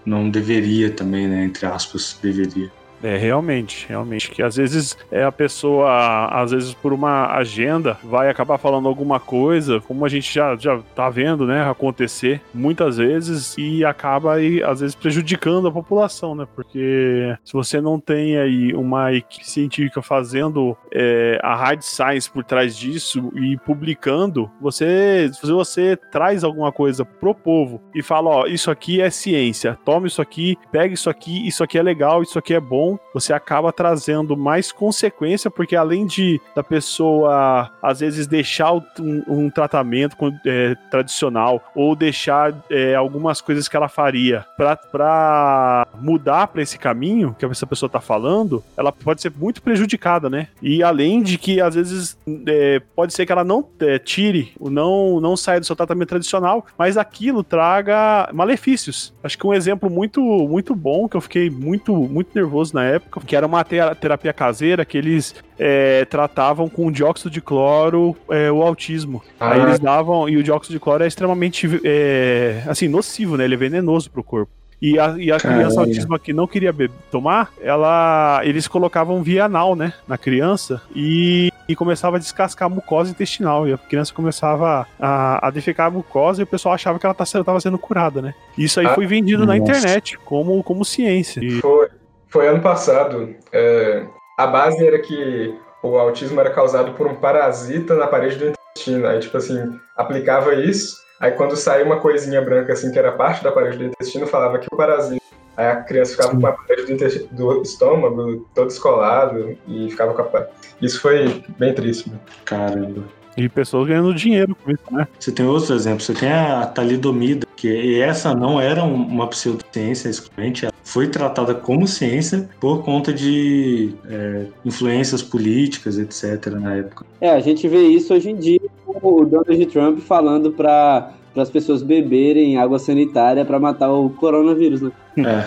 não 0.04 0.30
deveria 0.30 0.90
também, 0.90 1.26
né, 1.28 1.44
entre 1.44 1.66
aspas, 1.66 2.18
deveria. 2.22 2.70
É, 3.02 3.16
realmente, 3.16 3.86
realmente. 3.88 4.30
Que 4.30 4.42
às 4.42 4.56
vezes 4.56 4.96
é 5.10 5.24
a 5.24 5.32
pessoa, 5.32 6.26
às 6.26 6.52
vezes 6.52 6.72
por 6.72 6.92
uma 6.92 7.34
agenda, 7.34 7.98
vai 8.04 8.28
acabar 8.28 8.58
falando 8.58 8.88
alguma 8.88 9.18
coisa, 9.18 9.80
como 9.80 10.04
a 10.04 10.08
gente 10.08 10.32
já, 10.32 10.56
já 10.56 10.78
tá 10.94 11.10
vendo, 11.10 11.46
né, 11.46 11.68
acontecer 11.68 12.40
muitas 12.54 12.96
vezes, 12.96 13.56
e 13.58 13.84
acaba 13.84 14.34
aí, 14.34 14.62
às 14.62 14.80
vezes, 14.80 14.94
prejudicando 14.94 15.68
a 15.68 15.72
população, 15.72 16.34
né? 16.34 16.46
Porque 16.54 17.36
se 17.44 17.52
você 17.52 17.80
não 17.80 17.98
tem 17.98 18.38
aí 18.38 18.72
uma 18.74 19.12
equipe 19.12 19.46
científica 19.46 20.00
fazendo 20.00 20.76
é, 20.92 21.38
a 21.42 21.54
hard 21.54 21.82
science 21.82 22.30
por 22.30 22.44
trás 22.44 22.76
disso 22.76 23.32
e 23.34 23.56
publicando, 23.58 24.50
você, 24.60 25.30
se 25.32 25.50
você 25.50 25.96
traz 25.96 26.44
alguma 26.44 26.70
coisa 26.70 27.04
pro 27.04 27.34
povo 27.34 27.80
e 27.94 28.02
fala, 28.02 28.30
ó, 28.30 28.46
isso 28.46 28.70
aqui 28.70 29.00
é 29.00 29.10
ciência, 29.10 29.78
toma 29.84 30.06
isso 30.06 30.22
aqui, 30.22 30.56
pega 30.70 30.94
isso 30.94 31.10
aqui, 31.10 31.46
isso 31.46 31.64
aqui 31.64 31.78
é 31.78 31.82
legal, 31.82 32.22
isso 32.22 32.38
aqui 32.38 32.54
é 32.54 32.60
bom, 32.60 32.91
você 33.12 33.32
acaba 33.32 33.72
trazendo 33.72 34.36
mais 34.36 34.72
consequência, 34.72 35.50
porque 35.50 35.76
além 35.76 36.06
de 36.06 36.40
da 36.54 36.62
pessoa 36.62 37.70
às 37.82 38.00
vezes 38.00 38.26
deixar 38.26 38.72
um, 38.72 38.82
um 39.28 39.50
tratamento 39.50 40.16
é, 40.46 40.74
tradicional 40.90 41.62
ou 41.74 41.94
deixar 41.94 42.54
é, 42.70 42.94
algumas 42.94 43.40
coisas 43.40 43.68
que 43.68 43.76
ela 43.76 43.88
faria 43.88 44.44
para 44.56 45.86
mudar 46.00 46.48
para 46.48 46.62
esse 46.62 46.78
caminho 46.78 47.34
que 47.38 47.44
essa 47.44 47.66
pessoa 47.66 47.86
está 47.86 48.00
falando, 48.00 48.62
ela 48.76 48.92
pode 48.92 49.20
ser 49.20 49.32
muito 49.36 49.62
prejudicada, 49.62 50.30
né? 50.30 50.48
E 50.60 50.82
além 50.82 51.22
de 51.22 51.38
que 51.38 51.60
às 51.60 51.74
vezes 51.74 52.16
é, 52.46 52.80
pode 52.94 53.12
ser 53.12 53.26
que 53.26 53.32
ela 53.32 53.44
não 53.44 53.66
é, 53.80 53.98
tire, 53.98 54.52
não 54.60 55.20
não 55.20 55.36
saia 55.36 55.60
do 55.60 55.66
seu 55.66 55.76
tratamento 55.76 56.08
tradicional, 56.08 56.66
mas 56.78 56.96
aquilo 56.96 57.42
traga 57.42 58.28
malefícios. 58.32 59.12
Acho 59.22 59.38
que 59.38 59.46
um 59.46 59.54
exemplo 59.54 59.90
muito 59.90 60.20
muito 60.20 60.74
bom 60.74 61.08
que 61.08 61.16
eu 61.16 61.20
fiquei 61.20 61.50
muito 61.50 61.94
muito 61.94 62.30
nervoso 62.34 62.74
na 62.74 62.81
na 62.82 62.88
época, 62.88 63.20
que 63.24 63.36
era 63.36 63.46
uma 63.46 63.64
terapia 63.64 64.32
caseira 64.32 64.84
que 64.84 64.98
eles 64.98 65.34
é, 65.58 66.04
tratavam 66.06 66.68
com 66.68 66.90
dióxido 66.90 67.30
de 67.30 67.40
cloro 67.40 68.16
é, 68.28 68.50
o 68.50 68.62
autismo. 68.62 69.22
Ah. 69.38 69.52
Aí 69.52 69.60
eles 69.60 69.78
davam, 69.78 70.28
e 70.28 70.36
o 70.36 70.42
dióxido 70.42 70.72
de 70.72 70.80
cloro 70.80 71.04
é 71.04 71.06
extremamente, 71.06 71.68
é, 71.84 72.62
assim, 72.66 72.88
nocivo, 72.88 73.36
né? 73.36 73.44
Ele 73.44 73.54
é 73.54 73.58
venenoso 73.58 74.10
pro 74.10 74.24
corpo. 74.24 74.50
E 74.80 74.98
a, 74.98 75.14
e 75.16 75.30
a 75.30 75.38
criança 75.38 75.78
autismo 75.78 76.18
que 76.18 76.32
não 76.32 76.44
queria 76.44 76.72
beber, 76.72 76.96
tomar, 77.08 77.52
ela, 77.62 78.40
eles 78.42 78.66
colocavam 78.66 79.22
via 79.22 79.44
anal, 79.44 79.76
né, 79.76 79.92
na 80.08 80.18
criança 80.18 80.82
e, 80.92 81.52
e 81.68 81.76
começava 81.76 82.16
a 82.16 82.18
descascar 82.18 82.66
a 82.66 82.68
mucosa 82.68 83.12
intestinal. 83.12 83.68
E 83.68 83.72
a 83.72 83.78
criança 83.78 84.12
começava 84.12 84.84
a, 84.98 85.46
a 85.46 85.50
defecar 85.50 85.86
a 85.86 85.90
mucosa 85.90 86.40
e 86.40 86.42
o 86.42 86.48
pessoal 86.48 86.74
achava 86.74 86.98
que 86.98 87.06
ela 87.06 87.14
estava 87.16 87.60
sendo 87.60 87.78
curada, 87.78 88.20
né? 88.20 88.34
Isso 88.58 88.80
aí 88.80 88.86
ah, 88.86 88.94
foi 88.96 89.06
vendido 89.06 89.46
nossa. 89.46 89.56
na 89.56 89.56
internet 89.56 90.18
como, 90.24 90.60
como 90.64 90.84
ciência. 90.84 91.38
E... 91.38 91.60
Foi, 91.60 91.88
foi 92.32 92.48
ano 92.48 92.60
passado. 92.60 93.34
É, 93.52 94.04
a 94.38 94.46
base 94.46 94.84
era 94.84 94.98
que 94.98 95.54
o 95.82 95.96
autismo 95.98 96.40
era 96.40 96.50
causado 96.50 96.92
por 96.94 97.06
um 97.06 97.14
parasita 97.14 97.94
na 97.94 98.06
parede 98.06 98.36
do 98.36 98.48
intestino. 98.48 99.06
Aí, 99.06 99.20
tipo 99.20 99.36
assim, 99.36 99.78
aplicava 99.96 100.54
isso 100.54 101.02
Aí 101.22 101.30
quando 101.30 101.56
saiu 101.56 101.86
uma 101.86 102.00
coisinha 102.00 102.42
branca 102.42 102.72
assim, 102.72 102.90
que 102.90 102.98
era 102.98 103.12
parte 103.12 103.44
da 103.44 103.52
parede 103.52 103.78
do 103.78 103.84
intestino, 103.84 104.26
falava 104.26 104.58
que 104.58 104.66
o 104.72 104.76
parasita. 104.76 105.22
Aí 105.56 105.68
a 105.68 105.76
criança 105.76 106.12
ficava 106.12 106.32
Sim. 106.32 106.40
com 106.40 106.46
a 106.48 106.52
parede 106.52 106.94
do, 106.94 107.28
do, 107.30 107.62
estômago 107.62 108.48
todo 108.52 108.70
escolado 108.70 109.56
e 109.68 109.88
ficava 109.88 110.14
com 110.14 110.36
a. 110.36 110.46
Isso 110.80 111.00
foi 111.00 111.44
bem 111.56 111.72
triste. 111.74 112.10
Né? 112.10 112.18
Caramba. 112.44 113.04
E 113.36 113.48
pessoas 113.48 113.86
ganhando 113.86 114.12
dinheiro 114.12 114.56
com 114.56 114.72
isso, 114.72 114.82
né? 114.90 115.06
Você 115.16 115.30
tem 115.30 115.46
outros 115.46 115.70
exemplos. 115.70 116.06
Você 116.06 116.14
tem 116.14 116.32
a 116.32 116.66
talidomida, 116.66 117.46
que 117.62 118.00
essa 118.00 118.34
não 118.34 118.60
era 118.60 118.82
uma 118.82 119.28
pseudociência 119.28 120.08
excluente, 120.08 120.64
ela 120.64 120.74
foi 120.82 121.06
tratada 121.06 121.54
como 121.54 121.86
ciência 121.86 122.48
por 122.58 122.82
conta 122.82 123.12
de 123.12 123.94
é, 124.10 124.46
influências 124.64 125.22
políticas, 125.22 125.96
etc., 125.96 126.54
na 126.54 126.74
época. 126.74 127.06
É, 127.20 127.30
a 127.30 127.38
gente 127.38 127.68
vê 127.68 127.82
isso 127.82 128.12
hoje 128.12 128.30
em 128.30 128.36
dia 128.36 128.60
com 128.84 129.20
o 129.20 129.24
Donald 129.24 129.66
Trump 129.66 130.00
falando 130.00 130.50
para 130.50 131.12
as 131.36 131.50
pessoas 131.50 131.84
beberem 131.84 132.58
água 132.58 132.80
sanitária 132.80 133.44
para 133.44 133.60
matar 133.60 133.92
o 133.92 134.10
coronavírus, 134.10 134.82
né? 134.82 134.90
É. 135.18 135.44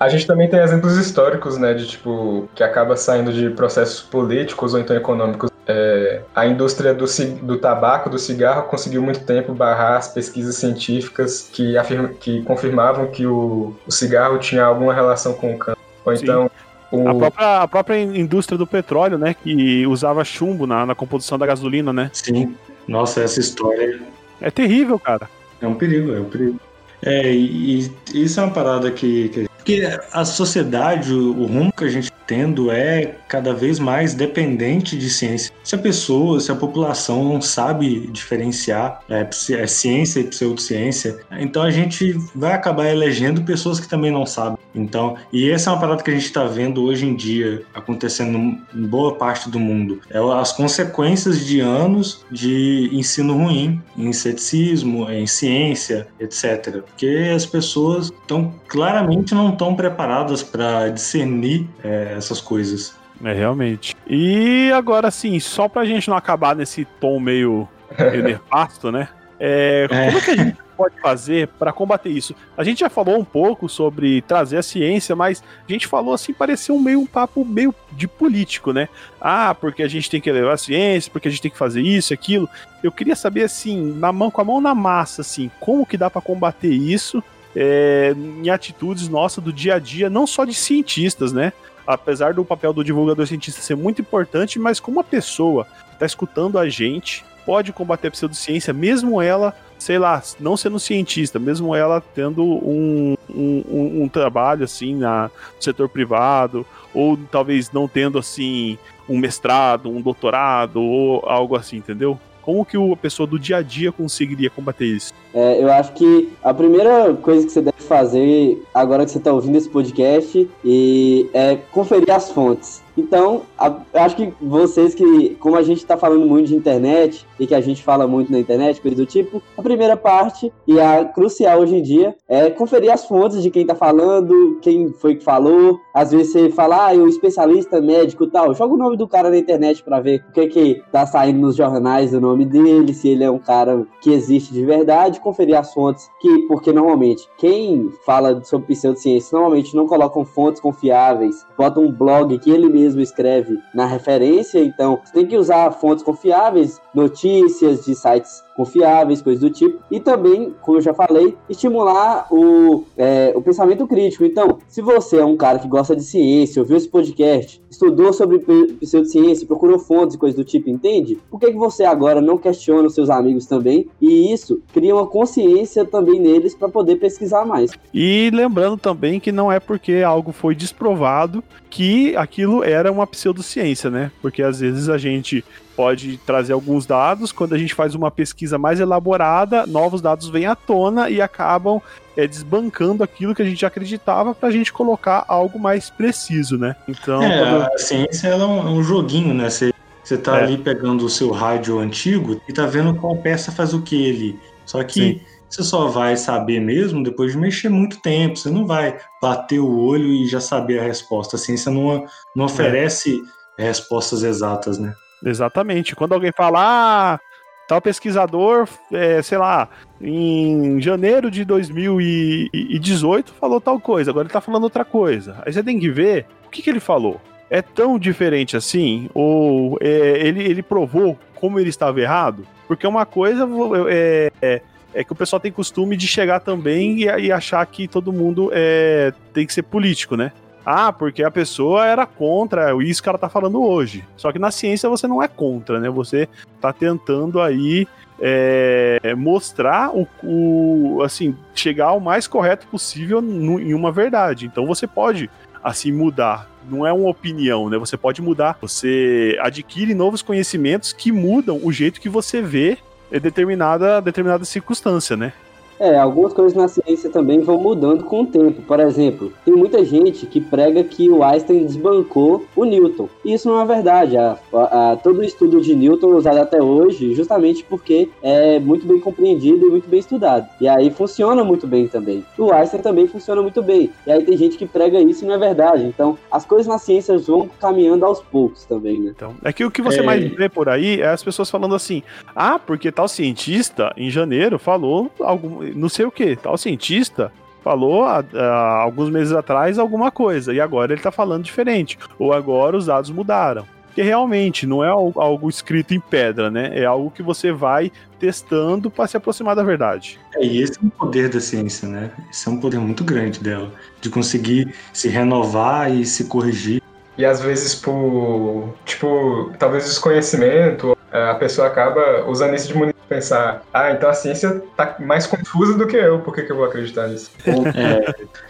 A 0.00 0.08
gente 0.08 0.26
também 0.26 0.48
tem 0.48 0.60
exemplos 0.60 0.96
históricos, 0.96 1.58
né, 1.58 1.74
de 1.74 1.86
tipo, 1.86 2.48
que 2.54 2.62
acaba 2.62 2.96
saindo 2.96 3.30
de 3.30 3.50
processos 3.50 4.00
políticos 4.00 4.72
ou 4.72 4.80
então 4.80 4.96
econômicos. 4.96 5.50
É, 5.68 6.22
a 6.34 6.46
indústria 6.46 6.94
do, 6.94 7.06
do 7.42 7.58
tabaco, 7.58 8.08
do 8.08 8.18
cigarro, 8.18 8.68
conseguiu 8.68 9.02
muito 9.02 9.24
tempo 9.24 9.52
barrar 9.52 9.96
as 9.96 10.08
pesquisas 10.08 10.54
científicas 10.56 11.48
que, 11.52 11.76
afirma, 11.76 12.08
que 12.08 12.42
confirmavam 12.42 13.08
que 13.08 13.26
o, 13.26 13.74
o 13.84 13.90
cigarro 13.90 14.38
tinha 14.38 14.64
alguma 14.64 14.94
relação 14.94 15.34
com 15.34 15.54
o 15.54 15.58
câncer. 15.58 15.80
Ou 16.04 16.12
então. 16.12 16.50
O... 16.92 17.08
A, 17.08 17.14
própria, 17.14 17.62
a 17.62 17.68
própria 17.68 18.00
indústria 18.00 18.56
do 18.56 18.66
petróleo, 18.66 19.18
né, 19.18 19.34
que 19.34 19.84
usava 19.88 20.24
chumbo 20.24 20.68
na, 20.68 20.86
na 20.86 20.94
composição 20.94 21.36
da 21.36 21.44
gasolina, 21.44 21.92
né? 21.92 22.10
Sim. 22.12 22.54
Nossa, 22.86 23.22
essa 23.22 23.40
história. 23.40 24.00
É 24.40 24.52
terrível, 24.52 24.98
cara. 24.98 25.28
É 25.60 25.66
um 25.66 25.74
perigo, 25.74 26.14
é 26.14 26.20
um 26.20 26.28
perigo. 26.28 26.60
É, 27.02 27.32
e, 27.32 27.90
e 28.14 28.22
isso 28.22 28.38
é 28.38 28.44
uma 28.44 28.52
parada 28.52 28.90
que, 28.90 29.28
que 29.30 29.48
porque 29.66 29.82
a 30.12 30.24
sociedade, 30.24 31.12
o 31.12 31.44
rumo 31.44 31.72
que 31.72 31.82
a 31.82 31.88
gente 31.88 32.08
tá 32.08 32.16
tendo 32.24 32.70
é 32.70 33.16
cada 33.26 33.52
vez 33.52 33.80
mais 33.80 34.14
dependente 34.14 34.96
de 34.96 35.10
ciência. 35.10 35.52
Se 35.64 35.74
a 35.74 35.78
pessoa, 35.78 36.38
se 36.38 36.52
a 36.52 36.54
população 36.54 37.24
não 37.24 37.40
sabe 37.40 38.06
diferenciar 38.12 39.00
é, 39.08 39.28
é 39.54 39.66
ciência 39.66 40.20
e 40.20 40.24
pseudociência, 40.24 41.18
então 41.32 41.64
a 41.64 41.70
gente 41.70 42.12
vai 42.32 42.52
acabar 42.52 42.86
elegendo 42.86 43.42
pessoas 43.42 43.80
que 43.80 43.88
também 43.88 44.12
não 44.12 44.24
sabem. 44.24 44.56
Então, 44.72 45.16
e 45.32 45.50
essa 45.50 45.70
é 45.70 45.72
uma 45.72 45.80
parada 45.80 46.02
que 46.02 46.10
a 46.10 46.14
gente 46.14 46.26
está 46.26 46.44
vendo 46.44 46.84
hoje 46.84 47.06
em 47.06 47.16
dia 47.16 47.62
acontecendo 47.74 48.38
em 48.72 48.86
boa 48.86 49.16
parte 49.16 49.50
do 49.50 49.58
mundo. 49.58 50.00
É 50.10 50.18
as 50.18 50.52
consequências 50.52 51.44
de 51.44 51.60
anos 51.60 52.24
de 52.30 52.88
ensino 52.92 53.34
ruim, 53.34 53.82
em 53.96 54.12
ceticismo, 54.12 55.10
em 55.10 55.26
ciência, 55.26 56.06
etc. 56.20 56.82
Porque 56.82 57.32
as 57.34 57.46
pessoas 57.46 58.06
estão 58.06 58.54
claramente 58.68 59.34
não 59.34 59.55
estão 59.56 59.74
preparadas 59.74 60.42
para 60.42 60.88
discernir 60.90 61.66
é, 61.82 62.14
essas 62.16 62.40
coisas. 62.40 62.94
É, 63.24 63.32
realmente. 63.32 63.96
E 64.06 64.70
agora, 64.72 65.10
sim, 65.10 65.40
só 65.40 65.68
pra 65.68 65.84
gente 65.84 66.08
não 66.08 66.16
acabar 66.16 66.54
nesse 66.54 66.84
tom 67.00 67.18
meio, 67.18 67.66
meio 67.98 68.22
nefasto, 68.22 68.92
né? 68.92 69.08
É, 69.40 69.86
é. 69.90 70.06
Como 70.06 70.18
é 70.18 70.20
que 70.20 70.30
a 70.30 70.36
gente 70.36 70.56
pode 70.76 71.00
fazer 71.00 71.48
para 71.58 71.72
combater 71.72 72.10
isso? 72.10 72.34
A 72.56 72.64
gente 72.64 72.80
já 72.80 72.90
falou 72.90 73.18
um 73.18 73.24
pouco 73.24 73.68
sobre 73.68 74.20
trazer 74.22 74.58
a 74.58 74.62
ciência, 74.62 75.16
mas 75.16 75.42
a 75.66 75.72
gente 75.72 75.86
falou 75.86 76.14
assim, 76.14 76.32
pareceu 76.32 76.74
um 76.74 76.80
meio 76.80 77.00
um 77.00 77.06
papo 77.06 77.44
meio 77.44 77.74
de 77.92 78.06
político, 78.06 78.72
né? 78.72 78.88
Ah, 79.20 79.54
porque 79.54 79.82
a 79.82 79.88
gente 79.88 80.10
tem 80.10 80.20
que 80.20 80.30
levar 80.30 80.52
a 80.52 80.58
ciência, 80.58 81.10
porque 81.10 81.28
a 81.28 81.30
gente 81.30 81.42
tem 81.42 81.50
que 81.50 81.58
fazer 81.58 81.82
isso, 81.82 82.12
aquilo. 82.12 82.48
Eu 82.82 82.92
queria 82.92 83.16
saber 83.16 83.44
assim, 83.44 83.94
na 83.94 84.12
mão 84.12 84.30
com 84.30 84.40
a 84.40 84.44
mão 84.44 84.60
na 84.60 84.74
massa, 84.74 85.22
assim, 85.22 85.50
como 85.60 85.86
que 85.86 85.96
dá 85.96 86.10
para 86.10 86.20
combater 86.20 86.70
isso 86.70 87.22
é, 87.56 88.14
em 88.14 88.50
atitudes 88.50 89.08
nossas 89.08 89.42
do 89.42 89.50
dia 89.50 89.76
a 89.76 89.78
dia, 89.78 90.10
não 90.10 90.26
só 90.26 90.44
de 90.44 90.52
cientistas, 90.52 91.32
né? 91.32 91.54
Apesar 91.86 92.34
do 92.34 92.44
papel 92.44 92.72
do 92.74 92.84
divulgador 92.84 93.26
cientista 93.26 93.62
ser 93.62 93.74
muito 93.74 94.02
importante, 94.02 94.58
mas 94.58 94.78
como 94.78 94.98
uma 94.98 95.04
pessoa 95.04 95.66
está 95.92 96.04
escutando 96.04 96.58
a 96.58 96.68
gente 96.68 97.24
pode 97.46 97.72
combater 97.72 98.08
a 98.08 98.10
pseudociência, 98.10 98.74
mesmo 98.74 99.22
ela, 99.22 99.54
sei 99.78 99.98
lá, 99.98 100.20
não 100.38 100.56
sendo 100.56 100.80
cientista, 100.80 101.38
mesmo 101.38 101.74
ela 101.74 102.02
tendo 102.14 102.42
um, 102.44 103.14
um, 103.30 104.02
um 104.02 104.08
trabalho 104.08 104.64
assim 104.64 104.96
na, 104.96 105.30
no 105.56 105.62
setor 105.62 105.88
privado, 105.88 106.66
ou 106.92 107.16
talvez 107.30 107.70
não 107.70 107.86
tendo 107.86 108.18
assim 108.18 108.76
um 109.08 109.16
mestrado, 109.16 109.88
um 109.88 110.00
doutorado, 110.00 110.82
ou 110.82 111.24
algo 111.24 111.54
assim, 111.54 111.76
entendeu? 111.76 112.18
Como 112.42 112.64
que 112.64 112.76
a 112.76 112.96
pessoa 112.96 113.26
do 113.26 113.38
dia 113.38 113.58
a 113.58 113.62
dia 113.62 113.92
conseguiria 113.92 114.50
combater 114.50 114.86
isso? 114.86 115.14
É, 115.36 115.62
eu 115.62 115.70
acho 115.70 115.92
que 115.92 116.32
a 116.42 116.54
primeira 116.54 117.12
coisa 117.12 117.44
que 117.44 117.52
você 117.52 117.60
deve 117.60 117.82
fazer 117.82 118.58
agora 118.72 119.04
que 119.04 119.10
você 119.10 119.18
está 119.18 119.30
ouvindo 119.30 119.56
esse 119.56 119.68
podcast 119.68 120.48
e 120.64 121.28
é 121.34 121.56
conferir 121.70 122.10
as 122.10 122.30
fontes. 122.30 122.82
Então, 122.96 123.42
a, 123.58 123.74
acho 123.94 124.16
que 124.16 124.32
vocês 124.40 124.94
que, 124.94 125.36
como 125.38 125.56
a 125.56 125.62
gente 125.62 125.78
está 125.78 125.96
falando 125.96 126.24
muito 126.26 126.48
de 126.48 126.56
internet 126.56 127.26
e 127.38 127.46
que 127.46 127.54
a 127.54 127.60
gente 127.60 127.82
fala 127.82 128.06
muito 128.06 128.32
na 128.32 128.38
internet, 128.38 128.80
coisa 128.80 128.96
do 128.96 129.04
tipo, 129.04 129.42
a 129.56 129.62
primeira 129.62 129.96
parte 129.96 130.50
e 130.66 130.80
a 130.80 131.04
crucial 131.04 131.60
hoje 131.60 131.76
em 131.76 131.82
dia 131.82 132.16
é 132.26 132.48
conferir 132.48 132.90
as 132.90 133.04
fontes 133.04 133.42
de 133.42 133.50
quem 133.50 133.62
está 133.62 133.74
falando, 133.74 134.58
quem 134.62 134.92
foi 134.92 135.16
que 135.16 135.24
falou. 135.24 135.78
Às 135.92 136.10
vezes 136.10 136.32
você 136.32 136.50
fala, 136.50 136.90
ah, 136.90 136.94
o 136.94 137.06
especialista 137.06 137.80
médico 137.80 138.26
tal, 138.26 138.54
joga 138.54 138.72
o 138.72 138.78
nome 138.78 138.96
do 138.96 139.06
cara 139.06 139.28
na 139.28 139.36
internet 139.36 139.82
para 139.82 140.00
ver 140.00 140.24
o 140.30 140.32
que 140.32 140.46
que 140.46 140.82
tá 140.90 141.06
saindo 141.06 141.40
nos 141.40 141.56
jornais 141.56 142.14
o 142.14 142.20
nome 142.20 142.46
dele, 142.46 142.94
se 142.94 143.08
ele 143.08 143.24
é 143.24 143.30
um 143.30 143.38
cara 143.38 143.86
que 144.00 144.10
existe 144.10 144.52
de 144.52 144.64
verdade, 144.64 145.20
conferir 145.26 145.58
as 145.58 145.74
fontes 145.74 146.08
que, 146.20 146.46
porque 146.46 146.72
normalmente 146.72 147.28
quem 147.36 147.90
fala 148.04 148.44
sobre 148.44 148.68
pseudociência 148.68 149.36
normalmente 149.36 149.74
não 149.74 149.84
colocam 149.84 150.24
fontes 150.24 150.60
confiáveis, 150.60 151.44
bota 151.58 151.80
um 151.80 151.90
blog 151.90 152.38
que 152.38 152.50
ele 152.50 152.68
mesmo 152.68 153.00
escreve 153.00 153.58
na 153.74 153.86
referência, 153.86 154.60
então 154.60 155.00
você 155.04 155.12
tem 155.12 155.26
que 155.26 155.36
usar 155.36 155.72
fontes 155.72 156.04
confiáveis, 156.04 156.80
notícias 156.94 157.84
de 157.84 157.96
sites 157.96 158.45
confiáveis, 158.56 159.20
coisas 159.20 159.40
do 159.40 159.50
tipo, 159.50 159.78
e 159.90 160.00
também, 160.00 160.54
como 160.62 160.78
eu 160.78 160.82
já 160.82 160.94
falei, 160.94 161.36
estimular 161.48 162.26
o, 162.30 162.84
é, 162.96 163.32
o 163.36 163.42
pensamento 163.42 163.86
crítico. 163.86 164.24
Então, 164.24 164.58
se 164.66 164.80
você 164.80 165.18
é 165.18 165.24
um 165.24 165.36
cara 165.36 165.58
que 165.58 165.68
gosta 165.68 165.94
de 165.94 166.02
ciência, 166.02 166.62
ouviu 166.62 166.76
esse 166.76 166.88
podcast, 166.88 167.60
estudou 167.70 168.12
sobre 168.12 168.38
pseudociência, 168.38 169.46
procurou 169.46 169.78
fontes 169.78 170.16
e 170.16 170.18
coisas 170.18 170.36
do 170.36 170.44
tipo, 170.44 170.70
entende? 170.70 171.18
Por 171.30 171.38
que, 171.38 171.52
que 171.52 171.58
você 171.58 171.84
agora 171.84 172.20
não 172.20 172.38
questiona 172.38 172.88
os 172.88 172.94
seus 172.94 173.10
amigos 173.10 173.46
também? 173.46 173.86
E 174.00 174.32
isso 174.32 174.62
cria 174.72 174.94
uma 174.94 175.06
consciência 175.06 175.84
também 175.84 176.18
neles 176.18 176.54
para 176.54 176.68
poder 176.68 176.96
pesquisar 176.96 177.44
mais. 177.44 177.70
E 177.92 178.30
lembrando 178.32 178.78
também 178.78 179.20
que 179.20 179.30
não 179.30 179.52
é 179.52 179.60
porque 179.60 180.02
algo 180.04 180.32
foi 180.32 180.54
desprovado 180.54 181.44
que 181.68 182.16
aquilo 182.16 182.64
era 182.64 182.90
uma 182.90 183.06
pseudociência, 183.06 183.90
né? 183.90 184.10
Porque 184.22 184.42
às 184.42 184.60
vezes 184.60 184.88
a 184.88 184.96
gente 184.96 185.44
pode 185.76 186.16
trazer 186.24 186.54
alguns 186.54 186.86
dados, 186.86 187.30
quando 187.30 187.54
a 187.54 187.58
gente 187.58 187.74
faz 187.74 187.94
uma 187.94 188.10
pesquisa 188.10 188.56
mais 188.56 188.80
elaborada, 188.80 189.66
novos 189.66 190.00
dados 190.00 190.28
vêm 190.28 190.46
à 190.46 190.56
tona 190.56 191.10
e 191.10 191.20
acabam 191.20 191.80
é, 192.16 192.26
desbancando 192.26 193.04
aquilo 193.04 193.34
que 193.34 193.42
a 193.42 193.44
gente 193.44 193.64
acreditava 193.66 194.34
para 194.34 194.48
a 194.48 194.52
gente 194.52 194.72
colocar 194.72 195.24
algo 195.28 195.58
mais 195.58 195.90
preciso, 195.90 196.56
né? 196.56 196.74
Então. 196.88 197.22
É, 197.22 197.38
quando... 197.38 197.62
a 197.74 197.78
ciência 197.78 198.28
é 198.28 198.36
um, 198.36 198.78
um 198.78 198.82
joguinho, 198.82 199.34
né? 199.34 199.50
Você, 199.50 199.72
você 200.02 200.16
tá 200.16 200.38
é. 200.38 200.44
ali 200.44 200.56
pegando 200.56 201.04
o 201.04 201.10
seu 201.10 201.30
rádio 201.30 201.78
antigo 201.78 202.40
e 202.48 202.52
tá 202.52 202.64
vendo 202.64 202.94
qual 202.94 203.14
peça 203.16 203.52
faz 203.52 203.74
o 203.74 203.82
que 203.82 204.10
ali. 204.10 204.40
Só 204.64 204.82
que. 204.82 205.00
Sim. 205.00 205.20
Você 205.48 205.62
só 205.62 205.86
vai 205.86 206.16
saber 206.16 206.60
mesmo 206.60 207.04
depois 207.04 207.30
de 207.30 207.38
mexer 207.38 207.68
muito 207.68 208.00
tempo. 208.00 208.36
Você 208.36 208.50
não 208.50 208.66
vai 208.66 208.98
bater 209.22 209.60
o 209.60 209.78
olho 209.78 210.08
e 210.08 210.26
já 210.26 210.40
saber 210.40 210.80
a 210.80 210.82
resposta. 210.82 211.36
A 211.36 211.38
ciência 211.38 211.70
não, 211.70 212.04
não 212.34 212.42
é. 212.42 212.46
oferece 212.46 213.22
respostas 213.56 214.24
exatas, 214.24 214.76
né? 214.76 214.92
Exatamente. 215.24 215.96
Quando 215.96 216.12
alguém 216.12 216.32
fala, 216.32 216.60
ah, 216.60 217.20
tal 217.66 217.80
pesquisador, 217.80 218.68
é, 218.92 219.20
sei 219.22 219.38
lá, 219.38 219.68
em 220.00 220.80
janeiro 220.80 221.30
de 221.30 221.44
2018 221.44 223.32
falou 223.34 223.60
tal 223.60 223.80
coisa, 223.80 224.10
agora 224.10 224.26
ele 224.26 224.32
tá 224.32 224.40
falando 224.40 224.64
outra 224.64 224.84
coisa. 224.84 225.42
Aí 225.44 225.52
você 225.52 225.62
tem 225.62 225.78
que 225.78 225.90
ver 225.90 226.26
O 226.46 226.50
que, 226.50 226.62
que 226.62 226.70
ele 226.70 226.80
falou? 226.80 227.20
É 227.50 227.60
tão 227.62 227.98
diferente 227.98 228.56
assim? 228.56 229.08
Ou 229.14 229.78
é, 229.80 230.26
ele, 230.26 230.42
ele 230.42 230.62
provou 230.62 231.18
como 231.34 231.60
ele 231.60 231.68
estava 231.68 232.00
errado? 232.00 232.46
Porque 232.66 232.86
uma 232.86 233.06
coisa 233.06 233.46
é, 233.88 234.32
é, 234.42 234.62
é, 234.94 235.04
que 235.04 235.12
o 235.12 235.16
pessoal 235.16 235.38
tem 235.38 235.52
costume 235.52 235.96
de 235.96 236.06
chegar 236.08 236.40
também 236.40 237.02
e, 237.02 237.04
e 237.04 237.30
achar 237.30 237.64
que 237.66 237.86
todo 237.86 238.12
mundo 238.12 238.50
é, 238.52 239.12
tem 239.32 239.46
que 239.46 239.54
ser 239.54 239.62
político, 239.62 240.16
né? 240.16 240.32
Ah, 240.68 240.92
porque 240.92 241.22
a 241.22 241.30
pessoa 241.30 241.86
era 241.86 242.04
contra 242.04 242.74
isso 242.82 243.00
que 243.00 243.08
ela 243.08 243.16
tá 243.16 243.28
falando 243.28 243.62
hoje. 243.62 244.04
Só 244.16 244.32
que 244.32 244.38
na 244.40 244.50
ciência 244.50 244.88
você 244.88 245.06
não 245.06 245.22
é 245.22 245.28
contra, 245.28 245.78
né? 245.78 245.88
Você 245.88 246.28
tá 246.60 246.72
tentando 246.72 247.40
aí 247.40 247.86
é, 248.20 249.14
mostrar 249.16 249.92
o, 249.94 250.08
o, 250.24 251.02
assim, 251.04 251.36
chegar 251.54 251.86
ao 251.86 252.00
mais 252.00 252.26
correto 252.26 252.66
possível 252.66 253.22
no, 253.22 253.60
em 253.60 253.74
uma 253.74 253.92
verdade. 253.92 254.44
Então 254.44 254.66
você 254.66 254.88
pode 254.88 255.30
assim 255.62 255.92
mudar. 255.92 256.50
Não 256.68 256.84
é 256.84 256.92
uma 256.92 257.10
opinião, 257.10 257.70
né? 257.70 257.78
Você 257.78 257.96
pode 257.96 258.20
mudar. 258.20 258.58
Você 258.60 259.38
adquire 259.40 259.94
novos 259.94 260.20
conhecimentos 260.20 260.92
que 260.92 261.12
mudam 261.12 261.60
o 261.62 261.70
jeito 261.70 262.00
que 262.00 262.08
você 262.08 262.42
vê 262.42 262.76
determinada 263.22 264.00
determinada 264.00 264.44
circunstância, 264.44 265.16
né? 265.16 265.32
É, 265.78 265.96
algumas 265.98 266.32
coisas 266.32 266.54
na 266.54 266.68
ciência 266.68 267.10
também 267.10 267.40
vão 267.40 267.58
mudando 267.58 268.04
com 268.04 268.22
o 268.22 268.26
tempo. 268.26 268.62
Por 268.62 268.80
exemplo, 268.80 269.32
tem 269.44 269.54
muita 269.54 269.84
gente 269.84 270.26
que 270.26 270.40
prega 270.40 270.82
que 270.82 271.08
o 271.10 271.22
Einstein 271.22 271.66
desbancou 271.66 272.44
o 272.54 272.64
Newton. 272.64 273.08
E 273.24 273.34
isso 273.34 273.48
não 273.48 273.60
é 273.60 273.64
verdade. 273.64 274.16
A, 274.16 274.38
a, 274.52 274.92
a, 274.92 274.96
todo 274.96 275.18
o 275.18 275.24
estudo 275.24 275.60
de 275.60 275.74
Newton 275.74 276.12
é 276.12 276.14
usado 276.14 276.38
até 276.38 276.62
hoje 276.62 277.14
justamente 277.14 277.64
porque 277.64 278.08
é 278.22 278.58
muito 278.58 278.86
bem 278.86 279.00
compreendido 279.00 279.66
e 279.66 279.70
muito 279.70 279.88
bem 279.88 280.00
estudado. 280.00 280.48
E 280.60 280.68
aí 280.68 280.90
funciona 280.90 281.44
muito 281.44 281.66
bem 281.66 281.88
também. 281.88 282.24
O 282.38 282.52
Einstein 282.52 282.80
também 282.80 283.06
funciona 283.06 283.42
muito 283.42 283.62
bem. 283.62 283.90
E 284.06 284.10
aí 284.10 284.22
tem 284.24 284.36
gente 284.36 284.56
que 284.56 284.66
prega 284.66 285.00
isso 285.00 285.24
e 285.24 285.28
não 285.28 285.34
é 285.34 285.38
verdade. 285.38 285.84
Então, 285.84 286.18
as 286.30 286.44
coisas 286.44 286.66
na 286.66 286.78
ciência 286.78 287.16
vão 287.18 287.48
caminhando 287.60 288.04
aos 288.04 288.20
poucos 288.20 288.64
também, 288.64 289.00
né? 289.00 289.12
Então, 289.14 289.34
é 289.42 289.52
que 289.52 289.64
o 289.64 289.70
que 289.70 289.82
você 289.82 290.00
é... 290.00 290.02
mais 290.02 290.24
vê 290.24 290.48
por 290.48 290.68
aí 290.68 291.00
é 291.00 291.08
as 291.08 291.22
pessoas 291.22 291.50
falando 291.50 291.74
assim: 291.74 292.02
ah, 292.34 292.58
porque 292.58 292.90
tal 292.90 293.08
cientista 293.08 293.92
em 293.96 294.10
janeiro 294.10 294.58
falou 294.58 295.10
algum 295.20 295.65
não 295.74 295.88
sei 295.88 296.04
o 296.06 296.10
que, 296.10 296.36
tal 296.36 296.56
cientista 296.56 297.32
falou 297.66 298.04
há, 298.04 298.24
há, 298.32 298.82
alguns 298.82 299.10
meses 299.10 299.32
atrás 299.32 299.76
alguma 299.76 300.12
coisa 300.12 300.54
e 300.54 300.60
agora 300.60 300.92
ele 300.92 301.00
está 301.00 301.10
falando 301.10 301.42
diferente, 301.42 301.98
ou 302.16 302.32
agora 302.32 302.76
os 302.76 302.86
dados 302.86 303.10
mudaram. 303.10 303.66
Que 303.92 304.02
realmente 304.02 304.66
não 304.66 304.84
é 304.84 304.88
algo 304.88 305.48
escrito 305.48 305.92
em 305.92 305.98
pedra, 305.98 306.48
né? 306.48 306.78
É 306.78 306.84
algo 306.84 307.10
que 307.10 307.22
você 307.22 307.50
vai 307.50 307.90
testando 308.20 308.90
para 308.90 309.08
se 309.08 309.16
aproximar 309.16 309.56
da 309.56 309.64
verdade. 309.64 310.20
É, 310.36 310.44
e 310.44 310.62
esse 310.62 310.74
é 310.74 310.86
o 310.86 310.90
poder 310.90 311.28
da 311.30 311.40
ciência, 311.40 311.88
né? 311.88 312.12
Esse 312.30 312.46
é 312.46 312.52
um 312.52 312.60
poder 312.60 312.78
muito 312.78 313.02
grande 313.02 313.40
dela, 313.40 313.72
de 314.00 314.10
conseguir 314.10 314.72
se 314.92 315.08
renovar 315.08 315.90
e 315.90 316.04
se 316.04 316.26
corrigir. 316.26 316.80
E 317.18 317.24
às 317.24 317.40
vezes 317.40 317.74
por, 317.74 318.74
tipo, 318.84 319.50
talvez 319.58 319.84
desconhecimento, 319.86 320.96
a 321.10 321.34
pessoa 321.34 321.66
acaba 321.66 322.28
usando 322.28 322.54
isso 322.54 322.68
de 322.68 322.74
pensar, 323.08 323.62
ah, 323.72 323.92
então 323.92 324.08
a 324.08 324.14
ciência 324.14 324.62
tá 324.76 324.96
mais 324.98 325.26
confusa 325.26 325.76
do 325.76 325.86
que 325.86 325.96
eu, 325.96 326.20
por 326.20 326.34
que, 326.34 326.42
que 326.42 326.52
eu 326.52 326.56
vou 326.56 326.64
acreditar 326.64 327.08
nisso? 327.08 327.30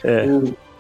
É, 0.05 0.23
é. 0.25 0.27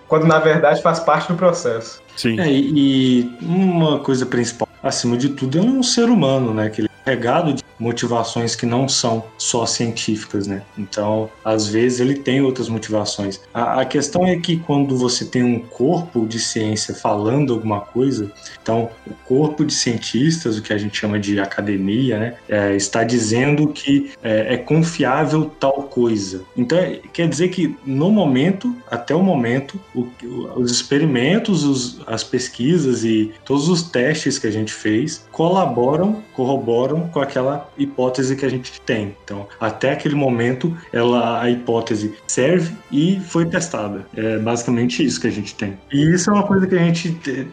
Quando 0.08 0.26
na 0.26 0.38
verdade 0.38 0.82
faz 0.82 1.00
parte 1.00 1.28
do 1.28 1.36
processo. 1.36 2.00
Sim. 2.16 2.40
É, 2.40 2.50
e 2.50 3.36
uma 3.42 3.98
coisa 3.98 4.24
principal, 4.24 4.68
acima 4.82 5.16
de 5.16 5.30
tudo, 5.30 5.58
é 5.58 5.60
um 5.60 5.82
ser 5.82 6.08
humano, 6.08 6.54
né? 6.54 6.70
Que 6.70 6.82
ele 6.82 6.90
é 7.04 7.10
regado 7.10 7.52
de 7.52 7.62
motivações 7.78 8.54
que 8.54 8.66
não 8.66 8.88
são 8.88 9.24
só 9.38 9.66
científicas, 9.66 10.46
né? 10.46 10.62
Então, 10.78 11.30
às 11.44 11.68
vezes 11.68 12.00
ele 12.00 12.14
tem 12.14 12.40
outras 12.40 12.68
motivações. 12.68 13.40
A, 13.52 13.80
a, 13.80 13.84
questão 13.84 14.26
é 14.26 14.36
que 14.36 14.58
quando 14.58 14.96
você 14.96 15.24
tem 15.24 15.42
um 15.42 15.60
corpo 15.60 16.26
de 16.26 16.38
ciência 16.38 16.94
falando 16.94 17.52
alguma 17.52 17.80
coisa, 17.80 18.30
então 18.62 18.90
o 19.06 19.14
corpo 19.24 19.64
de 19.64 19.72
cientistas, 19.72 20.58
o 20.58 20.62
que 20.62 20.72
a 20.72 20.78
gente 20.78 20.96
chama 20.96 21.18
de 21.18 21.38
academia, 21.38 22.18
né, 22.18 22.34
é, 22.48 22.74
está 22.74 23.04
dizendo 23.04 23.68
que 23.68 24.12
é, 24.22 24.54
é 24.54 24.56
confiável 24.56 25.50
tal 25.58 25.84
coisa. 25.84 26.42
Então, 26.56 26.78
é, 26.78 27.00
quer 27.12 27.28
dizer 27.28 27.48
que 27.48 27.76
no 27.84 28.10
momento, 28.10 28.74
até 28.90 29.14
o 29.14 29.22
momento, 29.22 29.78
o, 29.94 30.08
os 30.56 30.70
experimentos, 30.70 31.64
os, 31.64 32.00
as 32.06 32.24
pesquisas 32.24 33.04
e 33.04 33.32
todos 33.44 33.68
os 33.68 33.82
testes 33.82 34.38
que 34.38 34.46
a 34.46 34.50
gente 34.50 34.72
fez 34.72 35.26
colaboram, 35.30 36.22
corroboram 36.32 37.08
com 37.08 37.20
aquela 37.20 37.65
hipótese 37.78 38.36
que 38.36 38.44
a 38.44 38.48
gente 38.48 38.80
tem. 38.82 39.14
Então, 39.24 39.46
até 39.60 39.92
aquele 39.92 40.14
momento, 40.14 40.76
ela, 40.92 41.42
a 41.42 41.50
hipótese 41.50 42.14
serve 42.26 42.74
e 42.90 43.20
foi 43.20 43.46
testada. 43.46 44.06
É 44.16 44.38
basicamente 44.38 45.04
isso 45.04 45.20
que 45.20 45.26
a 45.26 45.32
gente 45.32 45.54
tem. 45.54 45.78
E 45.92 46.14
isso 46.14 46.30
é 46.30 46.32
uma 46.32 46.42
coisa 46.42 46.66
que 46.66 46.74
a 46.74 46.78
gente 46.78 47.12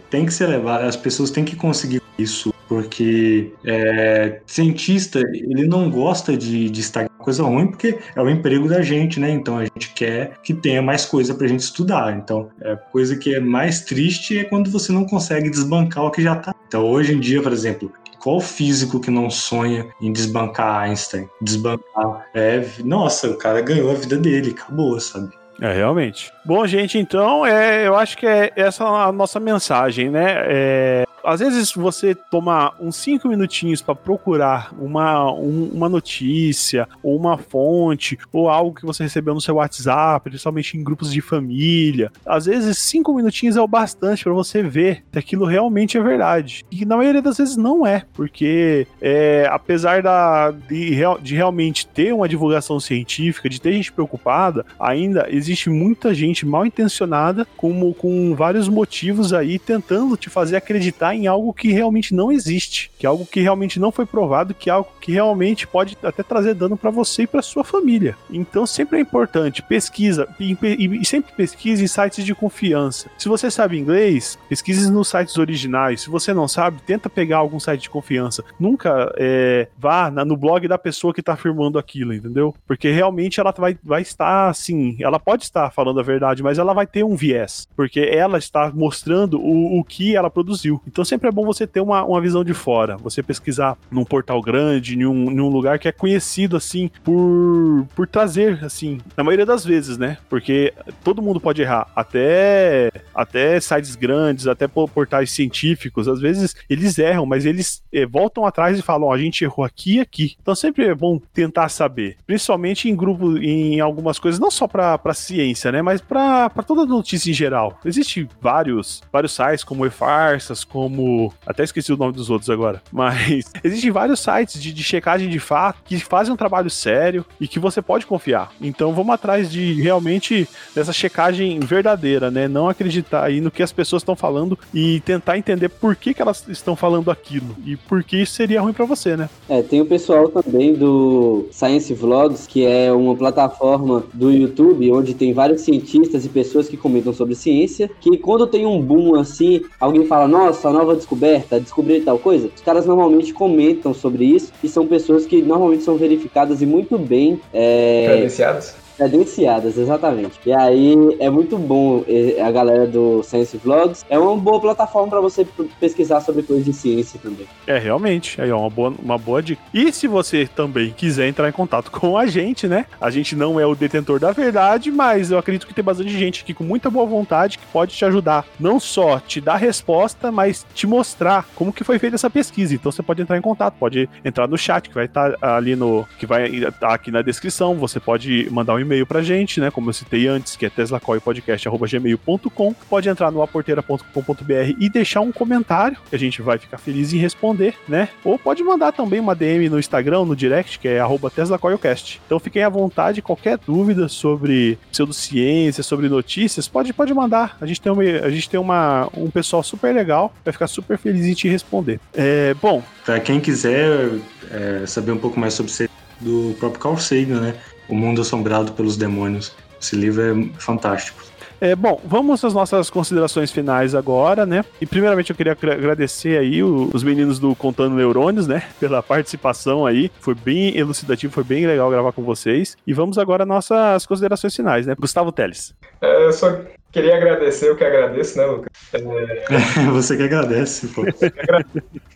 tem 0.10 0.26
que 0.26 0.34
se 0.34 0.46
levar, 0.46 0.84
as 0.84 0.96
pessoas 0.96 1.32
têm 1.32 1.44
que 1.44 1.56
conseguir 1.56 2.02
isso 2.18 2.54
porque 2.68 3.52
é, 3.66 4.42
cientista 4.48 5.20
ele 5.20 5.68
não 5.68 5.92
gosta 5.92 6.36
de, 6.36 6.70
de 6.70 6.80
estar 6.82 7.08
coisa 7.10 7.44
ruim 7.44 7.68
porque 7.68 7.98
é 8.16 8.22
o 8.22 8.30
emprego 8.30 8.68
da 8.68 8.82
gente, 8.82 9.20
né? 9.20 9.30
Então 9.30 9.58
a 9.58 9.64
gente 9.64 9.94
quer 9.94 10.38
que 10.44 10.54
tenha 10.54 10.82
mais 10.82 11.06
coisa 11.06 11.34
para 11.36 11.46
a 11.46 11.50
gente 11.50 11.62
estudar. 11.62 12.16
Então, 12.18 12.50
é 12.62 12.76
coisa 12.76 13.16
que 13.16 13.36
é 13.36 13.40
mais 13.40 13.82
triste 13.82 14.40
é 14.40 14.44
quando 14.44 14.70
você 14.70 14.92
não 14.92 15.06
consegue 15.06 15.50
desbancar 15.50 16.04
o 16.04 16.12
que 16.12 16.22
já 16.22 16.36
tá. 16.36 16.54
Então, 16.68 16.84
hoje 16.86 17.14
em 17.14 17.20
dia, 17.20 17.42
por 17.42 17.54
exemplo, 17.54 17.92
qual 18.24 18.40
físico 18.40 19.02
que 19.02 19.12
não 19.12 19.30
sonha 19.30 19.88
em 20.02 20.14
desbancar 20.14 20.84
Einstein? 20.84 21.30
Desbancar. 21.42 22.26
É, 22.34 22.66
nossa, 22.84 23.30
o 23.30 23.38
cara 23.38 23.62
ganhou 23.62 23.92
a 23.92 23.96
vida 23.96 24.16
dele, 24.16 24.52
acabou, 24.58 24.98
sabe? 24.98 25.30
É, 25.62 25.74
realmente. 25.74 26.32
Bom, 26.46 26.66
gente, 26.66 26.98
então, 26.98 27.46
é, 27.46 27.86
eu 27.86 27.96
acho 27.96 28.18
que 28.18 28.26
é 28.26 28.52
essa 28.56 28.86
a 28.86 29.12
nossa 29.12 29.40
mensagem, 29.42 30.10
né? 30.10 30.36
É, 30.46 31.06
às 31.24 31.40
vezes 31.40 31.72
você 31.74 32.14
toma 32.14 32.74
uns 32.80 32.96
cinco 32.96 33.28
minutinhos 33.28 33.82
para 33.82 33.96
procurar 33.96 34.74
uma, 34.78 35.32
um, 35.32 35.70
uma 35.74 35.90
notícia, 35.90 36.88
ou 37.02 37.16
uma 37.16 37.38
fonte, 37.38 38.18
ou 38.32 38.50
algo 38.50 38.76
que 38.76 38.86
você 38.86 39.04
recebeu 39.04 39.34
no 39.34 39.42
seu 39.42 39.56
WhatsApp, 39.56 40.30
principalmente 40.30 40.78
em 40.78 40.84
grupos 40.84 41.12
de 41.12 41.22
família. 41.22 42.12
Às 42.26 42.46
vezes, 42.46 42.78
cinco 42.78 43.14
minutinhos 43.14 43.56
é 43.56 43.62
o 43.62 43.68
bastante 43.68 44.24
para 44.24 44.34
você 44.34 44.62
ver 44.62 45.04
se 45.12 45.20
aquilo 45.20 45.46
realmente 45.46 45.98
é 45.98 46.02
verdade. 46.02 46.66
E 46.72 46.86
na 46.86 46.98
maioria 46.98 47.22
das 47.22 47.38
vezes 47.38 47.58
não 47.58 47.86
é, 47.86 48.04
porque 48.14 48.88
é, 49.02 49.48
apesar 49.52 50.02
da, 50.02 50.52
de, 50.52 50.98
de 51.22 51.36
realmente 51.36 51.88
ter 51.88 52.14
uma 52.14 52.28
divulgação 52.28 52.80
científica, 52.80 53.50
de 53.50 53.62
ter 53.62 53.74
gente 53.74 53.92
preocupada, 53.92 54.66
ainda 54.80 55.28
existe 55.30 55.70
muita 55.70 56.14
gente 56.14 56.46
mal 56.46 56.66
intencionada, 56.66 57.46
com 57.56 58.36
vários 58.36 58.68
motivos 58.68 59.34
aí, 59.34 59.58
tentando 59.60 60.18
te 60.18 60.30
fazer 60.30 60.56
acreditar 60.56 61.13
em 61.14 61.28
algo 61.28 61.54
que 61.54 61.72
realmente 61.72 62.14
não 62.14 62.32
existe, 62.32 62.92
que 62.98 63.06
é 63.06 63.10
algo 63.10 63.26
que 63.26 63.42
realmente 63.42 63.80
não 63.80 63.92
foi 63.92 64.06
provado, 64.06 64.54
que 64.54 64.70
é 64.70 64.74
algo 64.74 64.90
que 65.00 65.12
realmente 65.12 65.68
pode 65.68 65.98
até 66.02 66.24
trazer 66.24 66.54
dano 66.54 66.78
para 66.78 66.92
você 66.92 67.24
e 67.24 67.28
para 67.28 67.42
sua 67.42 67.64
família. 67.64 68.16
Então 68.30 68.66
sempre 68.66 68.98
é 68.98 69.02
importante 69.02 69.62
pesquisa 69.62 70.28
e, 70.40 70.58
e, 70.62 71.06
sempre 71.06 71.34
pesquise 71.34 71.84
em 71.84 71.88
sites 71.88 72.26
de 72.26 72.34
confiança. 72.34 73.10
Se 73.18 73.30
você 73.30 73.50
sabe 73.52 73.78
inglês, 73.78 74.38
pesquise 74.50 74.92
nos 74.92 75.08
sites 75.08 75.38
originais. 75.38 76.02
Se 76.02 76.10
você 76.10 76.34
não 76.34 76.48
sabe, 76.48 76.82
tenta 76.82 77.10
pegar 77.10 77.38
algum 77.38 77.60
site 77.60 77.82
de 77.82 77.90
confiança. 77.90 78.44
Nunca 78.60 79.14
é, 79.18 79.68
vá 79.78 80.10
na, 80.10 80.26
no 80.26 80.38
blog 80.38 80.68
da 80.68 80.78
pessoa 80.78 81.14
que 81.14 81.20
está 81.20 81.34
afirmando 81.34 81.78
aquilo, 81.78 82.14
entendeu? 82.14 82.54
Porque 82.68 82.92
realmente 82.92 83.40
ela 83.40 83.54
vai, 83.58 83.78
vai 83.84 84.02
estar 84.02 84.50
assim, 84.50 84.98
ela 85.00 85.20
pode 85.20 85.44
estar 85.44 85.72
falando 85.72 86.00
a 86.00 86.04
verdade, 86.04 86.44
mas 86.44 86.58
ela 86.58 86.74
vai 86.74 86.88
ter 86.88 87.04
um 87.04 87.16
viés, 87.16 87.68
porque 87.76 88.00
ela 88.00 88.38
está 88.38 88.72
mostrando 88.74 89.40
o, 89.40 89.80
o 89.80 89.84
que 89.84 90.16
ela 90.16 90.30
produziu. 90.30 90.82
Então 90.88 91.03
então 91.04 91.10
sempre 91.10 91.28
é 91.28 91.32
bom 91.34 91.44
você 91.44 91.68
ter 91.68 91.82
uma, 91.82 92.02
uma 92.06 92.22
visão 92.22 92.46
de 92.46 92.54
fora, 92.54 92.96
você 92.96 93.22
pesquisar 93.22 93.78
num 93.92 94.06
portal 94.06 94.42
grande, 94.42 94.98
em 94.98 95.06
um, 95.06 95.30
em 95.32 95.42
um 95.42 95.50
lugar 95.50 95.78
que 95.78 95.90
é 95.90 95.92
conhecido 95.92 96.56
assim 96.56 96.90
por, 97.04 97.86
por 97.94 98.08
trazer, 98.08 98.64
assim, 98.64 99.02
na 99.18 99.24
maioria 99.24 99.46
das 99.46 99.66
vezes, 99.66 99.98
né? 99.98 100.18
Porque 100.30 100.74
todo 101.04 101.22
mundo 101.22 101.42
pode 101.42 101.62
errar, 101.62 101.92
até, 101.94 102.90
até 103.14 103.60
sites 103.60 103.98
grandes, 103.98 104.48
até 104.48 104.66
portais 104.66 105.30
científicos, 105.32 106.08
às 106.08 106.22
vezes 106.22 106.56
eles 106.70 106.98
erram, 106.98 107.26
mas 107.26 107.46
eles 107.46 107.84
é, 107.92 108.06
voltam 108.06 108.46
atrás 108.46 108.80
e 108.80 108.82
falam: 108.82 109.10
oh, 109.10 109.12
a 109.12 109.18
gente 109.18 109.44
errou 109.44 109.66
aqui 109.66 109.98
e 109.98 110.00
aqui. 110.00 110.38
Então 110.42 110.56
sempre 110.56 110.86
é 110.86 110.96
bom 110.96 111.20
tentar 111.34 111.68
saber, 111.68 112.16
principalmente 112.26 112.90
em 112.90 112.96
grupo, 112.96 113.38
em 113.38 113.82
algumas 113.82 114.20
coisas, 114.20 114.40
não 114.40 114.50
só 114.50 114.70
para 114.70 115.14
ciência, 115.14 115.70
né? 115.70 115.82
Mas 115.82 116.00
para 116.00 116.50
toda 116.66 116.86
notícia 116.86 117.30
em 117.30 117.34
geral. 117.34 117.78
Existem 117.84 118.30
vários, 118.40 119.02
vários 119.12 119.34
sites 119.34 119.66
como 119.66 119.86
e-farsas, 119.86 120.64
como 120.64 120.93
como. 120.94 121.34
Até 121.46 121.64
esqueci 121.64 121.92
o 121.92 121.98
nome 121.98 122.14
dos 122.14 122.30
outros 122.30 122.50
agora. 122.50 122.82
Mas 122.92 123.52
existem 123.64 123.92
vários 123.92 124.20
sites 124.20 124.62
de, 124.62 124.72
de 124.72 124.84
checagem 124.84 125.28
de 125.28 125.40
fato 125.40 125.80
que 125.84 126.00
fazem 126.00 126.34
um 126.34 126.38
trabalho 126.38 126.70
sério 126.70 127.26
e 127.42 127.48
que 127.48 127.60
você 127.60 127.82
pode 127.82 128.06
confiar. 128.06 128.52
Então 128.62 128.94
vamos 128.94 129.14
atrás 129.14 129.52
de 129.52 129.82
realmente 129.82 130.48
dessa 130.76 130.94
checagem 130.94 131.60
verdadeira, 131.60 132.30
né? 132.30 132.48
Não 132.48 132.70
acreditar 132.70 133.24
aí 133.24 133.42
no 133.42 133.50
que 133.50 133.64
as 133.64 133.72
pessoas 133.72 134.02
estão 134.02 134.16
falando 134.16 134.58
e 134.74 135.00
tentar 135.02 135.38
entender 135.38 135.70
por 135.70 135.96
que, 135.96 136.14
que 136.14 136.22
elas 136.22 136.48
estão 136.48 136.76
falando 136.76 137.10
aquilo 137.10 137.56
e 137.66 137.76
por 137.76 138.04
que 138.04 138.18
isso 138.18 138.34
seria 138.34 138.62
ruim 138.62 138.74
para 138.74 138.86
você, 138.86 139.18
né? 139.18 139.30
É, 139.50 139.62
tem 139.62 139.82
o 139.82 139.86
pessoal 139.86 140.30
também 140.30 140.74
do 140.74 141.48
Science 141.52 141.94
Vlogs, 141.94 142.46
que 142.46 142.66
é 142.66 142.92
uma 142.92 143.16
plataforma 143.16 144.04
do 144.14 144.32
YouTube 144.32 144.92
onde 144.92 145.14
tem 145.14 145.34
vários 145.34 145.62
cientistas 145.62 146.26
e 146.26 146.30
pessoas 146.30 146.70
que 146.70 146.78
comentam 146.78 147.14
sobre 147.14 147.36
ciência, 147.36 147.90
que 148.00 148.18
quando 148.18 148.48
tem 148.48 148.66
um 148.66 148.82
boom 148.82 149.16
assim, 149.16 149.62
alguém 149.80 150.06
fala, 150.06 150.28
nossa, 150.28 150.70
descoberta, 150.92 151.60
descobrir 151.60 152.02
tal 152.02 152.20
coisa, 152.20 152.50
os 152.54 152.62
caras 152.62 152.86
normalmente 152.86 153.34
comentam 153.34 153.94
sobre 153.94 154.26
isso 154.26 154.52
e 154.64 154.68
são 154.68 154.86
pessoas 154.86 155.26
que 155.26 155.42
normalmente 155.42 155.84
são 155.84 155.96
verificadas 155.96 156.62
e 156.62 156.66
muito 156.66 156.98
bem 156.98 157.40
é, 157.54 158.06
credenciadas 158.08 158.83
Credenciadas, 158.98 159.78
exatamente. 159.78 160.40
E 160.46 160.52
aí 160.52 160.96
é 161.20 161.30
muito 161.30 161.58
bom 161.58 162.04
a 162.44 162.52
galera 162.52 162.86
do 162.86 163.24
Science 163.24 163.58
Vlogs. 163.58 164.06
É 164.10 164.18
uma 164.18 164.36
boa 164.38 164.60
plataforma 164.60 165.10
para 165.10 165.22
você 165.22 165.46
pesquisar 165.80 166.22
sobre 166.22 166.44
coisas 166.44 166.66
de 166.66 166.74
ciência 166.74 167.20
também. 167.22 167.48
É, 167.66 167.78
realmente. 167.78 168.42
Aí 168.42 168.50
é 168.50 168.56
uma 168.56 168.70
boa, 168.70 168.94
uma 169.02 169.18
boa 169.18 169.42
dica. 169.42 169.62
E 169.74 169.92
se 169.92 170.08
você 170.08 170.48
também 170.48 170.92
quiser 170.92 171.28
entrar 171.28 171.50
em 171.50 171.52
contato 171.52 171.90
com 171.92 172.18
a 172.18 172.26
gente, 172.26 172.68
né? 172.68 172.86
A 173.00 173.10
gente 173.10 173.36
não 173.36 173.60
é 173.60 173.66
o 173.66 173.76
detentor 173.76 174.20
da 174.20 174.32
verdade, 174.32 174.92
mas 174.92 175.32
eu 175.32 175.38
acredito 175.38 175.68
que 175.68 175.74
tem 175.74 175.84
bastante 175.84 176.12
gente 176.12 176.42
aqui 176.42 176.54
com 176.54 176.64
muita 176.64 176.90
boa 176.90 177.06
vontade 177.06 177.58
que 177.58 177.66
pode 177.68 177.96
te 177.96 178.06
ajudar. 178.06 178.46
Não 178.60 178.80
só 178.80 179.20
te 179.20 179.42
dar 179.42 179.58
resposta, 179.58 180.32
mas 180.32 180.66
te 180.74 180.86
mostrar 180.86 181.46
como 181.56 181.74
que 181.74 181.84
foi 181.84 182.00
feita 182.00 182.16
essa 182.16 182.30
pesquisa. 182.30 182.76
Então 182.76 182.92
você 182.92 183.04
pode 183.04 183.22
entrar 183.22 183.38
em 183.38 183.42
contato, 183.42 183.76
pode 183.80 184.10
entrar 184.24 184.48
no 184.48 184.58
chat 184.58 184.90
que 184.90 184.96
vai 184.96 185.06
estar 185.06 185.36
ali 185.42 185.76
no. 185.76 186.08
que 186.20 186.26
vai 186.26 186.48
estar 186.48 186.94
aqui 186.94 187.12
na 187.12 187.22
descrição. 187.22 187.76
Você 187.76 188.00
pode 188.00 188.48
mandar 188.52 188.76
um 188.76 188.80
e-mail 188.84 189.06
pra 189.06 189.22
gente, 189.22 189.60
né? 189.60 189.72
Como 189.72 189.90
eu 189.90 189.94
citei 189.94 190.28
antes, 190.28 190.56
que 190.56 190.66
é 190.66 190.70
teslacoilpodcast.gmail.com. 190.70 192.74
Pode 192.90 193.10
entrar 193.10 193.32
no 193.32 193.42
aporteira.com.br 193.42 194.76
e 194.80 194.90
deixar 194.90 195.22
um 195.22 195.32
comentário, 195.32 195.98
que 196.10 196.16
a 196.16 196.20
gente 196.20 196.42
vai 196.42 196.58
ficar 196.58 196.78
feliz 196.78 197.14
em 197.14 197.18
responder, 197.18 197.76
né? 197.88 198.10
Ou 198.24 198.38
pode 198.38 198.64
mandar 198.64 198.92
também 198.92 199.20
uma 199.20 199.36
DM 199.36 199.70
no 199.70 199.80
Instagram, 199.80 200.26
no 200.26 200.36
direct, 200.36 200.80
que 200.80 200.88
é 200.88 201.02
teslacoilcast. 201.34 202.22
Então 202.26 202.40
fiquem 202.40 202.64
à 202.64 202.70
vontade, 202.70 203.22
qualquer 203.22 203.58
dúvida 203.58 204.08
sobre 204.08 204.78
pseudociência, 204.92 205.84
sobre 205.84 206.10
notícias, 206.10 206.68
pode, 206.68 206.94
pode 206.94 207.14
mandar. 207.14 207.58
A 207.60 207.66
gente 207.66 207.82
tem, 207.82 207.92
uma, 207.92 208.04
a 208.04 208.30
gente 208.30 208.50
tem 208.50 208.60
uma, 208.60 209.10
um 209.16 209.30
pessoal 209.30 209.64
super 209.64 209.94
legal, 209.94 210.34
vai 210.44 210.52
ficar 210.52 210.68
super 210.68 210.98
feliz 210.98 211.26
em 211.26 211.34
te 211.34 211.48
responder. 211.48 212.00
É, 212.14 212.54
bom. 212.62 212.84
Para 213.06 213.20
quem 213.20 213.40
quiser 213.40 214.12
é, 214.52 214.86
saber 214.86 215.12
um 215.12 215.18
pouco 215.18 215.40
mais 215.40 215.54
sobre 215.54 215.72
do 216.20 216.56
próprio 216.60 216.82
Carl 216.82 216.98
Sagan, 216.98 217.42
né? 217.42 217.56
O 217.88 217.96
Mundo 217.96 218.22
Assombrado 218.22 218.72
pelos 218.74 218.98
Demônios. 218.98 219.56
Esse 219.82 219.96
livro 219.96 220.22
é 220.22 220.60
fantástico. 220.60 221.24
É, 221.64 221.76
bom, 221.78 221.98
vamos 222.04 222.44
às 222.44 222.54
nossas 222.54 222.90
considerações 222.90 223.50
finais 223.50 223.96
agora, 223.96 224.46
né? 224.46 224.66
E 224.82 224.86
primeiramente 224.86 225.30
eu 225.30 225.36
queria 225.36 225.54
agradecer 225.54 226.38
aí 226.38 226.62
os 226.62 227.04
meninos 227.04 227.40
do 227.40 227.56
Contando 227.56 227.96
Neurônios, 227.96 228.48
né? 228.48 228.64
Pela 228.82 229.02
participação 229.02 229.86
aí. 229.86 230.12
Foi 230.20 230.36
bem 230.36 230.78
elucidativo, 230.78 231.32
foi 231.32 231.46
bem 231.46 231.66
legal 231.66 231.90
gravar 231.90 232.12
com 232.12 232.22
vocês. 232.22 232.76
E 232.86 232.94
vamos 232.94 233.18
agora 233.18 233.44
às 233.44 233.48
nossas 233.48 234.06
considerações 234.06 234.54
finais, 234.54 234.86
né? 234.86 234.94
Gustavo 235.00 235.32
Teles. 235.32 235.74
É, 236.02 236.26
eu 236.26 236.34
só 236.34 236.54
queria 236.94 237.18
agradecer, 237.18 237.70
eu 237.70 237.76
que 237.76 237.84
agradeço, 237.84 238.38
né, 238.38 238.46
Lucas? 238.46 238.72
É... 238.94 239.90
Você 239.92 240.16
que 240.16 240.24
agradece, 240.24 240.88
pô. 240.88 241.04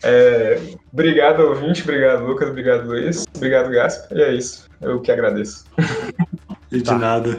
É... 0.02 0.58
Obrigado, 0.92 1.40
ouvinte, 1.40 1.82
obrigado, 1.82 2.24
Lucas, 2.24 2.48
obrigado, 2.48 2.86
Luiz, 2.86 3.26
obrigado, 3.36 3.70
Gaspa, 3.70 4.14
e 4.14 4.22
é 4.22 4.32
isso. 4.32 4.66
Eu 4.80 5.00
que 5.00 5.10
agradeço. 5.10 5.66
E 6.70 6.78
de 6.78 6.84
tá. 6.84 6.96
nada. 6.96 7.38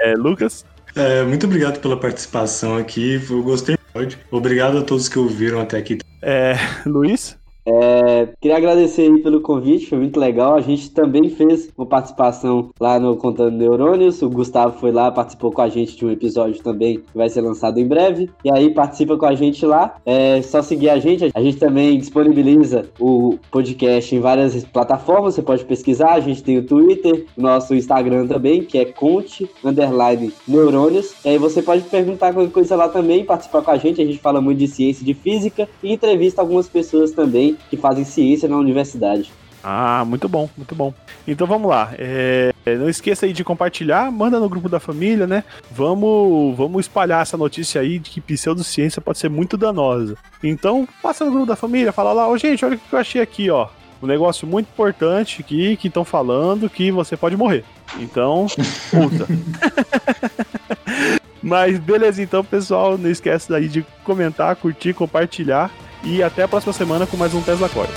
é, 0.00 0.14
Lucas? 0.14 0.64
É, 0.96 1.22
muito 1.22 1.46
obrigado 1.46 1.80
pela 1.80 1.98
participação 1.98 2.76
aqui. 2.76 3.20
Eu 3.28 3.42
gostei 3.42 3.76
muito. 3.94 4.18
Obrigado 4.30 4.78
a 4.78 4.82
todos 4.82 5.08
que 5.08 5.18
ouviram 5.18 5.60
até 5.60 5.76
aqui. 5.76 5.98
É, 6.22 6.54
Luiz? 6.86 7.36
É, 7.66 8.28
queria 8.40 8.56
agradecer 8.56 9.02
aí 9.02 9.22
pelo 9.22 9.40
convite, 9.40 9.86
foi 9.86 9.98
muito 9.98 10.20
legal. 10.20 10.54
A 10.54 10.60
gente 10.60 10.90
também 10.90 11.30
fez 11.30 11.70
uma 11.76 11.86
participação 11.86 12.70
lá 12.78 12.98
no 12.98 13.16
Contando 13.16 13.56
Neurônios. 13.56 14.20
O 14.22 14.28
Gustavo 14.28 14.78
foi 14.78 14.92
lá, 14.92 15.10
participou 15.10 15.50
com 15.50 15.62
a 15.62 15.68
gente 15.68 15.96
de 15.96 16.04
um 16.04 16.10
episódio 16.10 16.62
também 16.62 16.98
que 16.98 17.16
vai 17.16 17.28
ser 17.28 17.40
lançado 17.40 17.78
em 17.78 17.86
breve. 17.86 18.30
E 18.44 18.52
aí 18.52 18.72
participa 18.72 19.16
com 19.16 19.26
a 19.26 19.34
gente 19.34 19.64
lá. 19.64 19.96
É 20.04 20.42
só 20.42 20.60
seguir 20.60 20.90
a 20.90 20.98
gente. 20.98 21.30
A 21.34 21.42
gente 21.42 21.56
também 21.56 21.98
disponibiliza 21.98 22.86
o 23.00 23.38
podcast 23.50 24.14
em 24.14 24.20
várias 24.20 24.64
plataformas. 24.64 25.34
Você 25.34 25.42
pode 25.42 25.64
pesquisar. 25.64 26.12
A 26.12 26.20
gente 26.20 26.42
tem 26.42 26.58
o 26.58 26.66
Twitter, 26.66 27.26
nosso 27.36 27.74
Instagram 27.74 28.26
também, 28.26 28.62
que 28.62 28.78
é 28.78 28.84
Conte 28.84 29.48
Underline 29.64 30.32
Neurônios. 30.46 31.14
E 31.24 31.30
aí 31.30 31.38
você 31.38 31.62
pode 31.62 31.82
perguntar 31.84 32.32
qualquer 32.34 32.52
coisa 32.52 32.76
lá 32.76 32.88
também, 32.88 33.24
participar 33.24 33.62
com 33.62 33.70
a 33.70 33.76
gente. 33.78 34.02
A 34.02 34.04
gente 34.04 34.18
fala 34.18 34.40
muito 34.40 34.58
de 34.58 34.68
ciência 34.68 35.04
de 35.04 35.14
física 35.14 35.68
e 35.82 35.92
entrevista 35.92 36.42
algumas 36.42 36.68
pessoas 36.68 37.12
também 37.12 37.53
que 37.70 37.76
fazem 37.76 38.04
ciência 38.04 38.48
na 38.48 38.56
universidade. 38.56 39.32
Ah, 39.66 40.04
muito 40.06 40.28
bom, 40.28 40.48
muito 40.58 40.74
bom. 40.74 40.92
Então 41.26 41.46
vamos 41.46 41.70
lá. 41.70 41.94
É, 41.96 42.52
não 42.78 42.86
esqueça 42.86 43.24
aí 43.24 43.32
de 43.32 43.42
compartilhar, 43.42 44.12
manda 44.12 44.38
no 44.38 44.46
grupo 44.46 44.68
da 44.68 44.78
família, 44.78 45.26
né? 45.26 45.42
Vamos, 45.70 46.54
vamos 46.54 46.84
espalhar 46.84 47.22
essa 47.22 47.38
notícia 47.38 47.80
aí 47.80 47.98
de 47.98 48.10
que 48.10 48.20
pseudociência 48.20 49.00
pode 49.00 49.18
ser 49.18 49.30
muito 49.30 49.56
danosa. 49.56 50.16
Então, 50.42 50.86
passa 51.02 51.24
no 51.24 51.30
grupo 51.30 51.46
da 51.46 51.56
família, 51.56 51.92
fala 51.92 52.12
lá, 52.12 52.28
ô 52.28 52.32
oh, 52.32 52.36
gente, 52.36 52.62
olha 52.62 52.76
o 52.76 52.78
que 52.78 52.92
eu 52.92 52.98
achei 52.98 53.22
aqui, 53.22 53.48
ó. 53.48 53.68
Um 54.02 54.06
negócio 54.06 54.46
muito 54.46 54.66
importante 54.66 55.40
aqui 55.40 55.78
que 55.78 55.88
estão 55.88 56.04
falando 56.04 56.68
que 56.68 56.90
você 56.90 57.16
pode 57.16 57.34
morrer. 57.34 57.64
Então, 57.98 58.44
usa. 58.92 59.26
Mas 61.42 61.78
beleza, 61.78 62.22
então, 62.22 62.44
pessoal, 62.44 62.98
não 62.98 63.10
esquece 63.10 63.54
aí 63.54 63.66
de 63.66 63.84
comentar, 64.04 64.56
curtir, 64.56 64.92
compartilhar. 64.92 65.70
E 66.04 66.22
até 66.22 66.42
a 66.42 66.48
próxima 66.48 66.72
semana 66.72 67.06
com 67.06 67.16
mais 67.16 67.32
um 67.32 67.40
Tesla 67.40 67.68
Core. 67.68 67.88